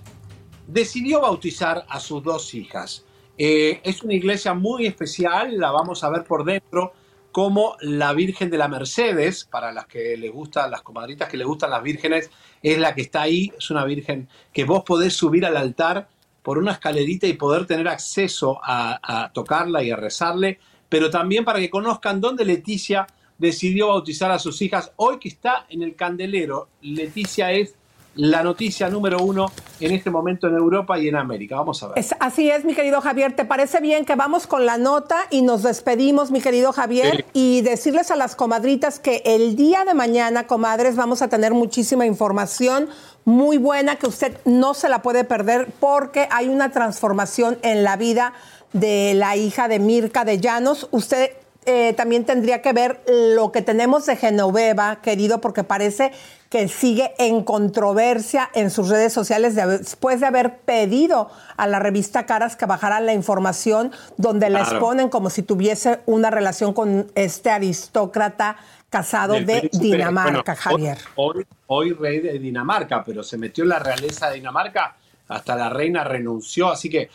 decidió 0.66 1.20
bautizar 1.20 1.84
a 1.88 2.01
sus 2.01 2.22
dos 2.22 2.55
hijas. 2.55 3.05
Eh, 3.38 3.80
es 3.84 4.02
una 4.02 4.14
iglesia 4.14 4.55
muy 4.55 4.86
especial, 4.86 5.59
la 5.59 5.70
vamos 5.70 6.02
a 6.02 6.10
ver 6.10 6.24
por 6.24 6.44
dentro, 6.44 6.93
como 7.36 7.76
la 7.80 8.14
Virgen 8.14 8.48
de 8.48 8.56
la 8.56 8.66
Mercedes, 8.66 9.44
para 9.44 9.70
las 9.70 9.86
que 9.86 10.16
les 10.16 10.32
gustan, 10.32 10.70
las 10.70 10.80
comadritas 10.80 11.28
que 11.28 11.36
les 11.36 11.47
gustan 11.47 11.68
las 11.68 11.82
vírgenes, 11.82 12.30
es 12.62 12.78
la 12.78 12.94
que 12.94 13.02
está 13.02 13.22
ahí, 13.22 13.52
es 13.59 13.70
una 13.70 13.84
virgen 13.84 14.26
que 14.55 14.64
vos 14.64 14.82
podés 14.84 15.12
subir 15.12 15.44
al 15.44 15.56
altar 15.59 16.09
por 16.43 16.56
una 16.56 16.72
escalerita 16.72 17.26
y 17.26 17.34
poder 17.34 17.66
tener 17.66 17.88
acceso 17.88 18.59
a, 18.62 19.30
tocarla 19.34 19.82
y 19.82 19.90
a 19.90 19.97
rezarle, 19.97 20.60
pero 20.88 21.10
también 21.10 21.44
para 21.44 21.59
que 21.59 21.68
conozcan 21.68 22.20
dónde 22.22 22.44
Leticia 22.44 23.06
decidió 23.36 23.88
bautizar 23.88 24.30
a 24.30 24.38
sus 24.38 24.62
hijas. 24.62 24.93
Hoy 24.97 25.18
que 25.18 25.28
está 25.28 25.66
en 25.68 25.82
el 25.82 25.94
candelero, 25.94 26.68
Leticia 26.80 27.52
es 27.52 27.74
la 28.16 28.43
noticia 28.43 28.88
número 28.88 29.18
uno 29.22 29.51
en 29.78 29.93
este 29.93 30.10
momento 30.10 30.48
en 30.48 30.55
Europa 30.55 30.98
y 30.98 31.09
en 31.09 31.16
América. 31.16 31.56
Vamos 31.56 31.82
a 31.82 31.88
ver. 31.88 32.05
así 32.18 32.51
es, 32.51 32.64
mi 32.64 32.74
querido 32.74 33.01
Javier. 33.01 33.34
¿Te 33.36 33.44
parece 33.44 33.80
bien 33.80 34.05
que 34.05 34.14
vamos 34.14 34.47
con 34.47 34.66
la 34.66 34.78
nota 34.78 35.16
y 35.30 35.43
nos 35.43 35.62
despedimos, 35.62 36.30
mi 36.30 36.40
querido 36.40 36.72
Javier? 36.72 37.24
Y 37.32 37.60
decirles 37.60 38.10
a 38.10 38.16
las 38.16 38.34
comadritas 38.34 38.98
que 38.98 39.22
el 39.24 39.55
día 39.56 39.84
de 39.84 39.94
mañana, 39.94 40.47
comadres, 40.47 40.97
vamos 40.97 41.22
a 41.22 41.28
tener 41.28 41.52
muchísima 41.52 42.06
información 42.06 42.88
muy 43.24 43.59
buena 43.59 43.97
que 43.97 44.06
usted 44.06 44.38
no 44.44 44.72
se 44.72 44.88
la 44.88 45.02
puede 45.02 45.24
perder 45.24 45.68
porque 45.80 46.28
hay 46.30 46.48
una 46.48 46.70
transformación 46.70 47.59
en 47.62 47.82
la 47.82 47.97
vida 47.97 48.32
de 48.72 49.14
la 49.14 49.36
hija 49.36 49.68
de 49.68 49.78
Mirka 49.78 50.24
de 50.24 50.38
Llanos. 50.38 50.88
Usted 50.90 51.32
eh, 51.66 51.94
también 51.94 52.24
tendría 52.24 52.62
que 52.62 52.72
ver 52.72 53.01
lo 53.09 53.51
que 53.51 53.60
tenemos 53.60 54.06
de 54.06 54.16
Genoveva, 54.16 55.02
querido, 55.02 55.40
porque 55.40 55.64
parece 55.64 56.12
que 56.48 56.68
sigue 56.68 57.12
en 57.18 57.43
controversia 57.43 58.48
en 58.55 58.70
sus 58.70 58.88
redes 58.88 59.12
sociales 59.12 59.56
después 59.56 60.20
de 60.20 60.26
haber 60.26 60.59
pedido 60.59 61.28
a 61.56 61.66
la 61.66 61.80
revista 61.80 62.24
Caras 62.24 62.55
que 62.55 62.66
bajara 62.66 63.01
la 63.01 63.14
información 63.14 63.90
donde 64.16 64.48
la 64.48 64.60
exponen 64.60 65.09
como 65.09 65.28
si 65.28 65.43
tuviese 65.43 65.98
una 66.06 66.30
relación 66.30 66.72
con 66.72 67.10
este 67.16 67.51
aristócrata 67.51 68.59
casado 68.88 69.34
de 69.34 69.68
Dinamarca, 69.72 70.55
Javier. 70.55 70.98
Hoy, 71.16 71.44
hoy 71.66 71.93
rey 71.93 72.20
de 72.20 72.38
Dinamarca, 72.38 73.02
pero 73.05 73.24
se 73.24 73.36
metió 73.36 73.64
en 73.64 73.70
la 73.70 73.80
realeza 73.80 74.28
de 74.30 74.36
Dinamarca 74.36 74.97
hasta 75.28 75.56
la 75.56 75.68
reina 75.68 76.04
renunció, 76.04 76.70
así 76.70 76.88
que 76.88 77.10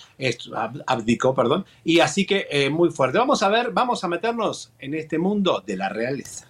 abdicó, 0.85 1.33
perdón, 1.33 1.65
y 1.83 1.99
así 1.99 2.25
que 2.25 2.47
eh, 2.49 2.69
muy 2.69 2.89
fuerte. 2.89 3.17
Vamos 3.17 3.43
a 3.43 3.49
ver, 3.49 3.71
vamos 3.71 4.03
a 4.03 4.07
meternos 4.07 4.71
en 4.79 4.93
este 4.93 5.17
mundo 5.17 5.63
de 5.65 5.77
la 5.77 5.89
realeza. 5.89 6.47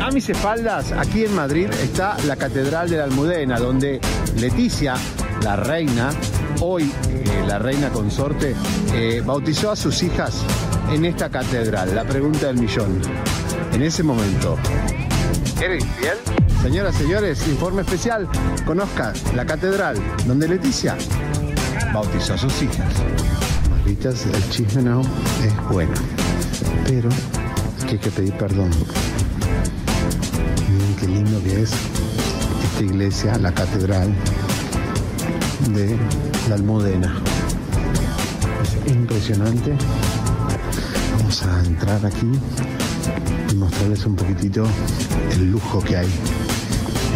A 0.00 0.10
mis 0.10 0.28
espaldas, 0.30 0.92
aquí 0.92 1.26
en 1.26 1.34
Madrid, 1.34 1.68
está 1.82 2.16
la 2.24 2.36
Catedral 2.36 2.88
de 2.88 2.96
la 2.96 3.04
Almudena, 3.04 3.58
donde 3.58 4.00
Leticia, 4.36 4.94
la 5.42 5.54
reina, 5.56 6.10
hoy 6.62 6.90
eh, 7.10 7.44
la 7.46 7.58
reina 7.58 7.90
consorte, 7.90 8.54
eh, 8.94 9.22
bautizó 9.24 9.70
a 9.70 9.76
sus 9.76 10.02
hijas 10.02 10.42
en 10.90 11.04
esta 11.04 11.28
catedral. 11.28 11.94
La 11.94 12.04
pregunta 12.04 12.46
del 12.46 12.56
millón 12.56 13.02
en 13.72 13.82
ese 13.82 14.02
momento. 14.02 14.56
¿Eres 15.60 15.84
infiel? 15.84 16.16
Señoras, 16.62 16.94
señores, 16.96 17.46
informe 17.48 17.82
especial. 17.82 18.28
Conozca 18.64 19.12
la 19.34 19.46
catedral 19.46 19.96
donde 20.26 20.48
Leticia 20.48 20.96
bautizó 21.92 22.34
a 22.34 22.38
sus 22.38 22.62
hijas. 22.62 22.92
Maritas, 23.70 24.26
el 24.26 24.50
chisme 24.50 24.82
no 24.82 25.00
es 25.00 25.68
bueno, 25.70 25.94
pero 26.86 27.08
hay 27.88 27.98
que 27.98 28.10
pedir 28.10 28.34
perdón. 28.34 28.70
Miren 30.68 30.96
qué 30.96 31.06
lindo 31.06 31.42
que 31.42 31.62
es 31.62 31.72
esta 32.64 32.82
iglesia, 32.82 33.38
la 33.38 33.52
catedral 33.52 34.12
de 35.70 35.96
la 36.48 36.54
Almudena. 36.54 37.16
Es 38.62 38.92
impresionante. 38.92 39.74
Vamos 41.16 41.42
a 41.42 41.60
entrar 41.64 42.04
aquí 42.06 42.32
y 43.50 43.54
mostrarles 43.54 44.04
un 44.06 44.16
poquitito 44.16 44.66
el 45.32 45.50
lujo 45.50 45.80
que 45.80 45.96
hay, 45.96 46.08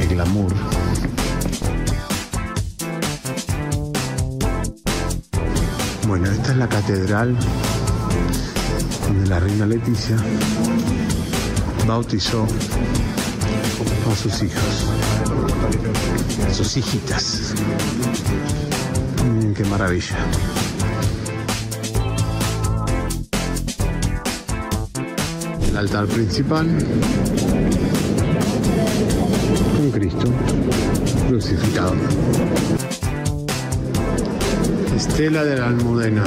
el 0.01 0.09
glamour. 0.09 0.53
Bueno, 6.07 6.31
esta 6.31 6.53
es 6.53 6.57
la 6.59 6.69
catedral 6.69 7.37
donde 9.09 9.29
la 9.29 9.41
reina 9.41 9.67
Leticia 9.67 10.17
bautizó 11.87 12.47
a 14.11 14.17
sus 14.17 14.43
hijos, 14.43 14.87
sus 16.53 16.77
hijitas. 16.77 17.55
Miren 19.25 19.55
qué 19.55 19.65
maravilla. 19.65 20.17
Altar 25.83 26.07
principal, 26.07 26.65
un 29.81 29.91
Cristo 29.91 30.31
crucificado. 31.29 31.95
Estela 34.97 35.43
de 35.43 35.59
la 35.59 35.67
Almudena. 35.67 36.23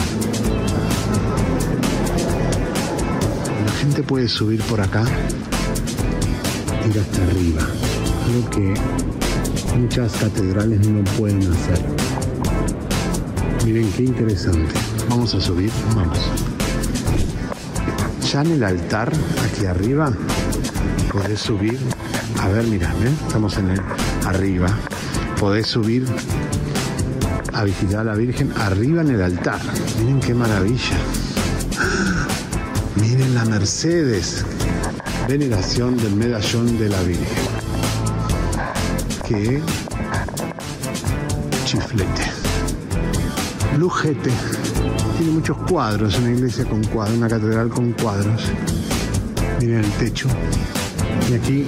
La 3.66 3.72
gente 3.80 4.04
puede 4.04 4.28
subir 4.28 4.62
por 4.64 4.82
acá, 4.82 5.06
ir 6.90 7.00
hasta 7.00 7.24
arriba, 7.24 7.62
lo 8.34 8.50
que 8.50 8.74
muchas 9.78 10.12
catedrales 10.18 10.86
no 10.86 11.02
pueden 11.18 11.42
hacer. 11.44 11.80
Miren 13.64 13.90
qué 13.94 14.04
interesante. 14.04 14.74
Vamos 15.10 15.34
a 15.34 15.40
subir, 15.40 15.72
vamos 15.96 16.55
en 18.42 18.52
el 18.52 18.64
altar, 18.64 19.12
aquí 19.46 19.66
arriba, 19.66 20.12
podés 21.12 21.40
subir. 21.40 21.80
A 22.42 22.50
ver, 22.50 22.66
mira, 22.66 22.94
estamos 23.28 23.58
en 23.58 23.70
el 23.72 23.82
arriba. 24.26 24.68
Podés 25.40 25.68
subir 25.68 26.06
a 27.54 27.64
visitar 27.64 28.02
a 28.02 28.04
la 28.04 28.16
Virgen 28.16 28.52
arriba 28.58 29.02
en 29.02 29.12
el 29.12 29.22
altar. 29.22 29.60
Miren 30.00 30.20
qué 30.20 30.34
maravilla. 30.34 30.98
Miren 32.96 33.36
la 33.36 33.46
Mercedes. 33.46 34.46
Veneración 35.30 35.96
del 35.98 36.16
medallón 36.16 36.78
de 36.78 36.90
la 36.90 37.02
Virgen. 37.04 37.26
Qué 39.28 39.62
chiflete. 41.66 42.32
Lujete. 43.78 44.32
Tiene 45.18 45.32
muchos 45.32 45.58
cuadros, 45.70 46.18
una 46.20 46.32
iglesia 46.32 46.66
con 46.66 46.84
cuadros, 46.84 47.18
una 47.18 47.30
catedral 47.30 47.70
con 47.70 47.94
cuadros. 47.94 48.44
Miren 49.60 49.86
el 49.86 49.92
techo. 49.92 50.28
Y 51.30 51.34
aquí 51.34 51.66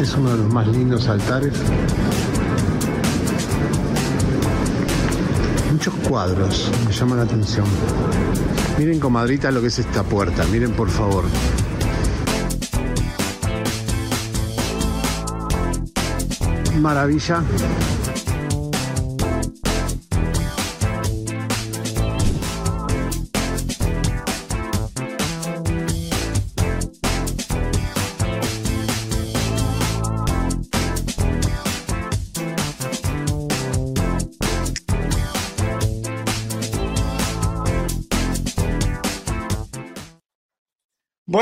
es 0.00 0.14
uno 0.14 0.30
de 0.30 0.38
los 0.38 0.52
más 0.52 0.66
lindos 0.66 1.06
altares. 1.06 1.52
Muchos 5.70 5.94
cuadros, 6.08 6.70
me 6.86 6.92
llama 6.92 7.16
la 7.16 7.22
atención. 7.22 7.66
Miren, 8.78 8.98
comadrita, 8.98 9.52
lo 9.52 9.60
que 9.60 9.68
es 9.68 9.78
esta 9.78 10.02
puerta. 10.02 10.44
Miren, 10.50 10.72
por 10.72 10.90
favor. 10.90 11.24
Maravilla 16.80 17.42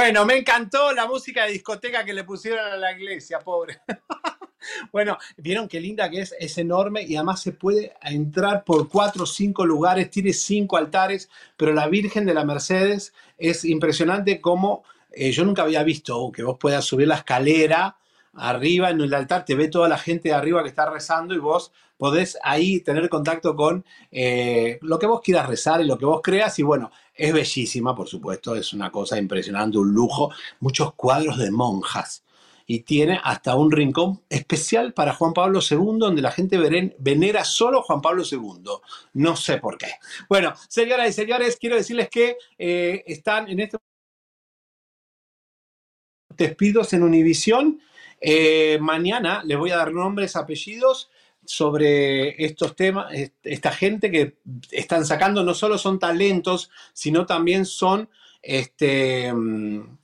Bueno, 0.01 0.25
me 0.25 0.39
encantó 0.39 0.95
la 0.95 1.07
música 1.07 1.45
de 1.45 1.53
discoteca 1.53 2.07
que 2.07 2.15
le 2.15 2.25
pusieron 2.25 2.61
a 2.61 2.75
la 2.79 2.93
iglesia, 2.93 3.39
pobre. 3.41 3.83
bueno, 4.93 5.19
vieron 5.37 5.69
qué 5.69 5.79
linda 5.79 6.09
que 6.09 6.23
es, 6.23 6.35
es 6.41 6.57
enorme 6.57 7.03
y 7.03 7.17
además 7.17 7.43
se 7.43 7.53
puede 7.53 7.93
entrar 8.01 8.65
por 8.65 8.89
cuatro 8.89 9.25
o 9.25 9.27
cinco 9.27 9.67
lugares, 9.67 10.11
tiene 10.11 10.33
cinco 10.33 10.79
altares, 10.79 11.29
pero 11.55 11.75
la 11.75 11.87
Virgen 11.87 12.25
de 12.25 12.33
la 12.33 12.47
Mercedes 12.47 13.13
es 13.37 13.63
impresionante 13.67 14.41
como 14.41 14.85
eh, 15.13 15.33
yo 15.33 15.45
nunca 15.45 15.65
había 15.65 15.83
visto 15.83 16.33
que 16.33 16.45
vos 16.45 16.57
puedas 16.59 16.83
subir 16.87 17.07
la 17.07 17.17
escalera 17.17 17.99
arriba 18.35 18.91
en 18.91 19.01
el 19.01 19.13
altar, 19.13 19.45
te 19.45 19.55
ve 19.55 19.69
toda 19.69 19.89
la 19.89 19.99
gente 19.99 20.29
de 20.29 20.35
arriba 20.35 20.63
que 20.63 20.69
está 20.69 20.89
rezando 20.89 21.35
y 21.35 21.39
vos 21.39 21.73
podés 21.97 22.39
ahí 22.43 22.81
tener 22.81 23.09
contacto 23.09 23.55
con 23.55 23.85
eh, 24.11 24.79
lo 24.83 24.99
que 24.99 25.07
vos 25.07 25.21
quieras 25.21 25.49
rezar 25.49 25.81
y 25.81 25.85
lo 25.85 25.99
que 25.99 26.07
vos 26.07 26.21
creas 26.23 26.59
y 26.59 26.63
bueno, 26.63 26.91
es 27.15 27.33
bellísima, 27.33 27.95
por 27.95 28.09
supuesto, 28.09 28.55
es 28.55 28.73
una 28.73 28.91
cosa 28.91 29.19
impresionante, 29.19 29.79
un 29.79 29.93
lujo, 29.93 30.31
muchos 30.61 30.95
cuadros 30.95 31.39
de 31.39 31.51
monjas. 31.51 32.25
y 32.67 32.81
tiene 32.81 33.21
hasta 33.25 33.57
un 33.57 33.73
rincón 33.73 34.23
especial 34.29 34.93
para 34.95 35.13
Juan 35.13 35.33
Pablo 35.33 35.59
II, 35.69 35.99
donde 35.99 36.23
la 36.23 36.31
gente 36.31 36.57
venera 37.01 37.45
solo 37.45 37.83
Juan 37.83 38.01
Pablo 38.01 38.23
II. 38.31 38.63
No 39.15 39.35
sé 39.35 39.59
por 39.59 39.77
qué. 39.77 39.89
Bueno, 40.29 40.55
señoras 40.69 41.09
y 41.09 41.13
señores, 41.13 41.57
quiero 41.61 41.75
decirles 41.75 42.09
que 42.09 42.37
eh, 42.59 43.03
están 43.07 43.49
en 43.49 43.59
este 43.61 43.79
despidos 46.37 46.93
en 46.93 47.03
Univisión. 47.03 47.81
Eh, 48.21 48.79
mañana 48.81 49.43
les 49.45 49.57
voy 49.57 49.71
a 49.71 49.77
dar 49.79 49.93
nombres, 49.93 50.37
apellidos 50.37 51.11
sobre 51.45 52.45
estos 52.45 52.77
temas, 52.77 53.13
esta 53.43 53.73
gente 53.73 54.11
que 54.11 54.37
están 54.71 55.05
sacando, 55.07 55.43
no 55.43 55.55
solo 55.55 55.79
son 55.79 55.99
talentos, 55.99 56.71
sino 56.93 57.27
también 57.27 57.65
son 57.65 58.09
este, 58.43 59.33
mm, 59.33 59.99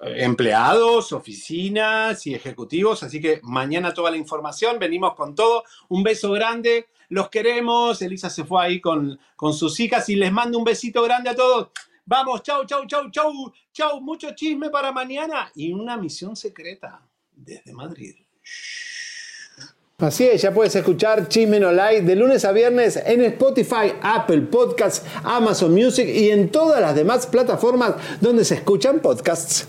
empleados, 0.00 1.12
oficinas 1.12 2.26
y 2.26 2.34
ejecutivos. 2.34 3.02
Así 3.02 3.20
que 3.20 3.40
mañana 3.42 3.94
toda 3.94 4.10
la 4.10 4.16
información, 4.16 4.78
venimos 4.78 5.14
con 5.14 5.34
todo. 5.34 5.64
Un 5.88 6.02
beso 6.02 6.32
grande, 6.32 6.88
los 7.10 7.28
queremos. 7.28 8.02
Elisa 8.02 8.30
se 8.30 8.44
fue 8.44 8.64
ahí 8.64 8.80
con, 8.80 9.20
con 9.36 9.52
sus 9.52 9.78
hijas 9.78 10.08
y 10.08 10.16
les 10.16 10.32
mando 10.32 10.58
un 10.58 10.64
besito 10.64 11.02
grande 11.02 11.30
a 11.30 11.36
todos. 11.36 11.68
Vamos, 12.04 12.42
chau, 12.42 12.64
chau, 12.66 12.86
chau, 12.86 13.10
chau, 13.10 13.52
chau. 13.72 14.00
Mucho 14.00 14.34
chisme 14.34 14.70
para 14.70 14.90
mañana 14.90 15.52
y 15.54 15.72
una 15.72 15.96
misión 15.96 16.34
secreta 16.34 17.00
desde 17.44 17.72
Madrid. 17.72 18.14
Así 19.98 20.24
es, 20.24 20.42
ya 20.42 20.52
puedes 20.52 20.74
escuchar 20.74 21.28
Chisme 21.28 21.60
No 21.60 21.70
Light 21.70 22.02
de 22.02 22.16
lunes 22.16 22.44
a 22.44 22.50
viernes 22.50 22.96
en 22.96 23.22
Spotify, 23.22 23.92
Apple 24.02 24.42
Podcasts, 24.50 25.06
Amazon 25.22 25.72
Music 25.72 26.08
y 26.08 26.30
en 26.30 26.50
todas 26.50 26.80
las 26.80 26.96
demás 26.96 27.28
plataformas 27.28 27.94
donde 28.20 28.44
se 28.44 28.56
escuchan 28.56 28.98
podcasts. 28.98 29.68